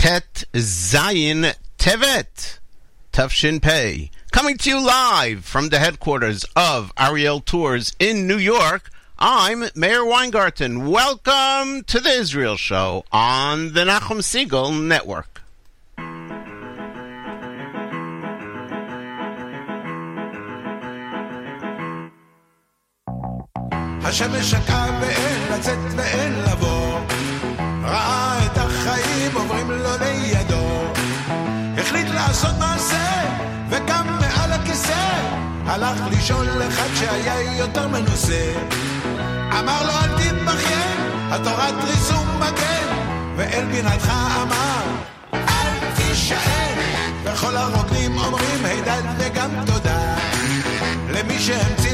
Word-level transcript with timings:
Tet 0.00 0.44
Zayin 0.54 1.54
Tevet 1.76 2.58
Tufshin 3.12 3.60
Pei. 3.60 4.10
Coming 4.32 4.56
to 4.56 4.70
you 4.70 4.80
live 4.80 5.44
from 5.44 5.68
the 5.68 5.78
headquarters 5.78 6.42
of 6.56 6.90
Ariel 6.98 7.40
Tours 7.40 7.92
in 7.98 8.26
New 8.26 8.38
York, 8.38 8.88
I'm 9.18 9.66
Meir 9.74 10.02
Weingarten. 10.02 10.86
Welcome 10.86 11.84
to 11.84 12.00
the 12.00 12.08
Israel 12.08 12.56
Show 12.56 13.04
on 13.12 13.74
the 13.74 13.84
Nachum 13.84 14.22
Segal 14.22 14.72
Network. 14.82 15.42
השמש 24.04 24.50
שקעה 24.50 25.00
ואין 25.00 25.52
לצאת 25.52 25.78
ואין 25.96 26.32
לה 26.32 26.49
הלך 35.70 36.00
לשאול 36.10 36.46
אחד 36.68 36.88
שהיה 36.94 37.58
יותר 37.58 37.88
מנוסה. 37.88 38.52
אמר 39.58 39.82
לו 39.86 39.92
אל 39.92 40.18
תתבכיין 40.18 40.98
התורת 41.30 41.74
ריסום 41.84 42.26
מגן. 42.36 42.96
ואל 43.36 43.64
בינתך 43.64 44.12
אמר 44.42 44.82
אל 45.34 45.92
תישאר. 45.96 46.74
וכל 47.24 47.56
הרוקדים 47.56 48.18
אומרים 48.18 48.64
הידד 48.64 49.02
וגם 49.18 49.50
תודה. 49.66 50.14
למי 51.08 51.38
שהמציא 51.38 51.89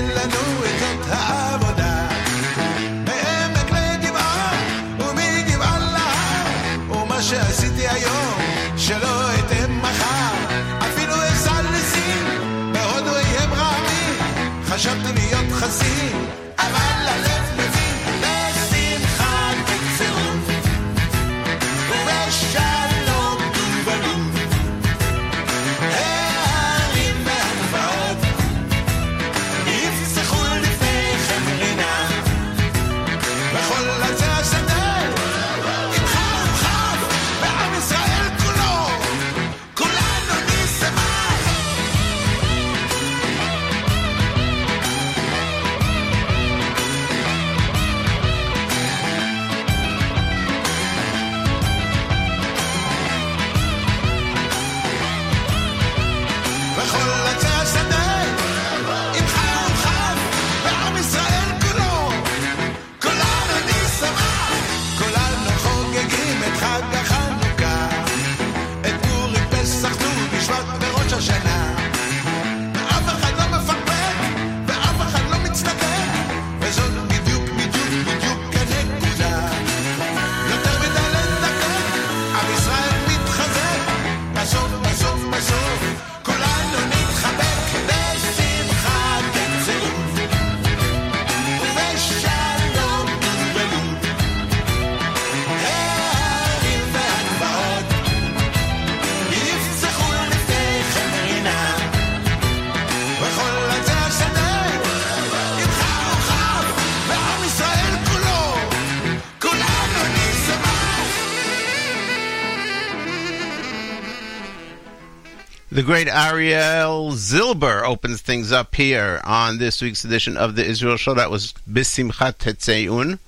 great 115.86 116.08
Ariel 116.08 117.12
Zilber 117.12 117.84
opens 117.84 118.20
things 118.20 118.50
up 118.50 118.74
here 118.74 119.20
on 119.22 119.58
this 119.58 119.80
week's 119.80 120.04
edition 120.04 120.36
of 120.36 120.56
the 120.56 120.64
Israel 120.64 120.96
Show. 120.96 121.14
That 121.14 121.30
was 121.30 121.54
Bisimchat 121.70 122.38
Tetzeiun, 122.38 123.20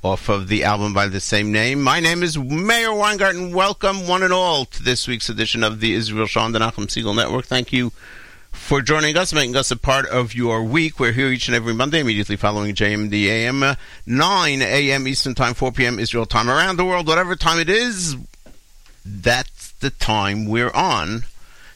off 0.00 0.28
of 0.28 0.46
the 0.46 0.62
album 0.62 0.94
by 0.94 1.08
the 1.08 1.18
same 1.18 1.50
name. 1.50 1.82
My 1.82 1.98
name 1.98 2.22
is 2.22 2.38
Meir 2.38 2.94
Weingarten. 2.94 3.52
Welcome, 3.52 4.06
one 4.06 4.22
and 4.22 4.32
all, 4.32 4.66
to 4.66 4.84
this 4.84 5.08
week's 5.08 5.28
edition 5.28 5.64
of 5.64 5.80
the 5.80 5.92
Israel 5.94 6.26
Show 6.26 6.42
on 6.42 6.52
the 6.52 6.60
Nachum 6.60 6.86
Segal 6.86 7.16
Network. 7.16 7.46
Thank 7.46 7.72
you 7.72 7.90
for 8.52 8.80
joining 8.82 9.16
us, 9.16 9.32
making 9.32 9.56
us 9.56 9.72
a 9.72 9.76
part 9.76 10.06
of 10.06 10.32
your 10.32 10.62
week. 10.62 11.00
We're 11.00 11.10
here 11.10 11.26
each 11.26 11.48
and 11.48 11.56
every 11.56 11.74
Monday, 11.74 11.98
immediately 11.98 12.36
following 12.36 12.72
JMD 12.72 13.26
AM, 13.26 13.64
uh, 13.64 13.74
9 14.06 14.62
a.m. 14.62 15.08
Eastern 15.08 15.34
Time, 15.34 15.54
4 15.54 15.72
p.m. 15.72 15.98
Israel 15.98 16.24
time. 16.24 16.48
Around 16.48 16.76
the 16.76 16.84
world, 16.84 17.08
whatever 17.08 17.34
time 17.34 17.58
it 17.58 17.68
is, 17.68 18.16
that's 19.04 19.72
the 19.72 19.90
time 19.90 20.46
we're 20.46 20.70
on. 20.70 21.24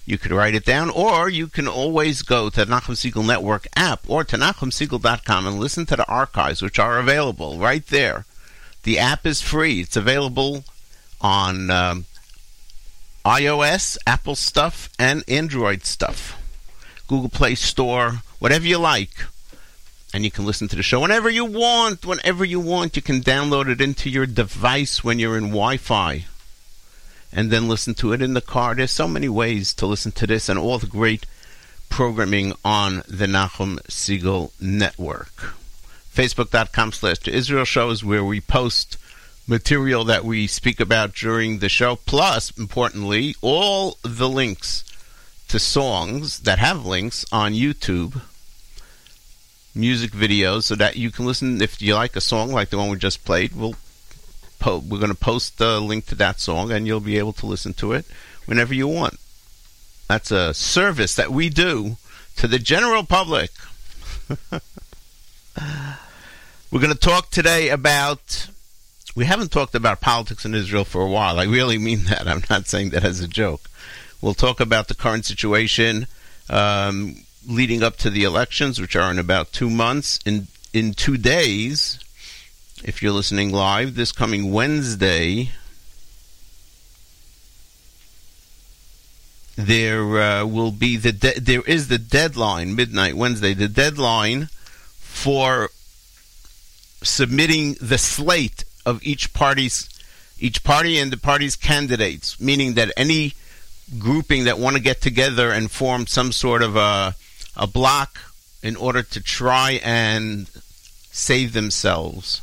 You 0.07 0.19
could 0.19 0.33
write 0.33 0.55
it 0.55 0.67
down, 0.67 0.91
or 0.91 1.31
you 1.31 1.47
can 1.47 1.67
always 1.67 2.23
go 2.23 2.51
to 2.51 2.65
the 2.65 2.71
Nachum 2.71 2.95
Segal 2.95 3.27
Network 3.27 3.67
app 3.75 4.01
or 4.07 4.23
to 4.25 4.37
NachumSegal.com 4.37 5.47
and 5.47 5.59
listen 5.59 5.87
to 5.87 5.97
the 5.97 6.07
archives, 6.07 6.61
which 6.61 6.79
are 6.79 6.99
available 6.99 7.59
right 7.59 7.87
there. 7.87 8.27
The 8.83 8.99
app 8.99 9.25
is 9.25 9.41
free. 9.41 9.81
It's 9.81 9.97
available 9.97 10.65
on 11.23 11.71
um, 11.71 12.05
iOS, 13.25 13.97
Apple 14.07 14.35
stuff, 14.35 14.91
and 14.99 15.25
Android 15.27 15.85
stuff. 15.85 16.39
Google 17.09 17.31
Play 17.31 17.55
Store, 17.55 18.23
whatever 18.39 18.67
you 18.67 18.79
like. 18.79 19.25
And 20.13 20.23
you 20.23 20.31
can 20.31 20.45
listen 20.45 20.69
to 20.69 20.77
the 20.77 20.83
show 20.83 21.01
whenever 21.01 21.31
you 21.31 21.47
want. 21.47 22.05
Whenever 22.05 22.45
you 22.45 22.61
want, 22.61 22.95
you 22.95 23.03
can 23.03 23.21
download 23.21 23.69
it 23.69 23.81
into 23.81 24.11
your 24.11 24.27
device 24.27 25.03
when 25.03 25.19
you're 25.19 25.39
in 25.39 25.45
Wi 25.45 25.79
Fi 25.79 26.27
and 27.35 27.51
then 27.51 27.69
listen 27.69 27.95
to 27.95 28.13
it 28.13 28.23
in 28.23 28.35
the 28.35 28.41
car. 28.41 28.75
There's 28.75 28.93
so 28.93 29.09
many 29.09 29.29
ways 29.29 29.75
to 29.75 29.87
listen 29.87 30.13
to 30.13 30.27
this 30.27 30.49
and 30.49 30.59
all 30.59 30.79
the 30.79 30.87
great 30.87 31.27
programming 31.91 32.53
on 32.65 33.03
the 33.09 33.27
Nachum 33.27 33.81
Segal 33.89 34.53
Network. 34.61 35.55
Facebook.com 36.15 36.93
slash 36.93 37.27
Israel 37.27 37.65
Show 37.65 37.91
is 37.91 38.05
where 38.05 38.25
we 38.25 38.41
post 38.41 38.97
material 39.49 40.05
that 40.05 40.25
we 40.25 40.47
speak 40.47 40.79
about 40.79 41.13
during 41.13 41.59
the 41.59 41.69
show, 41.69 41.97
plus, 41.97 42.57
importantly, 42.57 43.35
all 43.43 43.99
the 44.03 44.29
links 44.29 44.85
to 45.49 45.59
songs 45.59 46.41
that 46.41 46.59
have 46.59 46.87
links 46.87 47.27
on 47.33 47.53
YouTube, 47.53 48.23
music 49.75 50.13
videos, 50.13 50.63
so 50.63 50.77
that 50.77 50.97
you 50.97 51.11
can 51.11 51.27
listen 51.27 51.61
if 51.61 51.83
you 51.83 51.95
like 51.95 52.17
a 52.17 52.21
song 52.21 52.53
like 52.53 52.71
the 52.71 52.79
one 52.79 52.89
we 52.89 52.97
just 52.97 53.25
played. 53.25 53.55
We'll 53.55 53.75
po- 54.65 54.79
we're 54.79 54.99
going 54.99 55.11
to 55.11 55.15
post 55.15 55.61
a 55.61 55.79
link 55.79 56.07
to 56.07 56.15
that 56.15 56.41
song, 56.41 56.73
and 56.73 56.87
you'll 56.87 56.99
be 56.99 57.19
able 57.19 57.35
to 57.35 57.45
listen 57.45 57.75
to 57.75 57.93
it 57.93 58.07
whenever 58.47 58.73
you 58.73 58.89
want. 58.89 59.21
That's 60.09 60.31
a 60.31 60.55
service 60.55 61.15
that 61.17 61.31
we 61.31 61.51
do 61.51 61.99
to 62.37 62.49
the 62.49 62.59
general 62.59 63.05
public. 63.05 63.51
we're 64.51 64.61
going 66.81 66.93
to 66.93 66.99
talk 66.99 67.31
today 67.31 67.69
about. 67.69 68.49
We 69.15 69.27
haven't 69.27 69.53
talked 69.53 69.75
about 69.75 70.01
politics 70.01 70.47
in 70.47 70.55
Israel 70.55 70.87
for 70.87 71.03
a 71.03 71.11
while. 71.11 71.39
I 71.39 71.45
really 71.45 71.77
mean 71.77 72.05
that. 72.09 72.27
I'm 72.27 72.43
not 72.49 72.67
saying 72.67 72.91
that 72.91 73.05
as 73.05 73.21
a 73.21 73.29
joke. 73.29 73.69
We'll 74.23 74.35
talk 74.35 74.61
about 74.61 74.89
the 74.89 74.95
current 74.95 75.27
situation 75.27 76.07
um, 76.49 77.17
leading 77.47 77.83
up 77.83 77.99
to 77.99 78.09
the 78.09 78.25
elections, 78.25 78.81
which 78.81 78.97
are 78.97 79.11
in 79.11 79.19
about 79.19 79.53
two 79.53 79.69
months. 79.69 80.21
In 80.25 80.47
in 80.73 80.95
two 80.95 81.19
days, 81.19 81.99
if 82.85 83.03
you're 83.03 83.13
listening 83.13 83.51
live, 83.51 83.95
this 83.95 84.13
coming 84.13 84.53
Wednesday, 84.53 85.51
there 89.57 90.21
uh, 90.21 90.45
will 90.45 90.71
be 90.71 90.97
the 90.99 91.13
de- 91.13 91.41
there 91.41 91.63
is 91.63 91.89
the 91.89 91.97
deadline 91.97 92.75
midnight 92.75 93.17
Wednesday 93.17 93.55
the 93.55 93.69
deadline 93.69 94.49
for 94.99 95.71
submitting 97.03 97.75
the 97.81 97.97
slate 97.97 98.65
of 98.85 99.01
each 99.03 99.33
party's 99.33 99.89
each 100.39 100.63
party 100.63 100.99
and 100.99 101.11
the 101.11 101.17
party's 101.17 101.57
candidates, 101.57 102.39
meaning 102.39 102.75
that 102.75 102.93
any 102.97 103.33
grouping 103.99 104.45
that 104.45 104.59
want 104.59 104.77
to 104.77 104.83
get 104.83 105.01
together 105.01 105.51
and 105.51 105.71
form 105.71 106.07
some 106.07 106.33
sort 106.33 106.63
of 106.63 106.77
a, 106.77 107.15
a 107.57 107.67
block 107.67 108.19
in 108.63 108.77
order 108.77 109.03
to 109.03 109.23
try 109.23 109.81
and 109.83 110.51
save 111.13 111.53
themselves 111.53 112.43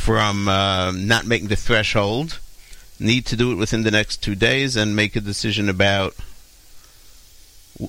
from 0.00 0.48
uh, 0.48 0.90
not 0.92 1.26
making 1.26 1.48
the 1.48 1.56
threshold 1.56 2.40
need 2.98 3.26
to 3.26 3.36
do 3.36 3.52
it 3.52 3.56
within 3.56 3.82
the 3.82 3.90
next 3.90 4.22
two 4.22 4.34
days 4.34 4.74
and 4.74 4.96
make 4.96 5.14
a 5.14 5.20
decision 5.20 5.68
about 5.68 6.14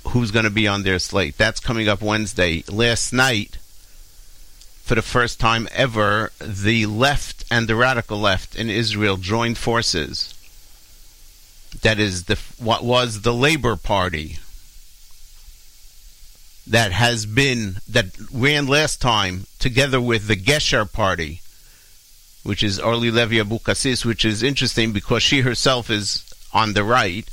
who's 0.10 0.31
going 0.31 0.46
to 0.46 0.52
be 0.52 0.68
on 0.68 0.84
their 0.84 1.00
slate. 1.00 1.38
That's 1.38 1.60
coming 1.60 1.88
up 1.88 2.02
Wednesday. 2.02 2.63
Last 2.69 3.13
night, 3.13 3.58
for 4.84 4.96
the 4.96 5.02
first 5.02 5.40
time 5.40 5.68
ever, 5.72 6.31
the 6.40 6.86
left 6.86 7.46
and 7.50 7.68
the 7.68 7.75
radical 7.75 8.19
left 8.19 8.56
in 8.56 8.69
Israel 8.69 9.18
joined 9.18 9.58
forces. 9.58 10.34
That 11.81 11.98
is 11.98 12.25
the 12.25 12.38
what 12.60 12.84
was 12.84 13.22
the 13.22 13.34
Labor 13.34 13.78
Party 13.78 14.38
that 16.68 16.92
has 16.92 17.25
been 17.25 17.78
that 17.88 18.08
ran 18.31 18.68
last 18.68 19.02
time 19.02 19.46
together 19.60 20.00
with 20.00 20.28
the 20.28 20.36
Gesher 20.36 20.92
Party, 20.92 21.42
which 22.44 22.64
is 22.64 22.80
Orly 22.80 23.12
Levy 23.12 23.38
Abukasis, 23.38 24.06
which 24.06 24.26
is 24.26 24.44
interesting 24.44 24.92
because 24.92 25.24
she 25.24 25.42
herself 25.42 25.90
is 25.90 26.26
on 26.54 26.74
the 26.74 26.84
right. 26.84 27.28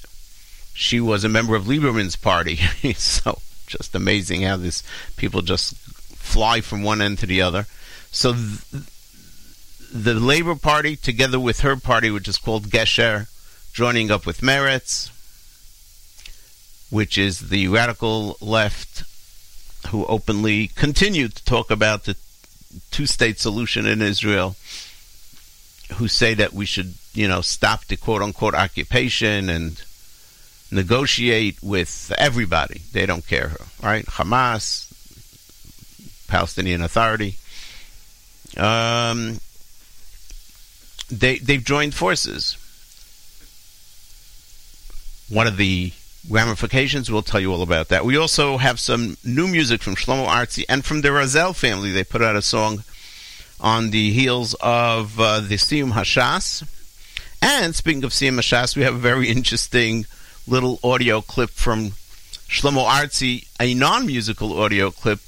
She 0.74 1.00
was 1.00 1.24
a 1.24 1.28
member 1.28 1.54
of 1.54 1.64
Lieberman's 1.64 2.16
party, 2.16 2.56
so 2.96 3.38
just 3.66 3.94
amazing 3.94 4.42
how 4.42 4.56
this 4.56 4.82
people 5.16 5.42
just 5.42 5.76
fly 5.76 6.60
from 6.60 6.82
one 6.82 7.02
end 7.02 7.18
to 7.18 7.26
the 7.26 7.42
other. 7.42 7.66
So 8.10 8.32
th- 8.32 8.84
the 9.92 10.14
Labor 10.14 10.54
Party, 10.54 10.96
together 10.96 11.40
with 11.40 11.60
her 11.60 11.76
party, 11.76 12.10
which 12.10 12.28
is 12.28 12.36
called 12.36 12.68
Gesher, 12.68 13.28
joining 13.72 14.10
up 14.10 14.26
with 14.26 14.40
Meretz, 14.40 15.10
which 16.90 17.16
is 17.16 17.48
the 17.48 17.68
radical 17.68 18.36
left, 18.40 19.04
who 19.88 20.04
openly 20.06 20.68
continue 20.68 21.28
to 21.28 21.44
talk 21.44 21.70
about 21.70 22.04
the 22.04 22.16
two-state 22.90 23.38
solution 23.38 23.86
in 23.86 24.02
Israel, 24.02 24.56
who 25.94 26.08
say 26.08 26.34
that 26.34 26.52
we 26.52 26.66
should, 26.66 26.94
you 27.14 27.28
know, 27.28 27.40
stop 27.40 27.84
the 27.86 27.96
quote-unquote 27.96 28.54
occupation 28.54 29.48
and 29.48 29.82
negotiate 30.70 31.58
with 31.62 32.12
everybody. 32.18 32.82
They 32.92 33.06
don't 33.06 33.26
care, 33.26 33.52
right? 33.82 34.04
Hamas, 34.06 34.86
Palestinian 36.28 36.82
Authority. 36.82 37.36
Um, 38.56 39.40
they 41.10 41.38
they've 41.38 41.64
joined 41.64 41.94
forces. 41.94 42.56
One 45.30 45.46
of 45.46 45.56
the 45.56 45.92
ramifications, 46.28 47.10
we'll 47.10 47.22
tell 47.22 47.40
you 47.40 47.52
all 47.52 47.62
about 47.62 47.88
that. 47.88 48.04
We 48.04 48.16
also 48.16 48.58
have 48.58 48.78
some 48.80 49.16
new 49.24 49.46
music 49.46 49.82
from 49.82 49.94
Shlomo 49.94 50.26
Artzi 50.26 50.64
and 50.68 50.84
from 50.84 51.00
the 51.00 51.08
Razel 51.08 51.54
family. 51.54 51.92
They 51.92 52.04
put 52.04 52.22
out 52.22 52.36
a 52.36 52.42
song 52.42 52.84
on 53.60 53.90
the 53.90 54.12
heels 54.12 54.54
of 54.60 55.18
uh, 55.18 55.40
the 55.40 55.56
Siyum 55.56 55.92
Hashas. 55.92 56.66
And 57.40 57.74
speaking 57.74 58.04
of 58.04 58.10
Siyum 58.10 58.38
Hashas, 58.38 58.76
we 58.76 58.82
have 58.82 58.94
a 58.94 58.98
very 58.98 59.28
interesting 59.28 60.06
little 60.46 60.78
audio 60.82 61.20
clip 61.20 61.50
from 61.50 61.90
Shlomo 62.48 62.86
Artzi, 62.86 63.46
a 63.60 63.74
non-musical 63.74 64.58
audio 64.58 64.90
clip 64.90 65.20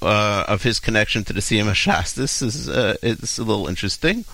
uh, 0.00 0.44
of 0.48 0.62
his 0.62 0.80
connection 0.80 1.24
to 1.24 1.32
the 1.32 1.40
Siyum 1.40 1.66
Hashas. 1.66 2.14
This 2.14 2.42
is 2.42 2.68
uh, 2.68 2.96
it's 3.02 3.38
a 3.38 3.44
little 3.44 3.66
interesting. 3.66 4.24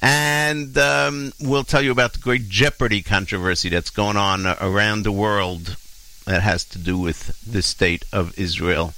And 0.00 0.76
um, 0.78 1.32
we'll 1.40 1.62
tell 1.62 1.80
you 1.80 1.92
about 1.92 2.14
the 2.14 2.18
great 2.18 2.48
Jeopardy 2.48 3.02
controversy 3.02 3.68
that's 3.68 3.90
going 3.90 4.16
on 4.16 4.46
around 4.60 5.04
the 5.04 5.12
world 5.12 5.76
that 6.24 6.42
has 6.42 6.64
to 6.64 6.78
do 6.78 6.98
with 6.98 7.40
the 7.46 7.62
state 7.62 8.04
of 8.12 8.36
Israel. 8.36 8.94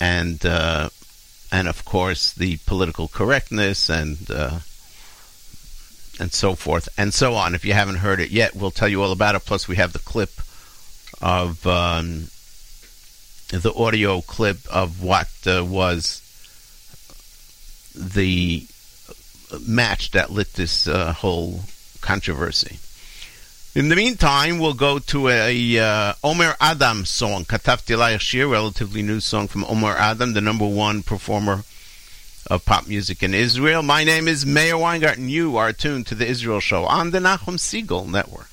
And 0.00 0.44
uh, 0.46 0.90
and 1.52 1.68
of 1.68 1.84
course 1.84 2.32
the 2.32 2.56
political 2.66 3.06
correctness 3.06 3.90
and 3.90 4.16
uh, 4.30 4.58
and 6.18 6.32
so 6.32 6.54
forth 6.54 6.88
and 6.96 7.12
so 7.12 7.34
on. 7.34 7.54
If 7.54 7.64
you 7.64 7.74
haven't 7.74 7.96
heard 7.96 8.20
it 8.20 8.30
yet, 8.30 8.56
we'll 8.56 8.70
tell 8.70 8.88
you 8.88 9.02
all 9.02 9.12
about 9.12 9.34
it. 9.34 9.44
Plus, 9.44 9.68
we 9.68 9.76
have 9.76 9.92
the 9.92 9.98
clip 9.98 10.30
of 11.20 11.64
um, 11.66 12.28
the 13.48 13.72
audio 13.76 14.22
clip 14.22 14.58
of 14.72 15.02
what 15.02 15.28
uh, 15.46 15.64
was 15.64 16.20
the 17.94 18.66
match 19.66 20.12
that 20.12 20.30
lit 20.30 20.54
this 20.54 20.88
uh, 20.88 21.12
whole 21.12 21.60
controversy. 22.00 22.78
In 23.74 23.88
the 23.88 23.96
meantime, 23.96 24.58
we'll 24.58 24.74
go 24.74 24.98
to 24.98 25.28
a 25.28 25.78
uh, 25.78 26.12
Omer 26.22 26.56
Adam 26.60 27.06
song, 27.06 27.46
Katafti 27.46 27.96
Layach 27.96 28.20
Shir, 28.20 28.46
relatively 28.46 29.00
new 29.00 29.18
song 29.18 29.48
from 29.48 29.64
Omer 29.64 29.96
Adam, 29.96 30.34
the 30.34 30.42
number 30.42 30.66
one 30.66 31.02
performer 31.02 31.64
of 32.50 32.66
pop 32.66 32.86
music 32.86 33.22
in 33.22 33.32
Israel. 33.32 33.82
My 33.82 34.04
name 34.04 34.28
is 34.28 34.44
Meir 34.44 34.76
Weingarten. 34.76 35.30
You 35.30 35.56
are 35.56 35.72
tuned 35.72 36.06
to 36.08 36.14
the 36.14 36.26
Israel 36.26 36.60
Show 36.60 36.84
on 36.84 37.12
the 37.12 37.18
Nachum 37.18 37.56
Segal 37.56 38.06
Network. 38.06 38.51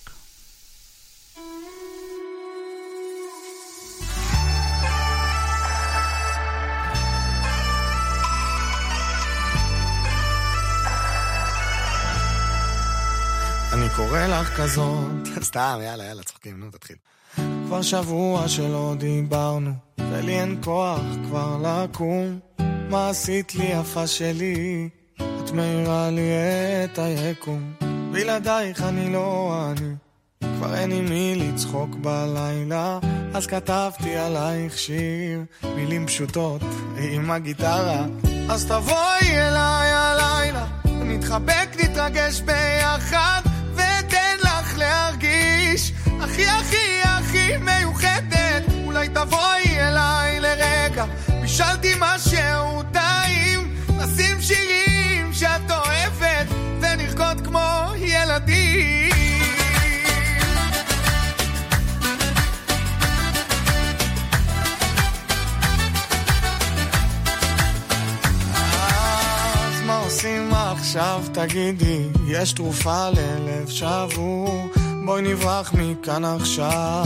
לך 14.42 14.62
כזאת, 14.62 15.44
סתם, 15.44 15.80
יאללה, 15.84 16.04
יאללה, 16.04 16.24
צוחקים, 16.24 16.60
נו, 16.60 16.72
תתחיל. 16.72 16.96
כבר 17.66 17.82
שבוע 17.82 18.48
שלא 18.48 18.94
דיברנו, 18.98 19.72
ולי 20.12 20.40
אין 20.40 20.58
כוח 20.64 21.02
כבר 21.28 21.58
לקום. 21.64 22.40
מה 22.90 23.10
עשית 23.10 23.56
לי 23.56 23.66
יפה 23.66 24.08
שלי? 24.08 24.90
את 25.16 25.52
מאירה 25.52 26.10
לי 26.10 26.32
את 26.84 27.00
היקום. 27.00 27.74
בלעדייך 28.12 28.82
אני 28.82 29.14
לא 29.14 29.62
אני, 29.72 29.96
כבר 30.58 30.76
אין 30.76 30.92
עם 30.92 31.06
מי 31.10 31.36
לצחוק 31.36 31.90
בלילה, 31.96 33.00
אז 33.34 33.48
כתבתי 33.48 34.16
עלייך 34.16 34.78
שיר, 34.78 35.44
מילים 35.76 36.08
פשוטות 36.08 36.62
עם 36.98 37.32
הגיטרה. 37.32 38.06
אז 38.50 38.66
תבואי 38.66 39.32
אליי 39.32 39.92
הלילה, 39.92 40.68
נתחבק, 40.86 41.68
נתרגש 41.80 42.42
ביחד, 42.42 43.42
הכי 46.48 47.02
הכי 47.02 47.02
הכי 47.04 47.58
מיוחדת. 47.58 48.64
אולי 48.86 49.08
תבואי 49.10 49.80
אליי 49.80 50.40
לרגע, 50.40 51.06
בישלתי 51.42 51.94
משהו 52.00 52.84
טעים, 52.92 53.76
נשים 53.98 54.42
שירים 54.42 55.34
שאת 55.34 55.72
אוהבת, 55.72 56.48
ונרקוד 56.82 57.48
כמו 57.48 57.94
ילדים. 57.98 59.10
עושים 70.10 70.54
עכשיו 70.54 71.24
תגידי, 71.34 72.08
יש 72.28 72.54
תרופה 72.54 73.10
ללב 73.10 73.70
שבור, 73.70 74.70
בואי 75.10 75.22
נברח 75.22 75.74
מכאן 75.74 76.26
עכשיו, 76.26 77.06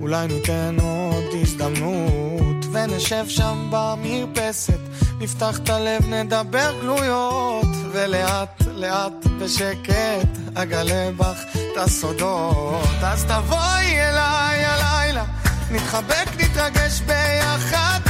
אולי 0.00 0.26
ניתן 0.26 0.76
עוד 0.82 1.24
הזדמנות, 1.42 2.66
ונשב 2.72 3.24
שם 3.28 3.68
במרפסת, 3.70 4.78
נפתח 5.18 5.58
את 5.58 5.70
הלב, 5.70 6.08
נדבר 6.08 6.72
גלויות, 6.80 7.66
ולאט 7.92 8.62
לאט 8.66 9.26
בשקט 9.38 10.28
אגלה 10.54 11.10
בך 11.16 11.42
את 11.54 11.76
הסודות, 11.76 13.02
אז 13.02 13.24
תבואי 13.24 14.00
אליי 14.00 14.64
הלילה, 14.64 15.24
נתחבק, 15.70 16.28
נתרגש 16.38 17.00
ביחד, 17.00 18.00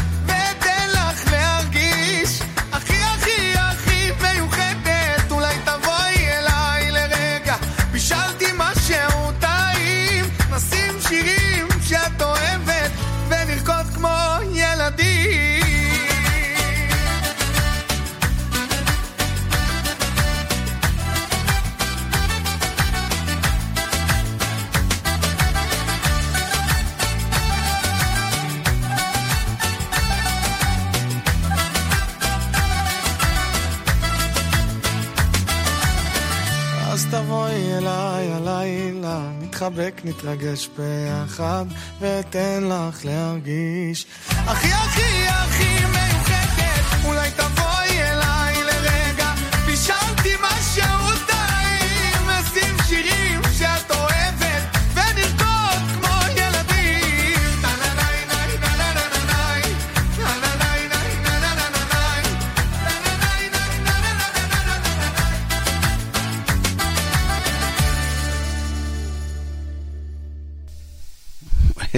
נתחבק, 39.62 40.00
נתרגש 40.04 40.68
ביחד, 40.76 41.64
ואתן 42.00 42.64
לך 42.64 43.04
להרגיש. 43.04 44.06
הכי 44.28 44.72
הכי 44.72 45.26
הכי 45.28 45.84
מיוחדת, 45.86 47.04
אולי 47.04 47.30
תבואי 47.30 47.41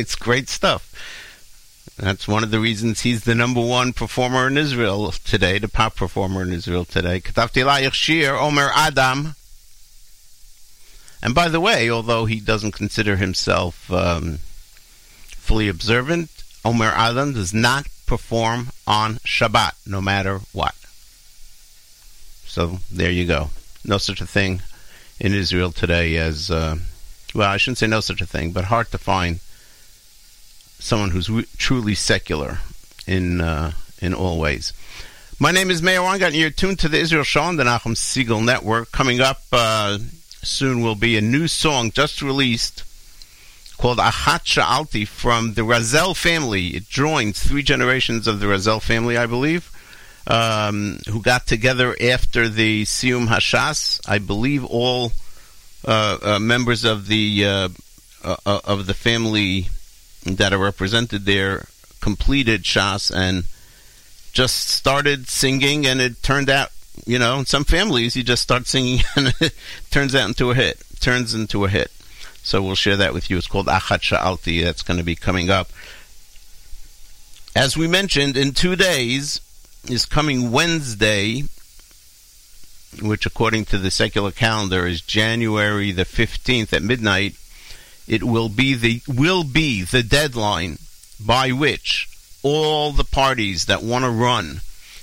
It's 0.05 0.17
great 0.17 0.51
stuff. 0.51 0.93
That's 1.97 2.29
one 2.29 2.45
of 2.45 2.51
the 2.51 2.61
reasons 2.61 3.01
he's 3.01 3.25
the 3.25 3.35
number 3.35 3.63
one 3.63 3.95
performer 3.95 4.47
in 4.47 4.59
Israel 4.59 5.11
today, 5.13 5.59
the 5.59 5.67
pop 5.67 5.97
performer 5.97 6.43
in 6.43 6.53
Israel 6.53 6.85
today. 6.85 7.23
Omer 8.37 8.71
Adam. 8.75 9.35
And 11.23 11.35
by 11.35 11.49
the 11.49 11.59
way, 11.59 11.89
although 11.89 12.27
he 12.27 12.39
doesn't 12.39 12.73
consider 12.73 13.17
himself 13.17 13.91
um, 13.91 14.41
fully 15.39 15.69
observant, 15.69 16.29
Omer 16.67 16.93
Adam 16.95 17.33
does 17.33 17.55
not 17.55 17.87
perform 18.05 18.73
on 18.87 19.15
Shabbat, 19.25 19.73
no 19.87 20.03
matter 20.03 20.41
what. 20.53 20.75
So 22.45 22.81
there 22.93 23.11
you 23.11 23.25
go. 23.25 23.49
No 23.87 23.97
such 23.97 24.21
a 24.21 24.27
thing 24.27 24.61
in 25.19 25.33
Israel 25.33 25.73
today 25.73 26.19
as, 26.19 26.51
uh, 26.51 26.77
well, 27.35 27.51
I 27.51 27.57
shouldn't 27.57 27.79
say 27.79 27.87
no 27.87 28.01
such 28.01 28.21
a 28.21 28.27
thing, 28.27 28.53
but 28.53 28.67
hard 28.67 28.91
to 28.91 28.99
find 28.99 29.41
someone 30.79 31.11
who's 31.11 31.31
truly 31.57 31.95
secular 31.95 32.59
in 33.07 33.41
uh, 33.41 33.73
in 34.01 34.15
all 34.15 34.39
ways. 34.39 34.73
My 35.41 35.51
name 35.51 35.71
is 35.71 35.83
Meir 35.83 36.03
Weingarten. 36.03 36.35
and 36.35 36.41
You're 36.41 36.51
tuned 36.51 36.79
to 36.81 36.89
the 36.89 36.99
Israel 36.99 37.25
Show 37.25 37.43
on 37.43 37.57
the 37.57 37.65
Nachum 37.65 37.97
Segal 37.97 38.45
Network. 38.45 38.93
Coming 38.93 39.21
up 39.21 39.43
uh, 39.53 39.99
soon 40.43 40.83
will 40.83 40.95
be 40.95 41.17
a 41.17 41.21
new 41.21 41.49
song 41.49 41.91
just 41.91 42.23
released 42.23 42.85
called 43.77 43.99
Achat 43.99 44.45
Sha'alti 44.45 45.07
from 45.07 45.55
the 45.55 45.63
Razel 45.63 46.17
family. 46.17 46.69
It 46.69 46.89
joins 46.89 47.43
three 47.43 47.63
generations 47.63 48.27
of 48.27 48.41
the 48.41 48.47
Razel 48.47 48.81
family, 48.81 49.17
I 49.17 49.27
believe, 49.27 49.71
um, 50.27 51.01
who 51.09 51.21
got 51.21 51.47
together 51.47 51.97
after 52.01 52.49
the 52.49 52.85
Siyum 52.85 53.27
Hashas. 53.27 54.01
I 54.09 54.19
believe 54.19 54.65
all 54.65 55.13
uh, 55.85 56.19
uh, 56.23 56.39
members 56.39 56.85
of 56.85 57.09
the 57.09 57.45
uh, 57.45 57.69
uh, 58.23 58.61
of 58.65 58.87
the 58.87 58.95
family 58.95 59.69
that 60.25 60.53
are 60.53 60.59
represented 60.59 61.25
there 61.25 61.67
completed 62.01 62.65
Shas 62.65 63.11
and 63.15 63.45
just 64.33 64.69
started 64.69 65.29
singing, 65.29 65.87
and 65.87 66.01
it 66.01 66.23
turned 66.23 66.51
out, 66.51 66.71
you 67.07 67.19
know, 67.19 67.39
in 67.39 67.47
some 67.47 67.65
families 67.65 68.15
you 68.17 68.23
just 68.23 68.43
start 68.43 68.67
singing 68.67 69.01
and 69.17 69.35
it 69.41 69.55
turns 69.91 70.15
out 70.15 70.29
into 70.29 70.51
a 70.51 70.55
hit, 70.55 70.83
turns 71.01 71.35
into 71.35 71.65
a 71.65 71.69
hit. 71.69 71.91
So 72.43 72.61
we'll 72.63 72.75
share 72.75 72.97
that 72.99 73.15
with 73.15 73.31
you. 73.31 73.39
It's 73.39 73.47
called 73.47 73.69
Achat 73.69 74.01
Sha'alti. 74.01 74.63
That's 74.63 74.83
going 74.83 74.99
to 74.99 75.05
be 75.05 75.17
coming 75.17 75.49
up. 75.49 75.71
As 77.57 77.75
we 77.75 77.87
mentioned, 77.87 78.37
in 78.37 78.53
two 78.53 78.77
days 78.77 79.41
is 79.89 80.05
coming 80.05 80.51
Wednesday, 80.51 81.45
which 83.01 83.25
according 83.25 83.65
to 83.67 83.79
the 83.79 83.91
secular 83.91 84.31
calendar 84.31 84.87
is 84.87 85.01
January 85.01 85.91
the 85.91 86.05
15th 86.05 86.75
at 86.75 86.83
midnight 86.83 87.35
it 88.07 88.23
will 88.23 88.49
be 88.49 88.75
the 88.75 89.03
will 89.09 89.45
be 89.45 89.83
the 89.83 90.03
deadline 90.03 90.79
by 91.19 91.51
which 91.53 92.09
all 92.43 92.93
the 92.93 93.05
parties 93.05 93.65
that 93.65 93.83
want 93.83 94.05
to 94.05 94.11
run 94.11 94.61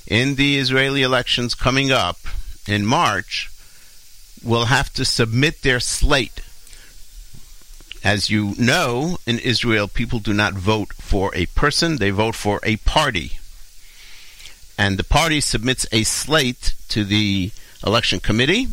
in 0.07 0.35
the 0.35 0.57
Israeli 0.57 1.01
elections 1.01 1.55
coming 1.55 1.91
up 1.91 2.17
in 2.67 2.85
March 2.85 3.49
will 4.43 4.65
have 4.65 4.93
to 4.93 5.05
submit 5.05 5.61
their 5.61 5.79
slate. 5.79 6.41
As 8.03 8.29
you 8.29 8.55
know, 8.57 9.17
in 9.27 9.37
Israel, 9.39 9.87
people 9.87 10.19
do 10.19 10.33
not 10.33 10.53
vote 10.53 10.93
for 10.93 11.33
a 11.35 11.45
person, 11.47 11.97
they 11.97 12.09
vote 12.09 12.35
for 12.35 12.59
a 12.63 12.77
party. 12.77 13.33
And 14.77 14.97
the 14.97 15.03
party 15.03 15.39
submits 15.41 15.85
a 15.91 16.03
slate 16.03 16.73
to 16.89 17.03
the 17.03 17.51
election 17.85 18.19
committee, 18.19 18.67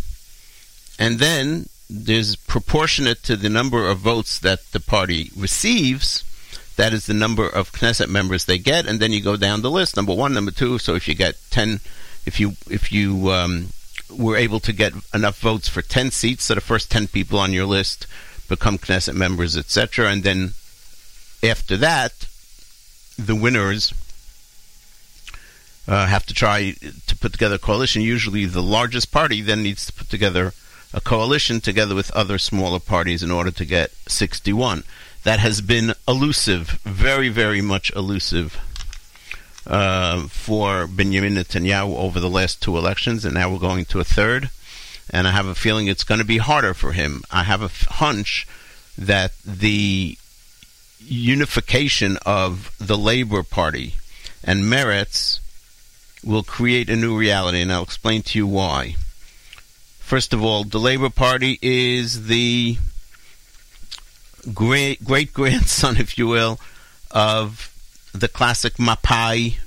and 0.99 1.19
then 1.19 1.69
there's 1.91 2.37
proportionate 2.37 3.23
to 3.25 3.37
the 3.37 3.49
number 3.49 3.87
of 3.89 3.99
votes 3.99 4.39
that 4.41 4.73
the 4.73 4.81
party 4.81 5.31
receives. 5.37 6.25
That 6.77 6.93
is 6.93 7.07
the 7.07 7.15
number 7.15 7.49
of 7.49 7.73
Knesset 7.73 8.09
members 8.09 8.45
they 8.45 8.59
get, 8.59 8.87
and 8.87 9.01
then 9.01 9.13
you 9.13 9.21
go 9.21 9.37
down 9.37 9.63
the 9.63 9.71
list. 9.71 9.97
Number 9.97 10.15
one, 10.15 10.35
number 10.35 10.51
two. 10.51 10.79
So 10.79 10.95
if 10.95 11.09
you 11.09 11.15
get 11.15 11.37
ten, 11.51 11.81
if 12.25 12.39
you 12.39 12.53
if 12.71 12.93
you 12.93 13.31
um, 13.31 13.69
were 14.11 14.37
able 14.37 14.61
to 14.61 14.73
get 14.73 14.93
enough 15.13 15.39
votes 15.41 15.69
for 15.69 15.83
ten 15.83 16.11
seats, 16.11 16.45
so 16.45 16.55
the 16.55 16.61
first 16.61 16.91
ten 16.91 17.09
people 17.09 17.39
on 17.39 17.53
your 17.53 17.67
list 17.67 18.07
become 18.49 18.79
Knesset 18.79 19.15
members, 19.15 19.57
etc. 19.57 20.11
And 20.11 20.23
then 20.23 20.53
after 21.43 21.77
that, 21.79 22.27
the 23.19 23.35
winners 23.35 23.93
uh, 25.89 26.07
have 26.07 26.27
to 26.27 26.35
try 26.35 26.75
to 27.07 27.17
put 27.17 27.33
together 27.33 27.57
a 27.57 27.59
coalition. 27.59 28.03
Usually, 28.03 28.45
the 28.45 28.63
largest 28.63 29.11
party 29.11 29.41
then 29.41 29.63
needs 29.63 29.87
to 29.87 29.93
put 29.93 30.11
together 30.11 30.53
a 30.93 31.01
coalition 31.01 31.61
together 31.61 31.95
with 31.95 32.11
other 32.13 32.39
smaller 32.39 32.81
parties 32.81 33.23
in 33.23 33.31
order 33.31 33.51
to 33.51 33.65
get 33.65 33.91
61. 34.07 34.85
That 35.25 35.41
has 35.41 35.61
been 35.61 35.93
elusive, 36.07 36.79
very, 36.85 37.29
very 37.29 37.61
much 37.61 37.91
elusive 37.95 38.59
uh, 39.67 40.27
for 40.29 40.87
Benjamin 40.87 41.35
Netanyahu 41.35 41.97
over 41.97 42.21
the 42.21 42.31
last 42.31 42.63
two 42.63 42.79
elections, 42.79 43.25
and 43.25 43.35
now 43.35 43.51
we're 43.51 43.59
going 43.59 43.85
to 43.87 44.01
a 44.01 44.05
third. 44.05 44.51
And 45.11 45.27
I 45.27 45.33
have 45.33 45.47
a 45.47 45.55
feeling 45.55 45.87
it's 45.87 46.05
going 46.05 46.21
to 46.21 46.27
be 46.27 46.39
harder 46.39 46.75
for 46.75 46.93
him. 46.93 47.23
I 47.31 47.45
have 47.45 47.63
a 47.63 47.67
f- 47.67 47.87
hunch 47.87 48.47
that 48.97 49.33
the 49.45 50.19
unification 51.01 52.19
of 52.27 52.75
the 52.79 52.99
Labor 52.99 53.43
Party 53.43 53.95
and 54.45 54.65
Meretz 54.65 55.41
will 56.25 56.43
create 56.43 56.91
a 56.91 56.97
new 56.97 57.17
reality, 57.17 57.61
and 57.61 57.73
I'll 57.73 57.83
explain 57.83 58.23
to 58.23 58.39
you 58.39 58.47
why. 58.47 58.97
First 60.09 60.33
of 60.33 60.43
all, 60.43 60.65
the 60.65 60.81
Labor 60.81 61.11
Party 61.11 61.59
is 61.61 62.29
the 62.29 62.79
great 64.55 65.05
great 65.05 65.35
grandson, 65.35 65.99
if 65.99 66.17
you 66.17 66.27
will, 66.27 66.59
of 67.11 67.71
the 68.15 68.27
classic 68.27 68.77
Mapai, 68.77 69.59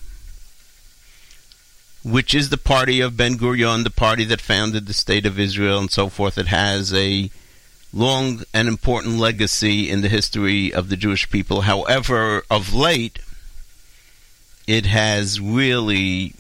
which 2.03 2.33
is 2.33 2.49
the 2.49 2.57
party 2.57 3.01
of 3.01 3.15
Ben 3.15 3.37
Gurion, 3.37 3.83
the 3.83 3.91
party 3.91 4.23
that 4.23 4.41
founded 4.41 4.87
the 4.87 4.95
state 4.95 5.27
of 5.27 5.37
Israel 5.37 5.77
and 5.77 5.91
so 5.91 6.09
forth. 6.09 6.39
It 6.39 6.47
has 6.47 6.91
a 6.91 7.29
long 7.93 8.41
and 8.51 8.67
important 8.67 9.19
legacy 9.19 9.91
in 9.91 10.01
the 10.01 10.09
history 10.09 10.73
of 10.73 10.89
the 10.89 10.97
Jewish 10.97 11.29
people. 11.29 11.61
However, 11.61 12.41
of 12.49 12.73
late, 12.73 13.19
it 14.65 14.87
has 14.87 15.39
really 15.39 16.33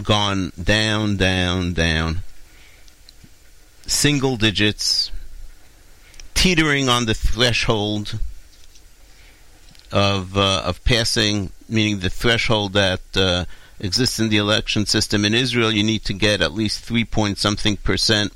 gone 0.00 0.52
down, 0.62 1.16
down, 1.16 1.72
down 1.72 2.22
single 3.86 4.36
digits, 4.36 5.10
teetering 6.34 6.88
on 6.88 7.06
the 7.06 7.14
threshold 7.14 8.18
of 9.92 10.36
uh, 10.36 10.62
of 10.64 10.82
passing, 10.84 11.50
meaning 11.68 12.00
the 12.00 12.10
threshold 12.10 12.72
that 12.72 13.00
uh, 13.14 13.44
exists 13.80 14.18
in 14.18 14.28
the 14.28 14.36
election 14.36 14.86
system 14.86 15.24
in 15.24 15.34
Israel. 15.34 15.72
You 15.72 15.84
need 15.84 16.04
to 16.04 16.12
get 16.12 16.40
at 16.40 16.52
least 16.52 16.84
three 16.84 17.04
point 17.04 17.38
something 17.38 17.76
percent 17.76 18.32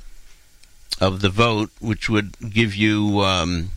of 1.00 1.20
the 1.20 1.30
vote, 1.30 1.70
which 1.80 2.08
would 2.10 2.38
give 2.50 2.74
you, 2.74 3.20
um, 3.20 3.70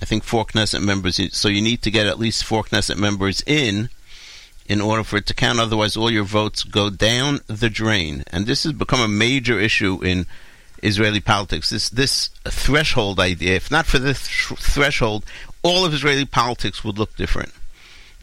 I 0.00 0.06
think, 0.06 0.24
four 0.24 0.46
Knesset 0.46 0.82
members. 0.82 1.20
So 1.34 1.48
you 1.48 1.60
need 1.60 1.82
to 1.82 1.90
get 1.90 2.06
at 2.06 2.18
least 2.18 2.44
four 2.44 2.64
Knesset 2.64 2.96
members 2.96 3.42
in. 3.46 3.90
In 4.66 4.80
order 4.80 5.02
for 5.02 5.16
it 5.16 5.26
to 5.26 5.34
count, 5.34 5.58
otherwise 5.58 5.96
all 5.96 6.12
your 6.12 6.22
votes 6.22 6.62
go 6.62 6.90
down 6.90 7.40
the 7.48 7.68
drain, 7.68 8.22
and 8.28 8.46
this 8.46 8.62
has 8.62 8.72
become 8.72 9.00
a 9.00 9.08
major 9.08 9.58
issue 9.58 10.00
in 10.04 10.26
Israeli 10.82 11.20
politics. 11.20 11.70
This 11.70 11.88
this 11.88 12.28
threshold 12.44 13.20
idea, 13.20 13.56
if 13.56 13.70
not 13.70 13.86
for 13.86 13.98
this 13.98 14.26
th- 14.26 14.58
threshold, 14.60 15.24
all 15.62 15.84
of 15.84 15.94
Israeli 15.94 16.24
politics 16.24 16.84
would 16.84 16.98
look 16.98 17.16
different. 17.16 17.52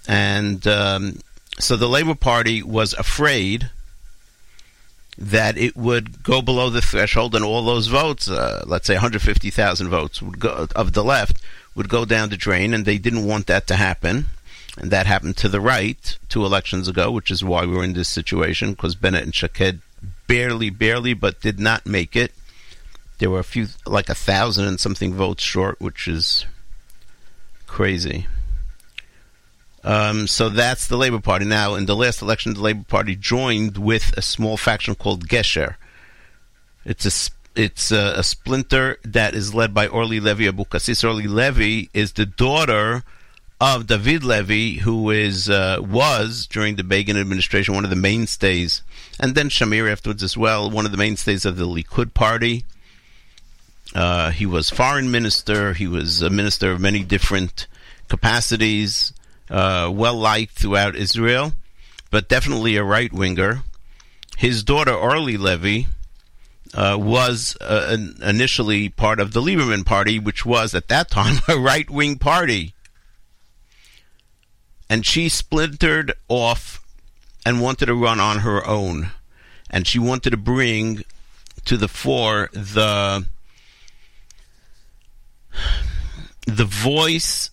And 0.08 0.66
um, 0.68 1.20
so 1.60 1.76
the 1.76 1.90
Labor 1.90 2.16
Party 2.16 2.64
was 2.64 2.94
afraid 2.94 3.70
that 5.18 5.58
it 5.58 5.76
would 5.76 6.24
go 6.24 6.42
below 6.42 6.70
the 6.70 6.82
threshold, 6.82 7.36
and 7.36 7.44
all 7.44 7.66
those 7.66 7.88
votes, 7.88 8.30
uh, 8.30 8.64
let's 8.68 8.86
say 8.86 8.94
150,000 8.94 9.90
votes, 9.90 10.20
go 10.20 10.68
of 10.76 10.94
the 10.94 11.04
left, 11.04 11.42
would 11.76 11.90
go 11.90 12.06
down 12.06 12.30
the 12.30 12.38
drain, 12.38 12.74
and 12.74 12.86
they 12.86 12.98
didn't 12.98 13.26
want 13.26 13.48
that 13.48 13.68
to 13.68 13.76
happen. 13.76 14.28
And 14.78 14.92
that 14.92 15.08
happened 15.08 15.38
to 15.38 15.50
the 15.50 15.60
right 15.60 16.18
two 16.30 16.46
elections 16.46 16.88
ago, 16.88 17.10
which 17.10 17.32
is 17.32 17.44
why 17.44 17.66
we 17.66 17.76
were 17.76 17.84
in 17.84 17.94
this 17.94 18.08
situation, 18.08 18.72
because 18.72 18.94
Bennett 18.94 19.24
and 19.24 19.34
Shaked 19.34 19.78
barely, 20.28 20.70
barely, 20.70 21.16
but 21.16 21.42
did 21.42 21.60
not 21.60 21.88
make 21.88 22.16
it 22.16 22.32
There 23.18 23.30
were 23.30 23.40
a 23.40 23.44
few, 23.44 23.68
like 23.86 24.10
a 24.10 24.16
thousand 24.16 24.66
and 24.66 24.80
something 24.80 25.14
votes 25.14 25.44
short, 25.44 25.82
which 25.82 26.08
is 26.08 26.46
crazy. 27.66 28.28
Um, 29.84 30.28
so 30.28 30.50
that's 30.50 30.88
the 30.88 30.98
Labour 30.98 31.20
Party. 31.20 31.46
Now, 31.46 31.76
in 31.76 31.86
the 31.86 31.96
last 31.96 32.22
election, 32.22 32.54
the 32.54 32.62
Labour 32.62 32.86
Party 32.88 33.16
joined 33.16 33.78
with 33.78 34.14
a 34.18 34.22
small 34.22 34.58
faction 34.58 34.96
called 34.96 35.28
Gesher. 35.28 35.76
It's 36.84 37.06
a 37.06 37.32
it's 37.60 37.92
a, 37.92 38.14
a 38.18 38.24
splinter 38.24 38.98
that 39.04 39.34
is 39.34 39.54
led 39.54 39.74
by 39.74 39.88
Orly 39.88 40.20
Levy 40.20 40.46
Abukassis. 40.46 41.08
Orly 41.08 41.28
Levy 41.28 41.90
is 41.94 42.14
the 42.14 42.26
daughter 42.26 43.04
of 43.60 43.88
David 43.88 44.24
Levy, 44.24 44.76
who 44.76 45.10
is 45.10 45.50
uh, 45.50 45.78
was 45.82 46.48
during 46.48 46.76
the 46.76 46.84
Begin 46.84 47.18
administration 47.18 47.74
one 47.74 47.84
of 47.84 47.90
the 47.90 47.96
mainstays, 47.96 48.84
and 49.20 49.36
then 49.36 49.50
Shamir 49.50 49.92
afterwards 49.92 50.22
as 50.22 50.38
well, 50.38 50.70
one 50.70 50.86
of 50.86 50.92
the 50.92 50.98
mainstays 50.98 51.46
of 51.46 51.58
the 51.58 51.66
Likud 51.66 52.14
party. 52.14 52.66
Uh, 53.98 54.30
he 54.30 54.46
was 54.46 54.70
foreign 54.70 55.10
minister. 55.10 55.74
He 55.74 55.88
was 55.88 56.22
a 56.22 56.30
minister 56.30 56.70
of 56.72 56.80
many 56.80 57.04
different 57.04 57.66
capacities, 58.08 59.12
uh, 59.50 59.92
well 59.92 60.14
liked 60.14 60.54
throughout 60.54 60.96
Israel, 60.96 61.54
but 62.12 62.30
definitely 62.30 62.76
a 62.76 62.84
right 62.84 63.12
winger. 63.12 63.64
His 64.38 64.64
daughter 64.64 64.94
Orly 64.94 65.36
Levy 65.36 65.88
uh, 66.76 66.96
was 67.00 67.58
uh, 67.60 67.90
in- 67.92 68.18
initially 68.22 68.88
part 68.88 69.20
of 69.20 69.34
the 69.34 69.42
Lieberman 69.42 69.84
party, 69.84 70.20
which 70.20 70.46
was 70.46 70.76
at 70.76 70.90
that 70.90 71.10
time 71.10 71.42
a 71.48 71.58
right 71.58 71.90
wing 71.90 72.20
party. 72.20 72.76
And 74.92 75.08
she 75.08 75.28
splintered 75.28 76.14
off 76.28 76.86
and 77.44 77.64
wanted 77.64 77.88
to 77.88 77.96
run 77.96 78.20
on 78.20 78.40
her 78.40 78.64
own. 78.64 79.10
And 79.72 79.88
she 79.88 79.98
wanted 79.98 80.30
to 80.30 80.38
bring 80.38 81.04
to 81.66 81.78
the 81.78 81.88
fore 81.88 82.52
the 82.54 83.26
the 86.46 86.66
voice 86.66 87.52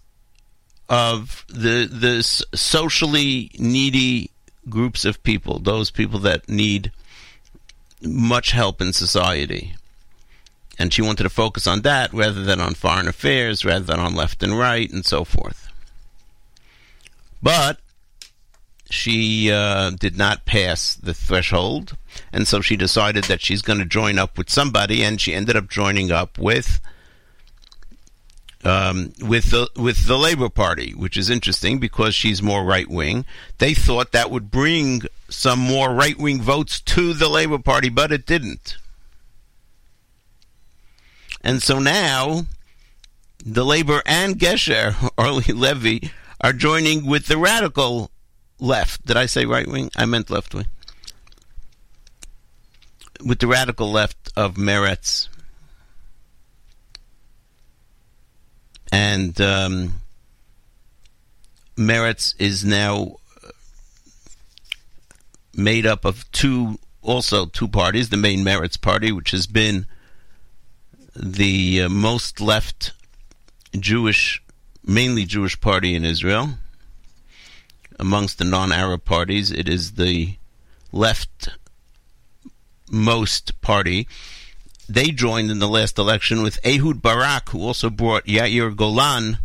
of 0.88 1.44
the 1.48 1.88
the 1.90 2.22
socially 2.22 3.50
needy 3.58 4.30
groups 4.68 5.04
of 5.04 5.22
people, 5.22 5.58
those 5.58 5.90
people 5.90 6.20
that 6.20 6.48
need 6.48 6.92
much 8.02 8.52
help 8.52 8.80
in 8.80 8.92
society. 8.92 9.74
And 10.78 10.92
she 10.92 11.02
wanted 11.02 11.22
to 11.22 11.30
focus 11.30 11.66
on 11.66 11.82
that 11.82 12.12
rather 12.12 12.42
than 12.42 12.60
on 12.60 12.74
foreign 12.74 13.08
affairs, 13.08 13.64
rather 13.64 13.84
than 13.84 14.00
on 14.00 14.14
left 14.14 14.42
and 14.42 14.58
right, 14.58 14.90
and 14.90 15.04
so 15.04 15.24
forth. 15.24 15.68
But 17.42 17.78
she 18.90 19.52
uh, 19.52 19.90
did 19.90 20.16
not 20.16 20.46
pass 20.46 20.94
the 20.94 21.14
threshold, 21.14 21.96
and 22.32 22.46
so 22.48 22.60
she 22.60 22.76
decided 22.76 23.24
that 23.24 23.40
she's 23.40 23.62
going 23.62 23.78
to 23.78 23.84
join 23.84 24.18
up 24.18 24.36
with 24.36 24.50
somebody, 24.50 25.04
and 25.04 25.20
she 25.20 25.34
ended 25.34 25.56
up 25.56 25.68
joining 25.68 26.10
up 26.10 26.38
with 26.38 26.80
um, 28.64 29.12
with 29.20 29.50
the 29.50 29.68
with 29.76 30.06
the 30.06 30.18
Labor 30.18 30.48
Party, 30.48 30.92
which 30.92 31.16
is 31.16 31.30
interesting 31.30 31.78
because 31.78 32.14
she's 32.14 32.42
more 32.42 32.64
right 32.64 32.88
wing. 32.88 33.26
They 33.58 33.74
thought 33.74 34.12
that 34.12 34.30
would 34.30 34.50
bring 34.50 35.02
some 35.28 35.58
more 35.58 35.92
right 35.92 36.18
wing 36.18 36.40
votes 36.40 36.80
to 36.80 37.12
the 37.12 37.28
Labor 37.28 37.58
Party, 37.58 37.88
but 37.88 38.12
it 38.12 38.26
didn't. 38.26 38.76
And 41.42 41.62
so 41.62 41.78
now, 41.78 42.46
the 43.44 43.64
Labor 43.64 44.02
and 44.06 44.36
Gesher, 44.36 45.10
Orly 45.18 45.52
Levy, 45.52 46.10
are 46.40 46.54
joining 46.54 47.06
with 47.06 47.26
the 47.26 47.36
radical 47.36 48.10
left. 48.58 49.04
Did 49.04 49.18
I 49.18 49.26
say 49.26 49.44
right 49.44 49.68
wing? 49.68 49.90
I 49.94 50.06
meant 50.06 50.30
left 50.30 50.54
wing. 50.54 50.66
With 53.24 53.40
the 53.40 53.46
radical 53.46 53.90
left 53.90 54.32
of 54.36 54.54
Meretz. 54.54 55.28
And 58.94 59.40
um, 59.40 60.00
Meretz 61.76 62.32
is 62.38 62.64
now 62.64 63.16
made 65.52 65.84
up 65.84 66.04
of 66.04 66.30
two, 66.30 66.78
also 67.02 67.46
two 67.46 67.66
parties. 67.66 68.10
The 68.10 68.16
main 68.16 68.44
Meretz 68.44 68.80
party, 68.80 69.10
which 69.10 69.32
has 69.32 69.48
been 69.48 69.86
the 71.16 71.82
uh, 71.82 71.88
most 71.88 72.40
left 72.40 72.92
Jewish, 73.76 74.40
mainly 74.86 75.24
Jewish 75.24 75.60
party 75.60 75.96
in 75.96 76.04
Israel. 76.04 76.50
Amongst 77.98 78.38
the 78.38 78.44
non-Arab 78.44 79.04
parties, 79.04 79.50
it 79.50 79.68
is 79.68 79.94
the 79.94 80.36
left 80.92 81.48
most 82.88 83.60
party. 83.60 84.06
They 84.88 85.10
joined 85.10 85.50
in 85.50 85.58
the 85.58 85.68
last 85.68 85.98
election 85.98 86.42
with 86.42 86.58
Ehud 86.64 87.00
Barak, 87.00 87.50
who 87.50 87.62
also 87.62 87.88
brought 87.88 88.26
Yair 88.26 88.74
Golan 88.76 89.38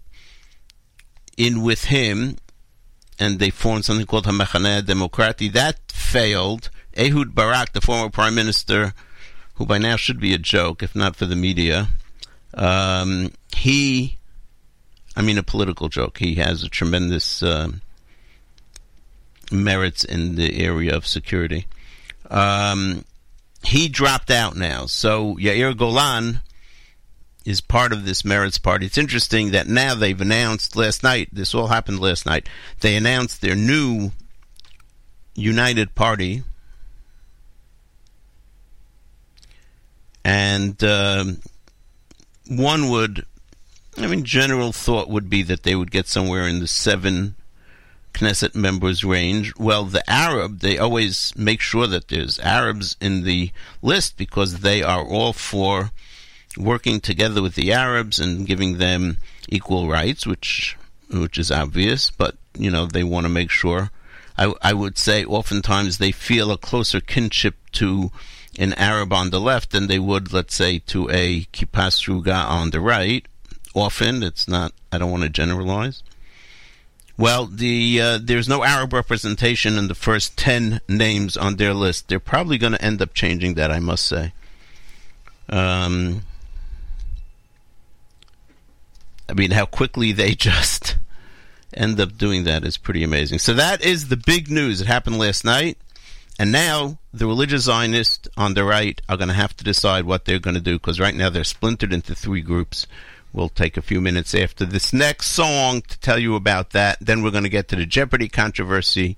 in 1.38 1.62
with 1.62 1.86
him, 1.86 2.38
and 3.17 3.39
they 3.39 3.49
formed 3.49 3.86
something 3.86 4.06
called 4.06 4.25
Hamachaneh 4.25 4.82
Demokrati. 4.82 5.52
That 5.52 5.80
failed. 5.91 6.69
Ehud 6.97 7.34
Barak, 7.34 7.71
the 7.71 7.82
former 7.82 8.10
prime 8.10 8.36
minister, 8.36 8.93
who 9.56 9.65
by 9.65 9.78
now 9.78 9.95
should 9.95 10.19
be 10.19 10.34
a 10.34 10.38
joke, 10.38 10.84
if 10.84 10.95
not 10.95 11.15
for 11.15 11.25
the 11.25 11.36
media, 11.36 11.88
um, 12.54 13.32
he, 13.56 14.17
I 15.15 15.21
mean, 15.21 15.38
a 15.38 15.43
political 15.43 15.88
joke. 15.88 16.17
He 16.17 16.36
has 16.36 16.63
a 16.63 16.69
tremendous 16.69 17.41
uh, 17.41 17.69
merits 19.52 20.04
in 20.04 20.36
the 20.36 20.62
area 20.63 20.95
of 20.95 21.08
security. 21.08 21.67
Um, 22.30 23.06
he 23.63 23.89
dropped 23.89 24.32
out 24.32 24.56
now. 24.56 24.86
So 24.86 25.36
Yair 25.36 25.76
Golan 25.76 26.41
is 27.45 27.62
part 27.62 27.91
of 27.91 28.06
this 28.06 28.22
Meretz 28.22 28.62
party. 28.62 28.86
It's 28.86 28.98
interesting 28.98 29.52
that 29.52 29.67
now 29.67 29.95
they've 29.95 30.19
announced 30.19 30.76
last 30.76 31.04
night, 31.04 31.30
this 31.32 31.56
all 31.56 31.67
happened 31.67 32.00
last 32.00 32.26
night, 32.26 32.48
they 32.82 32.95
announced 32.95 33.41
their 33.41 33.56
new 33.56 34.12
United 35.36 35.95
Party. 35.95 36.43
And 40.24 40.84
um, 40.84 41.39
one 42.48 42.89
would, 42.89 43.26
I 43.98 44.08
mean, 44.08 44.26
general 44.26 44.72
thought 44.72 45.10
would 45.10 45.30
be 45.30 45.43
that 45.43 45.63
they 45.63 45.76
would 45.76 45.91
get 45.91 46.08
somewhere 46.08 46.48
in 46.48 46.60
the 46.60 46.67
seven 46.67 47.36
Knesset 48.13 48.56
members 48.56 49.04
range. 49.04 49.54
Well, 49.58 49.86
the 49.86 50.08
Arab, 50.10 50.60
they 50.60 50.78
always 50.78 51.34
make 51.36 51.62
sure 51.62 51.88
that 51.88 52.08
there's 52.08 52.39
Arabs 52.39 52.98
in 53.00 53.24
the 53.24 53.52
list 53.82 54.17
because 54.17 54.60
they 54.60 54.84
are 54.84 55.04
all 55.04 55.34
for 55.34 55.91
working 56.58 57.00
together 57.00 57.41
with 57.41 57.56
the 57.56 57.72
Arabs 57.72 58.19
and 58.19 58.48
giving 58.48 58.78
them 58.78 59.17
equal 59.48 59.88
rights, 59.88 60.26
which 60.26 60.78
which 61.10 61.38
is 61.38 61.52
obvious. 61.52 62.12
But 62.12 62.36
you 62.58 62.69
know, 62.69 62.86
they 62.86 63.04
want 63.04 63.26
to 63.26 63.30
make 63.30 63.52
sure. 63.52 63.91
I, 64.38 64.54
I 64.62 64.74
would 64.74 64.98
say 64.98 65.26
oftentimes 65.26 65.98
they 65.98 66.12
feel 66.12 66.52
a 66.52 66.58
closer 66.58 67.02
kinship 67.02 67.56
to 67.74 68.12
an 68.58 68.74
Arab 68.74 69.12
on 69.12 69.30
the 69.30 69.39
left 69.39 69.72
than 69.72 69.88
they 69.88 70.00
would, 70.00 70.32
let's 70.34 70.56
say, 70.56 70.80
to 70.80 71.10
a 71.10 71.41
Kippa 71.54 71.89
Sruga 71.91 72.45
on 72.45 72.69
the 72.69 72.80
right. 72.80 73.26
Often, 73.76 74.24
it's 74.24 74.48
not. 74.48 74.74
I 74.91 74.98
don't 74.98 75.12
want 75.12 75.24
to 75.24 75.30
generalize. 75.30 76.04
Well, 77.19 77.47
the 77.47 77.99
uh, 77.99 78.19
there's 78.23 78.47
no 78.47 78.63
Arab 78.63 78.93
representation 78.93 79.77
in 79.77 79.89
the 79.89 79.93
first 79.93 80.38
ten 80.38 80.79
names 80.88 81.36
on 81.36 81.58
their 81.58 81.73
list. 81.73 82.08
They're 82.08 82.17
probably 82.17 82.58
going 82.58 82.71
to 82.71 82.82
end 82.82 83.01
up 83.01 83.13
changing 83.13 83.55
that, 83.55 83.69
I 83.69 83.79
must 83.79 84.05
say. 84.05 84.32
Um, 85.49 86.21
I 89.27 89.34
mean, 89.34 89.51
how 89.51 89.65
quickly 89.65 90.13
they 90.13 90.34
just 90.34 90.95
end 91.73 91.99
up 91.99 92.17
doing 92.17 92.45
that 92.45 92.63
is 92.63 92.77
pretty 92.77 93.03
amazing. 93.03 93.39
So 93.39 93.53
that 93.53 93.84
is 93.84 94.08
the 94.08 94.15
big 94.15 94.49
news. 94.49 94.79
It 94.79 94.88
happened 94.88 95.19
last 95.19 95.43
night, 95.43 95.77
and 96.39 96.53
now 96.53 96.99
the 97.13 97.27
religious 97.27 97.63
Zionists 97.63 98.29
on 98.38 98.53
the 98.53 98.63
right 98.63 99.01
are 99.10 99.17
going 99.17 99.27
to 99.27 99.34
have 99.34 99.58
to 99.58 99.65
decide 99.65 100.05
what 100.05 100.23
they're 100.23 100.39
going 100.39 100.55
to 100.55 100.62
do 100.62 100.79
because 100.79 101.01
right 101.01 101.13
now 101.13 101.29
they're 101.29 101.43
splintered 101.43 101.91
into 101.91 102.15
three 102.15 102.41
groups. 102.41 102.88
We'll 103.32 103.50
take 103.50 103.78
a 103.78 103.82
few 103.82 104.02
minutes 104.02 104.34
after 104.34 104.65
this 104.65 104.92
next 104.92 105.28
song 105.28 105.82
to 105.82 106.00
tell 106.00 106.18
you 106.18 106.36
about 106.36 106.72
that. 106.72 106.98
Then 107.00 107.22
we're 107.22 107.32
going 107.32 107.44
to 107.44 107.50
get 107.50 107.68
to 107.70 107.76
the 107.76 107.86
Jeopardy 107.86 108.28
controversy, 108.28 109.18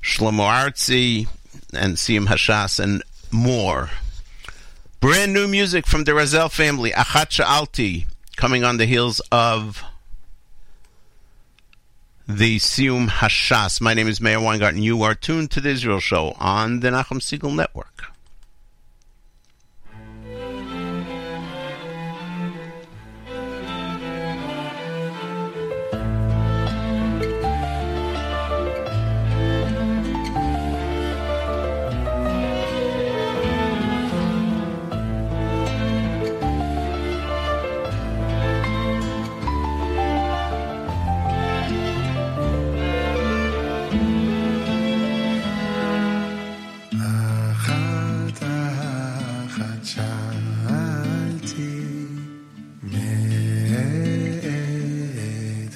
Shlomo 0.00 0.48
Artzi, 0.48 1.26
and 1.72 1.96
Siyum 1.96 2.26
Hashas, 2.26 2.78
and 2.78 3.02
more. 3.32 3.90
Brand 5.00 5.32
new 5.32 5.48
music 5.48 5.86
from 5.86 6.04
the 6.04 6.12
Razel 6.12 6.50
family, 6.50 6.92
Achat 6.92 7.30
Sha'alti, 7.30 8.06
coming 8.36 8.62
on 8.62 8.76
the 8.76 8.86
heels 8.86 9.20
of 9.32 9.82
the 12.28 12.58
Siyum 12.58 13.08
Hashas. 13.08 13.80
My 13.80 13.92
name 13.92 14.08
is 14.08 14.20
Meir 14.20 14.40
Weingarten. 14.40 14.82
You 14.82 15.02
are 15.02 15.14
tuned 15.14 15.50
to 15.50 15.60
the 15.60 15.70
Israel 15.70 16.00
Show 16.00 16.36
on 16.38 16.80
the 16.80 16.88
Nachum 16.90 17.18
Segal 17.18 17.54
Network. 17.54 18.13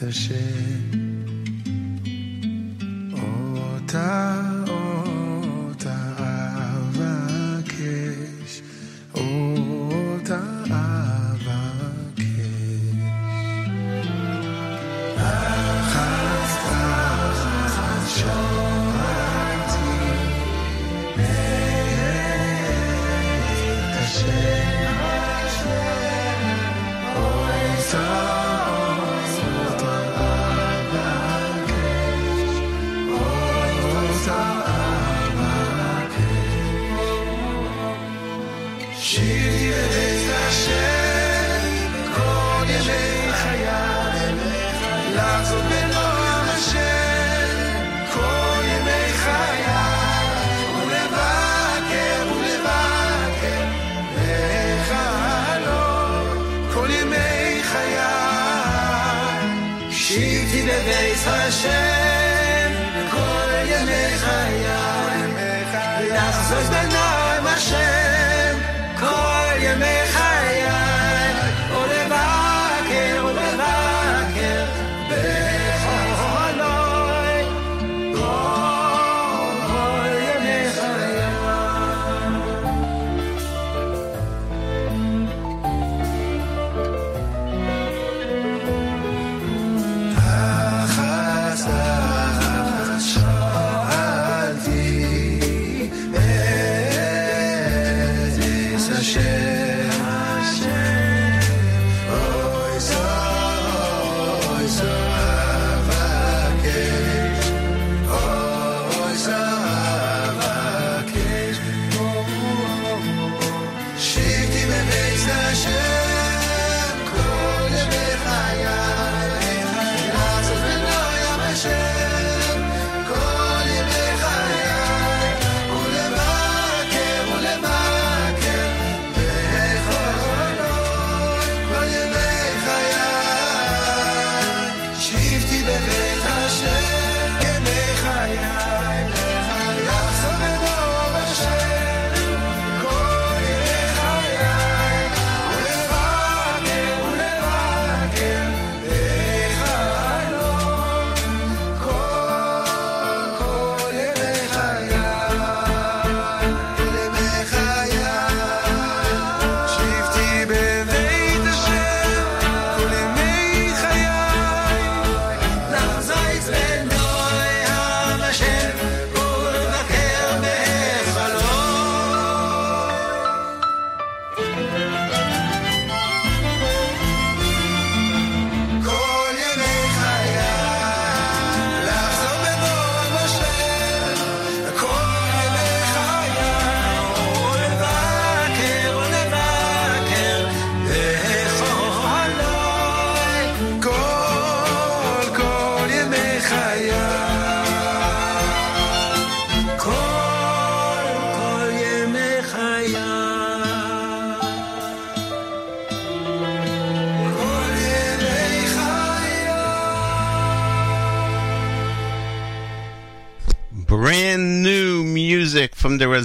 השם. 0.07 0.96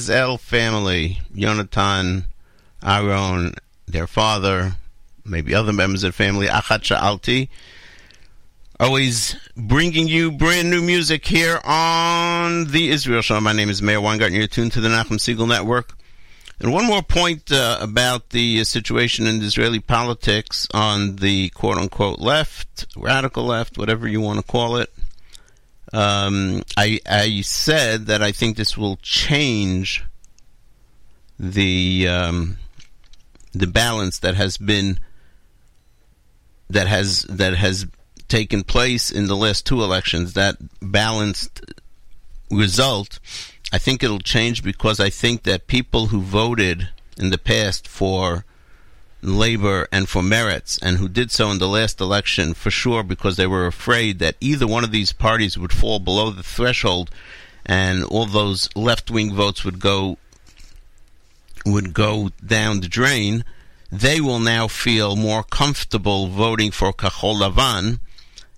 from 0.08 0.38
family. 0.38 1.20
Yonatan, 1.36 2.26
Aaron, 2.84 3.54
their 3.88 4.08
father, 4.08 4.74
maybe 5.26 5.54
other 5.54 5.74
members 5.74 6.04
of 6.04 6.10
the 6.10 6.24
family, 6.24 6.48
Achat 6.48 6.82
Sha'alti. 6.82 7.50
Always 8.80 9.36
bringing 9.56 10.08
you 10.08 10.32
brand 10.32 10.70
new 10.70 10.82
music 10.82 11.26
here 11.26 11.60
on 11.64 12.66
the 12.66 12.90
Israel 12.90 13.22
Show. 13.22 13.40
My 13.40 13.54
name 13.54 13.70
is 13.70 13.82
Meir 13.82 14.02
Weingarten. 14.02 14.36
You're 14.36 14.48
tuned 14.48 14.74
to 14.74 14.82
the 14.82 14.90
Nachum 14.90 15.20
Segal 15.20 15.48
Network. 15.48 15.94
And 16.60 16.74
one 16.74 16.86
more 16.86 17.02
point 17.02 17.52
uh, 17.52 17.78
about 17.82 18.30
the 18.30 18.62
uh, 18.62 18.64
situation 18.64 19.28
in 19.28 19.42
Israeli 19.42 19.80
politics 19.80 20.68
on 20.74 21.18
the 21.18 21.50
quote 21.50 21.78
unquote 21.78 22.20
left, 22.20 22.88
radical 22.96 23.46
left, 23.46 23.78
whatever 23.78 24.08
you 24.08 24.22
want 24.22 24.40
to 24.40 24.46
call 24.46 24.78
it. 24.78 24.90
Um, 25.94 26.64
I, 26.76 27.00
I 27.08 27.42
said 27.42 28.08
that 28.08 28.24
I 28.24 28.32
think 28.32 28.58
this 28.58 28.76
will 28.76 28.98
change 28.98 30.04
the 31.40 32.08
um, 32.08 32.58
the 33.52 33.68
balance 33.68 34.18
that 34.20 34.34
has 34.34 34.58
been 34.58 35.00
that 36.70 36.88
has 36.88 37.22
that 37.24 37.56
has 37.56 37.86
taken 38.28 38.64
place 38.64 39.12
in 39.12 39.28
the 39.28 39.36
last 39.36 39.68
two 39.68 39.84
elections. 39.84 40.34
That 40.34 40.58
balanced 40.82 41.62
result, 42.50 43.20
I 43.72 43.78
think 43.78 44.02
it'll 44.02 44.20
change 44.20 44.64
because 44.64 45.00
I 45.00 45.12
think 45.12 45.44
that 45.44 45.68
people 45.68 46.08
who 46.08 46.22
voted 46.22 46.90
in 47.18 47.30
the 47.30 47.38
past 47.38 47.88
for 47.88 48.46
labor 49.24 49.88
and 49.92 50.08
for 50.10 50.22
Meretz, 50.22 50.80
and 50.82 50.98
who 50.98 51.08
did 51.08 51.32
so 51.32 51.50
in 51.52 51.58
the 51.58 51.68
last 51.68 52.00
election 52.02 52.54
for 52.54 52.70
sure 52.70 53.04
because 53.04 53.38
they 53.38 53.48
were 53.48 53.66
afraid 53.66 54.20
that 54.20 54.36
either 54.40 54.68
one 54.68 54.84
of 54.84 54.92
these 54.92 55.14
parties 55.14 55.58
would 55.58 55.74
fall 55.74 56.00
below 56.00 56.30
the 56.30 56.44
threshold 56.44 57.10
and 57.66 58.04
all 58.04 58.26
those 58.26 58.70
left 58.76 59.10
wing 59.10 59.34
votes 59.34 59.64
would 59.64 59.80
go 59.80 60.18
would 61.66 61.94
go 61.94 62.30
down 62.46 62.82
the 62.82 62.88
drain. 62.88 63.46
They 63.92 64.20
will 64.20 64.40
now 64.40 64.68
feel 64.68 65.16
more 65.16 65.44
comfortable 65.44 66.28
voting 66.28 66.72
for 66.72 66.92
Kahol 66.92 67.40
Lavan 67.40 68.00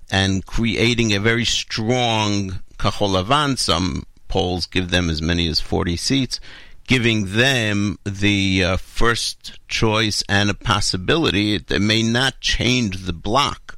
and 0.10 0.46
creating 0.46 1.14
a 1.14 1.20
very 1.20 1.46
strong 1.46 2.62
Kahol 2.80 3.22
Lavan. 3.22 3.58
Some 3.58 4.06
polls 4.28 4.66
give 4.66 4.90
them 4.90 5.10
as 5.10 5.22
many 5.22 5.48
as 5.48 5.60
40 5.60 5.98
seats, 5.98 6.40
giving 6.88 7.34
them 7.34 7.98
the 8.04 8.64
uh, 8.64 8.78
first 8.78 9.60
choice 9.68 10.24
and 10.30 10.50
a 10.50 10.54
possibility. 10.54 11.56
It, 11.56 11.82
may 11.82 12.04
not 12.04 12.40
change 12.42 13.06
the 13.06 13.14
block, 13.14 13.78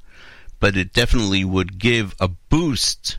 but 0.60 0.76
it 0.76 0.94
definitely 0.94 1.46
would 1.46 1.80
give 1.80 2.16
a 2.20 2.28
boost 2.28 3.18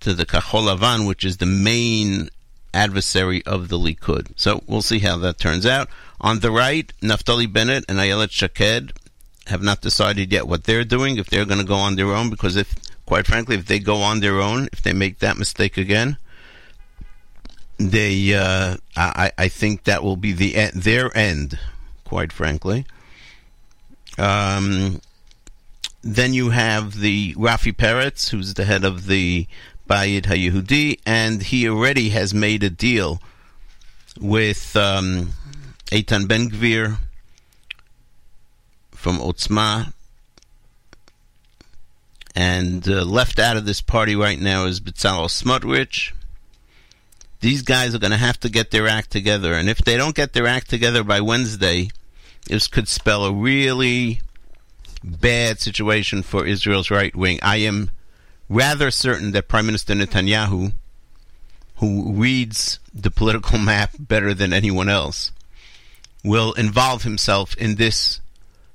to 0.00 0.14
the 0.14 0.26
Kahol 0.26 0.74
Lavan, 0.74 1.06
which 1.06 1.24
is 1.24 1.36
the 1.36 1.46
main 1.46 2.28
adversary 2.72 3.44
of 3.46 3.68
the 3.68 3.78
Likud. 3.78 4.32
So 4.36 4.62
we'll 4.66 4.82
see 4.82 4.98
how 4.98 5.16
that 5.18 5.38
turns 5.38 5.64
out. 5.64 5.88
On 6.20 6.40
the 6.40 6.50
right, 6.50 6.92
Naftali 7.00 7.50
Bennett 7.50 7.84
and 7.88 7.98
Ayelet 7.98 8.30
Shaked 8.30 8.92
have 9.46 9.62
not 9.62 9.80
decided 9.80 10.32
yet 10.32 10.48
what 10.48 10.64
they're 10.64 10.84
doing, 10.84 11.18
if 11.18 11.28
they're 11.28 11.44
going 11.44 11.60
to 11.60 11.66
go 11.66 11.76
on 11.76 11.96
their 11.96 12.12
own, 12.12 12.30
because 12.30 12.56
if, 12.56 12.74
quite 13.06 13.26
frankly, 13.26 13.56
if 13.56 13.66
they 13.66 13.78
go 13.78 13.96
on 13.96 14.20
their 14.20 14.40
own, 14.40 14.68
if 14.72 14.82
they 14.82 14.92
make 14.92 15.18
that 15.18 15.36
mistake 15.36 15.76
again, 15.76 16.16
they, 17.78 18.34
uh, 18.34 18.76
I, 18.96 19.32
I 19.36 19.48
think 19.48 19.84
that 19.84 20.02
will 20.02 20.16
be 20.16 20.32
the 20.32 20.70
their 20.74 21.16
end, 21.16 21.58
quite 22.04 22.32
frankly. 22.32 22.86
Um, 24.18 25.00
then 26.02 26.34
you 26.34 26.50
have 26.50 27.00
the 27.00 27.34
Rafi 27.34 27.74
Peretz, 27.74 28.30
who's 28.30 28.54
the 28.54 28.64
head 28.64 28.84
of 28.84 29.06
the 29.06 29.46
Bayit 29.88 30.22
HaYehudi, 30.22 31.00
and 31.04 31.42
he 31.42 31.68
already 31.68 32.10
has 32.10 32.32
made 32.32 32.62
a 32.62 32.70
deal 32.70 33.20
with 34.20 34.76
um, 34.76 35.30
Eitan 35.86 36.28
Ben 36.28 36.50
Gvir 36.50 36.98
from 38.92 39.18
Otzma, 39.18 39.92
and 42.34 42.88
uh, 42.88 43.04
left 43.04 43.38
out 43.38 43.56
of 43.56 43.64
this 43.64 43.80
party 43.80 44.16
right 44.16 44.38
now 44.38 44.66
is 44.66 44.80
Bezalel 44.80 45.28
Smotrich. 45.28 46.12
These 47.44 47.60
guys 47.60 47.94
are 47.94 47.98
going 47.98 48.10
to 48.10 48.16
have 48.16 48.40
to 48.40 48.48
get 48.48 48.70
their 48.70 48.88
act 48.88 49.10
together, 49.10 49.52
and 49.52 49.68
if 49.68 49.76
they 49.76 49.98
don't 49.98 50.14
get 50.14 50.32
their 50.32 50.46
act 50.46 50.70
together 50.70 51.04
by 51.04 51.20
Wednesday, 51.20 51.90
this 52.46 52.68
could 52.68 52.88
spell 52.88 53.26
a 53.26 53.32
really 53.34 54.22
bad 55.04 55.60
situation 55.60 56.22
for 56.22 56.46
Israel's 56.46 56.90
right 56.90 57.14
wing. 57.14 57.38
I 57.42 57.56
am 57.56 57.90
rather 58.48 58.90
certain 58.90 59.32
that 59.32 59.46
Prime 59.46 59.66
Minister 59.66 59.92
Netanyahu, 59.92 60.72
who 61.76 62.14
reads 62.14 62.78
the 62.94 63.10
political 63.10 63.58
map 63.72 63.90
better 63.98 64.32
than 64.32 64.54
anyone 64.54 64.88
else, 64.88 65.30
will 66.24 66.54
involve 66.54 67.02
himself 67.02 67.54
in 67.58 67.74
this 67.74 68.22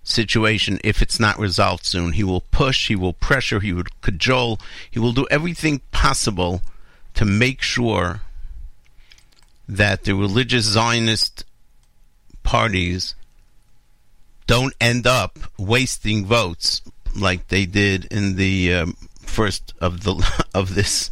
situation 0.03 0.79
if 0.84 1.01
it's 1.01 1.19
not 1.19 1.39
resolved 1.39 1.88
soon. 1.88 2.12
He 2.12 2.23
will 2.23 2.41
push, 2.41 2.88
he 2.88 2.95
will 2.95 3.13
pressure, 3.13 3.62
he 3.62 3.73
will 3.73 3.86
cajole, 4.03 4.60
he 4.91 4.99
will 4.99 5.13
do 5.13 5.25
everything 5.32 5.82
possible 5.89 6.62
to 7.15 7.25
make 7.25 7.63
sure 7.63 8.21
that 9.69 10.03
the 10.03 10.15
religious 10.15 10.65
Zionist 10.65 11.45
parties 12.41 13.13
don't 14.47 14.73
end 14.82 15.05
up 15.05 15.38
wasting 15.60 16.25
votes 16.25 16.82
like 17.15 17.47
they 17.49 17.67
did 17.67 18.05
in 18.05 18.36
the 18.36 18.73
um, 18.73 18.97
first 19.21 19.73
of 19.79 20.03
the 20.03 20.45
of 20.55 20.73
this 20.73 21.12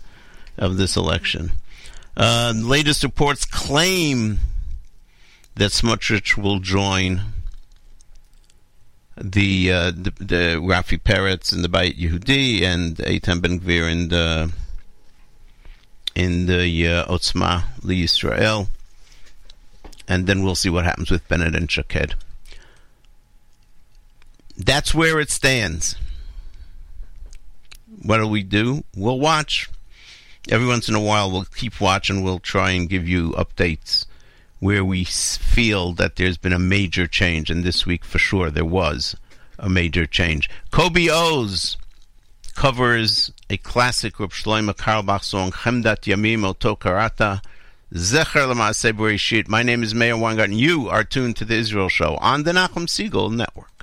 of 0.57 0.77
this 0.77 0.97
election. 0.97 1.51
Uh, 2.17 2.51
latest 2.55 3.03
reports 3.03 3.45
claim 3.45 4.39
that 5.53 5.69
Smotrich 5.71 6.35
will 6.35 6.59
join 6.59 7.21
the 9.15 9.71
uh, 9.71 9.91
the, 9.91 10.11
the 10.17 10.59
Rafi 10.59 10.99
Peretz 10.99 11.53
and 11.53 11.63
the 11.63 11.69
Bayit 11.69 11.99
Yehudi 11.99 12.63
and 12.63 12.97
Eitan 12.97 13.39
Ben 13.39 13.59
Gvir 13.59 13.91
and. 13.91 14.09
the 14.09 14.51
in 16.17 16.47
the 16.47 16.87
uh, 16.87 17.05
Otzma 17.05 17.63
Israel, 17.87 18.69
and 20.07 20.25
then 20.25 20.41
we'll 20.41 20.55
see 20.55 20.69
what 20.69 20.83
happens 20.83 21.11
with 21.11 21.27
Bennett 21.27 21.55
and 21.55 21.69
Shaked. 21.69 22.15
That's 24.57 24.95
where 24.95 25.19
it 25.19 25.29
stands. 25.29 25.95
What 28.01 28.17
do 28.17 28.27
we 28.27 28.41
do? 28.41 28.83
We'll 28.95 29.19
watch. 29.19 29.69
Every 30.49 30.65
once 30.65 30.89
in 30.89 30.95
a 30.95 30.99
while, 30.99 31.29
we'll 31.29 31.45
keep 31.45 31.79
watching. 31.79 32.23
We'll 32.23 32.39
try 32.39 32.71
and 32.71 32.89
give 32.89 33.07
you 33.07 33.33
updates 33.33 34.07
where 34.59 34.83
we 34.83 35.03
feel 35.03 35.93
that 35.93 36.15
there's 36.15 36.37
been 36.37 36.53
a 36.53 36.57
major 36.57 37.05
change. 37.05 37.51
And 37.51 37.63
this 37.63 37.85
week, 37.85 38.03
for 38.03 38.17
sure, 38.17 38.49
there 38.49 38.65
was 38.65 39.15
a 39.59 39.69
major 39.69 40.07
change. 40.07 40.49
Kobi 40.71 41.09
Oz 41.11 41.77
covers 42.55 43.31
a 43.49 43.57
classic 43.57 44.19
Reb 44.19 44.31
Shlomo 44.31 44.73
Carlebach 44.73 45.23
song, 45.23 45.51
Chemdat 45.51 46.01
Yamim 46.01 46.43
Oto 46.43 46.75
Karata, 46.75 47.41
Zecher 47.93 48.45
Bereshit. 48.93 49.47
My 49.47 49.63
name 49.63 49.83
is 49.83 49.95
Meir 49.95 50.17
Weingarten. 50.17 50.57
You 50.57 50.89
are 50.89 51.05
tuned 51.05 51.37
to 51.37 51.45
the 51.45 51.55
Israel 51.55 51.87
Show 51.87 52.17
on 52.17 52.43
the 52.43 52.51
Nachum 52.51 52.87
Segal 52.87 53.33
Network. 53.33 53.76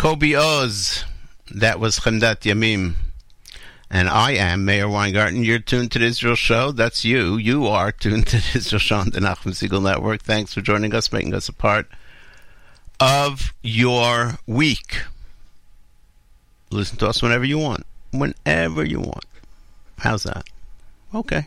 Kobi 0.00 0.34
Oz. 0.34 1.04
That 1.50 1.78
was 1.78 1.98
Chemdat 1.98 2.40
Yamim. 2.40 2.94
And 3.90 4.08
I 4.08 4.30
am 4.30 4.64
Meir 4.64 4.88
Weingarten. 4.88 5.44
You're 5.44 5.58
tuned 5.58 5.92
to 5.92 5.98
the 5.98 6.06
Israel 6.06 6.36
Show. 6.36 6.72
That's 6.72 7.04
you. 7.04 7.36
You 7.36 7.66
are 7.66 7.92
tuned 7.92 8.28
to 8.28 8.38
the 8.38 8.52
Israel 8.54 8.80
Show 8.80 8.96
on 8.96 9.10
the 9.10 9.20
Nachum 9.20 9.52
Segal 9.52 9.82
Network. 9.82 10.22
Thanks 10.22 10.54
for 10.54 10.62
joining 10.62 10.94
us, 10.94 11.12
making 11.12 11.34
us 11.34 11.50
a 11.50 11.52
part 11.52 11.86
of 12.98 13.52
your 13.62 14.38
week. 14.46 15.02
Listen 16.70 16.96
to 16.96 17.06
us 17.06 17.20
whenever 17.20 17.44
you 17.44 17.58
want. 17.58 17.84
Whenever 18.10 18.82
you 18.82 19.00
want. 19.00 19.26
How's 19.98 20.22
that? 20.22 20.48
Okay. 21.14 21.46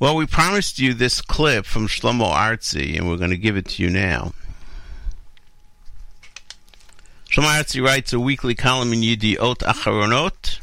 Well, 0.00 0.16
we 0.16 0.26
promised 0.26 0.80
you 0.80 0.94
this 0.94 1.20
clip 1.20 1.64
from 1.64 1.86
Shlomo 1.86 2.28
Artzi, 2.28 2.98
and 2.98 3.08
we're 3.08 3.18
going 3.18 3.30
to 3.30 3.36
give 3.36 3.56
it 3.56 3.66
to 3.66 3.84
you 3.84 3.90
now. 3.90 4.32
Shlomo 7.30 7.84
writes 7.84 8.12
a 8.12 8.18
weekly 8.18 8.56
column 8.56 8.92
in 8.92 9.02
Yediot 9.02 9.58
Acharonot 9.58 10.58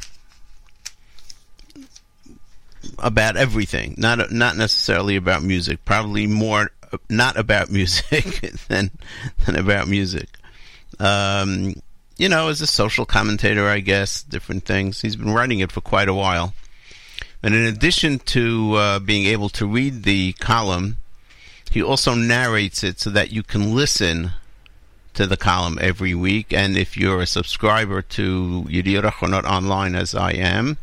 about 2.98 3.38
everything, 3.38 3.94
not 3.96 4.30
not 4.30 4.54
necessarily 4.54 5.16
about 5.16 5.42
music. 5.42 5.82
Probably 5.86 6.26
more 6.26 6.70
not 7.08 7.38
about 7.38 7.70
music 7.70 8.40
than 8.68 8.90
than 9.46 9.56
about 9.56 9.88
music. 9.88 10.28
Um, 11.00 11.80
you 12.18 12.28
know, 12.28 12.48
as 12.48 12.60
a 12.60 12.66
social 12.66 13.06
commentator, 13.06 13.66
I 13.66 13.80
guess 13.80 14.22
different 14.22 14.66
things. 14.66 15.00
He's 15.00 15.16
been 15.16 15.32
writing 15.32 15.60
it 15.60 15.72
for 15.72 15.80
quite 15.80 16.10
a 16.10 16.14
while. 16.14 16.52
And 17.42 17.54
in 17.54 17.64
addition 17.64 18.18
to 18.18 18.74
uh, 18.74 18.98
being 18.98 19.24
able 19.24 19.48
to 19.50 19.66
read 19.66 20.02
the 20.02 20.34
column, 20.34 20.98
he 21.70 21.82
also 21.82 22.14
narrates 22.14 22.84
it 22.84 23.00
so 23.00 23.08
that 23.08 23.32
you 23.32 23.42
can 23.42 23.74
listen 23.74 24.32
to 25.18 25.26
the 25.26 25.36
column 25.36 25.76
every 25.80 26.14
week. 26.14 26.52
And 26.52 26.76
if 26.76 26.96
you're 26.96 27.20
a 27.20 27.26
subscriber 27.26 28.02
to 28.02 28.64
Yediot 28.68 29.02
Achronot 29.02 29.42
online, 29.42 29.96
as 29.96 30.14
I 30.14 30.30
am, 30.30 30.78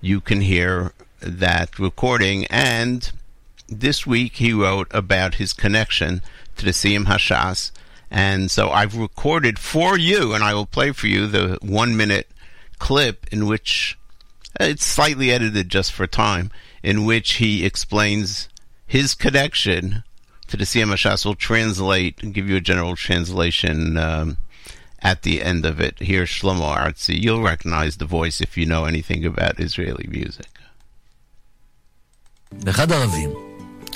you 0.00 0.22
can 0.22 0.40
hear 0.40 0.94
that 1.20 1.78
recording. 1.78 2.46
And 2.46 3.12
this 3.68 4.06
week 4.06 4.36
he 4.36 4.54
wrote 4.54 4.88
about 4.90 5.34
his 5.34 5.52
connection 5.52 6.22
to 6.56 6.64
the 6.64 6.70
Siyum 6.70 7.04
Hashas. 7.04 7.72
And 8.10 8.50
so 8.50 8.70
I've 8.70 8.96
recorded 8.96 9.58
for 9.58 9.98
you, 9.98 10.32
and 10.32 10.42
I 10.42 10.54
will 10.54 10.64
play 10.64 10.92
for 10.92 11.06
you 11.06 11.26
the 11.26 11.58
one 11.60 11.94
minute 11.94 12.30
clip 12.78 13.26
in 13.30 13.44
which 13.44 13.98
uh, 14.58 14.64
it's 14.64 14.86
slightly 14.86 15.30
edited 15.30 15.68
just 15.68 15.92
for 15.92 16.06
time, 16.06 16.50
in 16.82 17.04
which 17.04 17.34
he 17.34 17.66
explains 17.66 18.48
his 18.86 19.14
connection 19.14 20.04
to 20.48 20.56
the 20.56 20.64
Hashas. 20.64 21.24
Will 21.24 21.34
translate 21.34 22.22
and 22.22 22.34
give 22.34 22.48
you 22.48 22.56
a 22.56 22.60
general 22.60 22.96
translation 22.96 23.96
um, 23.96 24.36
at 25.02 25.22
the 25.22 25.42
end 25.42 25.64
of 25.64 25.80
it. 25.80 25.94
Here's 25.98 26.30
Shlomo 26.30 26.68
Artzi. 26.84 27.20
You'll 27.24 27.42
recognize 27.42 27.96
the 27.96 28.10
voice 28.18 28.40
if 28.40 28.56
you 28.58 28.66
know 28.66 28.84
anything 28.84 29.24
about 29.26 29.60
Israeli 29.60 30.06
music. 30.08 30.48
באחד 32.52 32.92
הערבים 32.92 33.30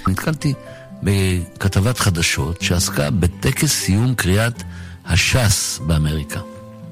נתקלתי 0.08 0.54
בכתבת 1.02 1.98
חדשות 1.98 2.62
שעסקה 2.62 3.10
בטקס 3.10 3.72
סיום 3.72 4.14
קריאת 4.14 4.62
הש"ס 5.04 5.78
באמריקה. 5.86 6.40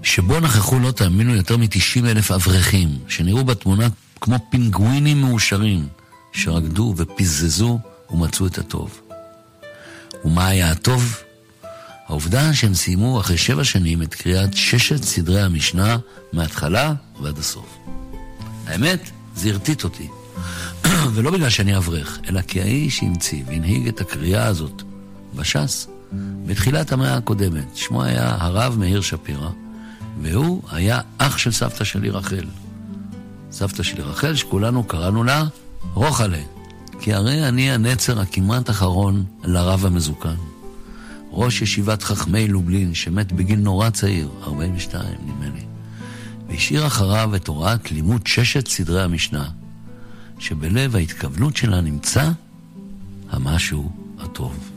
שבו 0.03 0.41
נכחו, 0.41 0.79
לא 0.79 0.91
תאמינו, 0.91 1.35
יותר 1.35 1.57
מ-90 1.57 2.07
אלף 2.07 2.31
אברכים, 2.31 2.89
שנראו 3.09 3.45
בתמונה 3.45 3.89
כמו 4.21 4.37
פינגווינים 4.51 5.21
מאושרים, 5.21 5.89
שרקדו 6.33 6.95
ופיזזו 6.97 7.79
ומצאו 8.11 8.47
את 8.47 8.59
הטוב. 8.59 9.01
ומה 10.25 10.47
היה 10.47 10.71
הטוב? 10.71 11.17
העובדה 12.07 12.55
שהם 12.55 12.75
סיימו 12.75 13.21
אחרי 13.21 13.39
שבע 13.39 13.65
שנים 13.65 14.03
את 14.03 14.15
קריאת 14.15 14.57
ששת 14.57 15.05
סדרי 15.05 15.41
המשנה 15.41 15.97
מההתחלה 16.33 16.95
ועד 17.21 17.39
הסוף. 17.39 17.79
האמת, 18.67 19.11
זה 19.37 19.51
הרטיט 19.51 19.85
אותי. 19.85 20.09
ולא 21.15 21.31
בגלל 21.31 21.51
שאני 21.51 21.77
אברך, 21.77 22.19
אלא 22.29 22.43
כי 22.43 22.61
האיש 22.61 22.99
שהמציא 22.99 23.45
והנהיג 23.47 23.89
את 23.89 24.01
הקריאה 24.01 24.47
הזאת 24.47 24.83
בש"ס 25.35 25.87
בתחילת 26.47 26.93
המאה 26.93 27.17
הקודמת. 27.17 27.77
שמו 27.77 28.03
היה 28.03 28.37
הרב 28.41 28.77
מאיר 28.79 29.01
שפירא. 29.01 29.51
והוא 30.23 30.63
היה 30.71 31.01
אח 31.19 31.39
של 31.39 31.53
סבתא 31.53 31.85
שלי 31.85 32.11
רחל. 32.11 32.45
סבתא 33.51 33.83
שלי 33.83 34.03
רחל, 34.03 34.35
שכולנו 34.35 34.85
קראנו 34.85 35.25
לה 35.25 35.45
רוחלה, 35.95 36.41
כי 37.02 37.14
הרי 37.14 37.48
אני 37.48 37.72
הנצר 37.72 38.20
הכמעט 38.20 38.70
אחרון 38.70 39.26
לרב 39.44 39.86
המזוקן. 39.86 40.36
ראש 41.32 41.62
ישיבת 41.62 42.04
חכמי 42.04 42.48
לובלין, 42.48 42.94
שמת 42.94 43.32
בגיל 43.32 43.60
נורא 43.60 43.90
צעיר, 43.90 44.30
42 44.44 45.06
נדמה 45.26 45.56
לי, 45.56 45.66
והשאיר 46.48 46.88
אחריו 46.88 47.36
את 47.36 47.48
הוראת 47.48 47.92
לימוד 47.92 48.28
ששת 48.28 48.68
סדרי 48.68 49.04
המשנה, 49.04 49.50
שבלב 50.40 50.96
ההתכוונות 50.96 51.58
שלה 51.58 51.82
נמצא 51.82 52.32
המשהו 53.30 53.92
הטוב. 54.20 54.70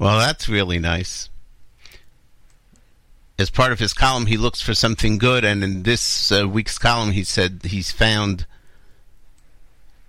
Well, 0.00 0.18
that's 0.18 0.48
really 0.48 0.78
nice. 0.78 1.28
as 3.38 3.50
part 3.50 3.72
of 3.72 3.78
his 3.78 3.92
column, 3.92 4.26
he 4.26 4.36
looks 4.36 4.60
for 4.60 4.74
something 4.74 5.16
good, 5.16 5.44
and 5.44 5.62
in 5.62 5.84
this 5.84 6.32
uh, 6.32 6.48
week's 6.48 6.78
column, 6.78 7.12
he 7.12 7.22
said 7.22 7.60
he's 7.64 7.92
found 7.92 8.46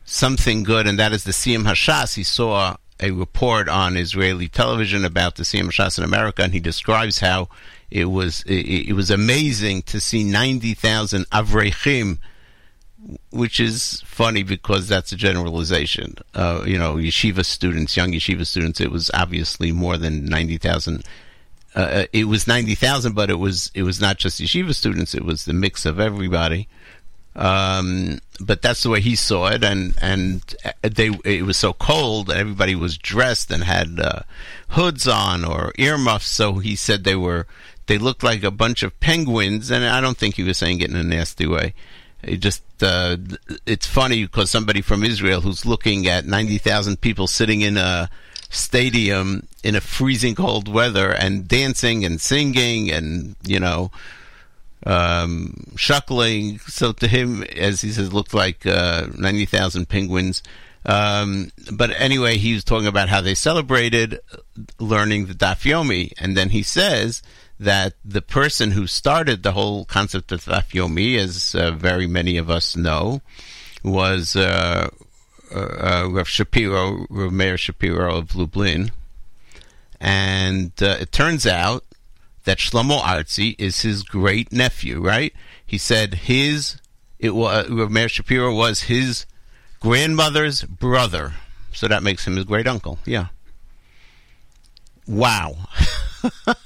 something 0.05 0.63
good, 0.63 0.87
and 0.87 0.99
that 0.99 1.13
is 1.13 1.25
the 1.25 1.33
Siyum 1.33 1.65
Hashas. 1.65 2.15
He 2.15 2.23
saw 2.23 2.77
a 3.01 3.11
report 3.11 3.69
on 3.69 3.97
Israeli 3.97 4.49
television 4.49 5.05
about 5.05 5.37
the 5.37 5.43
Siyum 5.43 5.67
Hashas 5.67 5.99
in 5.99 6.05
America, 6.05 6.43
and 6.43 6.53
he 6.53 6.61
describes 6.61 7.21
how 7.21 7.49
it 7.91 8.07
was 8.07 8.43
it, 8.43 8.89
it 8.89 8.93
was 8.95 9.11
amazing 9.11 9.83
to 9.83 10.01
see 10.01 10.25
ninety 10.25 10.75
thousand 10.75 11.29
avrechim, 11.31 12.19
which 13.31 13.61
is 13.61 14.03
funny 14.07 14.43
because 14.43 14.89
that's 14.89 15.13
a 15.13 15.17
generalization. 15.17 16.17
Uh, 16.35 16.63
you 16.67 16.79
know, 16.79 16.95
yeshiva 16.95 17.45
students, 17.45 17.97
young 17.97 18.13
yeshiva 18.13 18.47
students. 18.47 18.81
It 18.81 18.91
was 18.91 19.11
obviously 19.15 19.73
more 19.73 19.97
than 19.97 20.27
ninety 20.27 20.59
thousand 20.59 21.05
uh, 21.75 22.07
it 22.13 22.29
was 22.29 22.47
ninety 22.47 22.75
thousand, 22.75 23.15
but 23.15 23.31
it 23.31 23.39
was 23.39 23.71
it 23.75 23.83
was 23.83 24.01
not 24.01 24.17
just 24.17 24.41
yeshiva 24.41 24.75
students; 24.75 25.15
it 25.15 25.25
was 25.25 25.45
the 25.45 25.53
mix 25.53 25.85
of 25.85 25.99
everybody. 25.99 26.69
Um, 27.37 28.21
but 28.41 28.63
that's 28.63 28.83
the 28.83 28.91
way 28.91 29.01
he 29.01 29.17
saw 29.17 29.49
it, 29.49 29.65
and 29.65 29.95
and 30.01 30.43
they 30.83 31.11
it 31.25 31.45
was 31.45 31.57
so 31.57 31.73
cold, 31.73 32.31
everybody 32.31 32.75
was 32.75 32.97
dressed 32.97 33.51
and 33.51 33.65
had 33.65 33.99
uh, 33.99 34.21
hoods 34.71 35.09
on 35.09 35.45
or 35.45 35.73
earmuffs. 35.79 36.29
So 36.29 36.55
he 36.55 36.77
said 36.77 37.05
they 37.05 37.17
were 37.17 37.47
they 37.87 37.99
looked 37.99 38.23
like 38.23 38.45
a 38.45 38.51
bunch 38.51 38.83
of 38.83 38.99
penguins, 39.01 39.71
and 39.71 39.85
I 39.85 40.01
don't 40.01 40.17
think 40.17 40.37
he 40.37 40.43
was 40.43 40.59
saying 40.59 40.81
it 40.81 40.91
in 40.91 40.97
a 40.97 41.03
nasty 41.03 41.47
way. 41.47 41.75
It 42.23 42.39
just 42.39 42.63
uh, 42.81 43.17
it's 43.67 43.87
funny 43.87 44.25
because 44.25 44.51
somebody 44.51 44.81
from 44.81 45.05
Israel 45.05 45.41
who's 45.41 45.67
looking 45.67 46.07
at 46.07 46.27
ninety 46.27 46.59
thousand 46.59 47.01
people 47.01 47.27
sitting 47.27 47.61
in 47.63 47.77
a 47.77 48.11
stadium 48.49 49.47
in 49.65 49.75
a 49.75 49.81
freezing 49.81 50.35
cold 50.35 50.73
weather 50.73 51.11
and 51.11 51.49
dancing 51.49 52.05
and 52.05 52.21
singing 52.21 52.91
and 52.91 53.35
you 53.45 53.59
know 53.59 53.91
um, 54.85 55.73
shuckling. 55.77 56.61
So 56.71 56.93
to 56.93 57.09
him, 57.09 57.43
as 57.43 57.81
he 57.81 57.91
says, 57.91 58.13
looked 58.13 58.35
like 58.35 58.67
uh, 58.67 59.09
ninety 59.17 59.47
thousand 59.47 59.89
penguins. 59.89 60.43
Um, 60.87 61.51
but 61.73 61.91
anyway, 61.99 62.37
he 62.37 62.53
was 62.53 62.65
talking 62.65 62.87
about 62.87 63.09
how 63.09 63.23
they 63.23 63.35
celebrated 63.35 64.21
learning 64.79 65.27
the 65.27 65.35
Daf 65.35 65.63
Yomi. 65.63 66.13
And 66.19 66.37
then 66.37 66.51
he 66.51 66.63
says 66.63 67.23
that 67.59 67.95
the 68.05 68.21
person 68.21 68.73
who 68.73 68.87
started 68.87 69.43
the 69.43 69.53
whole 69.53 69.87
concept 69.87 70.31
of 70.31 70.45
Daf 70.45 70.73
Yomi, 70.73 71.17
as 71.17 71.55
uh, 71.55 71.71
very 71.71 72.07
many 72.07 72.37
of 72.37 72.51
us 72.51 72.77
know, 72.77 73.23
was 73.83 74.37
uh, 74.37 74.91
uh, 75.55 76.09
Rav 76.11 76.29
Shapiro, 76.29 77.07
Rav 77.09 77.61
Shapiro 77.61 78.17
of 78.17 78.35
Lublin, 78.35 78.91
and 80.01 80.73
uh, 80.83 80.97
it 81.01 81.13
turns 81.13 81.47
out 81.47 81.85
that 82.45 82.59
Shlomo 82.59 83.01
Artzi 83.01 83.55
is 83.59 83.81
his 83.83 84.03
great 84.03 84.53
nephew. 84.53 85.01
Right? 85.01 85.33
He 85.65 85.79
said 85.79 86.15
his 86.15 86.79
it 87.19 87.35
was 87.35 87.69
Rav 87.69 87.91
Meir 87.91 88.09
Shapiro 88.09 88.55
was 88.55 88.83
his 88.83 89.27
grandmother's 89.81 90.63
brother, 90.63 91.35
so 91.73 91.89
that 91.89 92.03
makes 92.03 92.27
him 92.27 92.37
his 92.37 92.45
great 92.45 92.67
uncle. 92.67 92.99
Yeah. 93.05 93.27
Wow. 95.07 95.57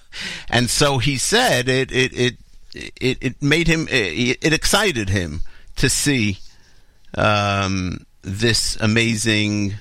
and 0.50 0.68
so 0.68 0.98
he 0.98 1.16
said 1.16 1.68
it 1.68 1.90
it 1.90 2.12
it 2.12 2.36
it, 2.74 3.18
it 3.20 3.42
made 3.42 3.66
him 3.66 3.88
it, 3.90 4.38
it 4.42 4.52
excited 4.52 5.08
him 5.08 5.40
to 5.76 5.88
see 5.88 6.38
um, 7.14 8.06
this 8.22 8.76
amazing 8.80 9.74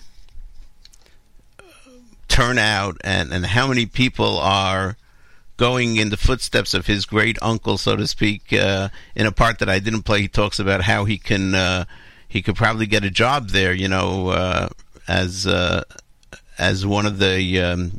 turnout 2.27 2.97
and, 3.03 3.33
and 3.33 3.45
how 3.45 3.67
many 3.67 3.85
people 3.85 4.37
are 4.37 4.95
going 5.59 5.97
in 5.97 6.09
the 6.09 6.17
footsteps 6.17 6.73
of 6.73 6.87
his 6.87 7.05
great 7.05 7.37
uncle, 7.41 7.77
so 7.77 7.97
to 7.97 8.07
speak. 8.07 8.53
Uh, 8.53 8.87
in 9.13 9.25
a 9.25 9.31
part 9.31 9.59
that 9.59 9.67
I 9.67 9.79
didn't 9.79 10.03
play, 10.03 10.21
he 10.21 10.27
talks 10.29 10.57
about 10.57 10.81
how 10.81 11.03
he 11.03 11.17
can 11.17 11.53
uh, 11.53 11.83
he 12.27 12.41
could 12.41 12.55
probably 12.55 12.87
get 12.87 13.03
a 13.03 13.09
job 13.09 13.49
there, 13.49 13.73
you 13.73 13.89
know, 13.89 14.29
uh, 14.29 14.69
as 15.07 15.45
uh, 15.45 15.83
as 16.57 16.85
one 16.85 17.05
of 17.05 17.19
the 17.19 17.61
um, 17.61 17.91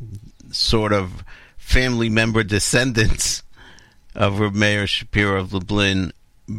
sort 0.50 0.94
of 0.94 1.22
family 1.58 2.08
member 2.08 2.42
descendants 2.42 3.42
of 4.14 4.54
Meir 4.54 4.86
Shapiro 4.86 5.40
of 5.40 5.52
Lublin 5.52 6.12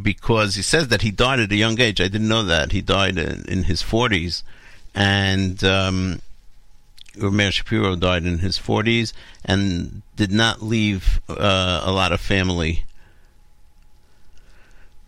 because 0.03 0.55
he 0.55 0.61
says 0.61 0.89
that 0.89 1.01
he 1.01 1.09
died 1.09 1.39
at 1.39 1.51
a 1.51 1.55
young 1.55 1.79
age. 1.81 1.99
I 1.99 2.07
didn't 2.07 2.29
know 2.29 2.43
that. 2.43 2.71
He 2.71 2.81
died 2.81 3.17
in, 3.17 3.43
in 3.49 3.63
his 3.63 3.81
40s. 3.81 4.43
And 4.93 5.61
um, 5.63 6.21
Reb 7.17 7.51
Shapiro 7.51 7.95
died 7.95 8.25
in 8.25 8.39
his 8.39 8.57
40s 8.57 9.13
and 9.43 10.01
did 10.15 10.31
not 10.31 10.61
leave 10.61 11.21
uh, 11.29 11.81
a 11.83 11.91
lot 11.91 12.11
of 12.11 12.21
family. 12.21 12.85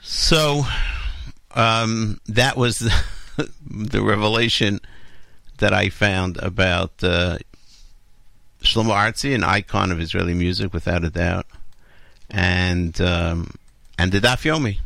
So 0.01 0.65
um, 1.55 2.19
that 2.27 2.57
was 2.57 2.79
the, 3.37 3.51
the 3.67 4.01
revelation 4.01 4.79
that 5.59 5.73
I 5.73 5.89
found 5.89 6.37
about 6.37 6.91
uh, 7.03 7.37
Shlomo 8.61 8.93
Artzi, 8.93 9.33
an 9.35 9.43
icon 9.43 9.91
of 9.91 9.99
Israeli 9.99 10.33
music, 10.33 10.73
without 10.73 11.03
a 11.03 11.09
doubt, 11.09 11.45
and 12.29 12.99
um, 12.99 13.55
and 13.97 14.11
the 14.11 14.19
Daf 14.19 14.43
Yomi. 14.43 14.79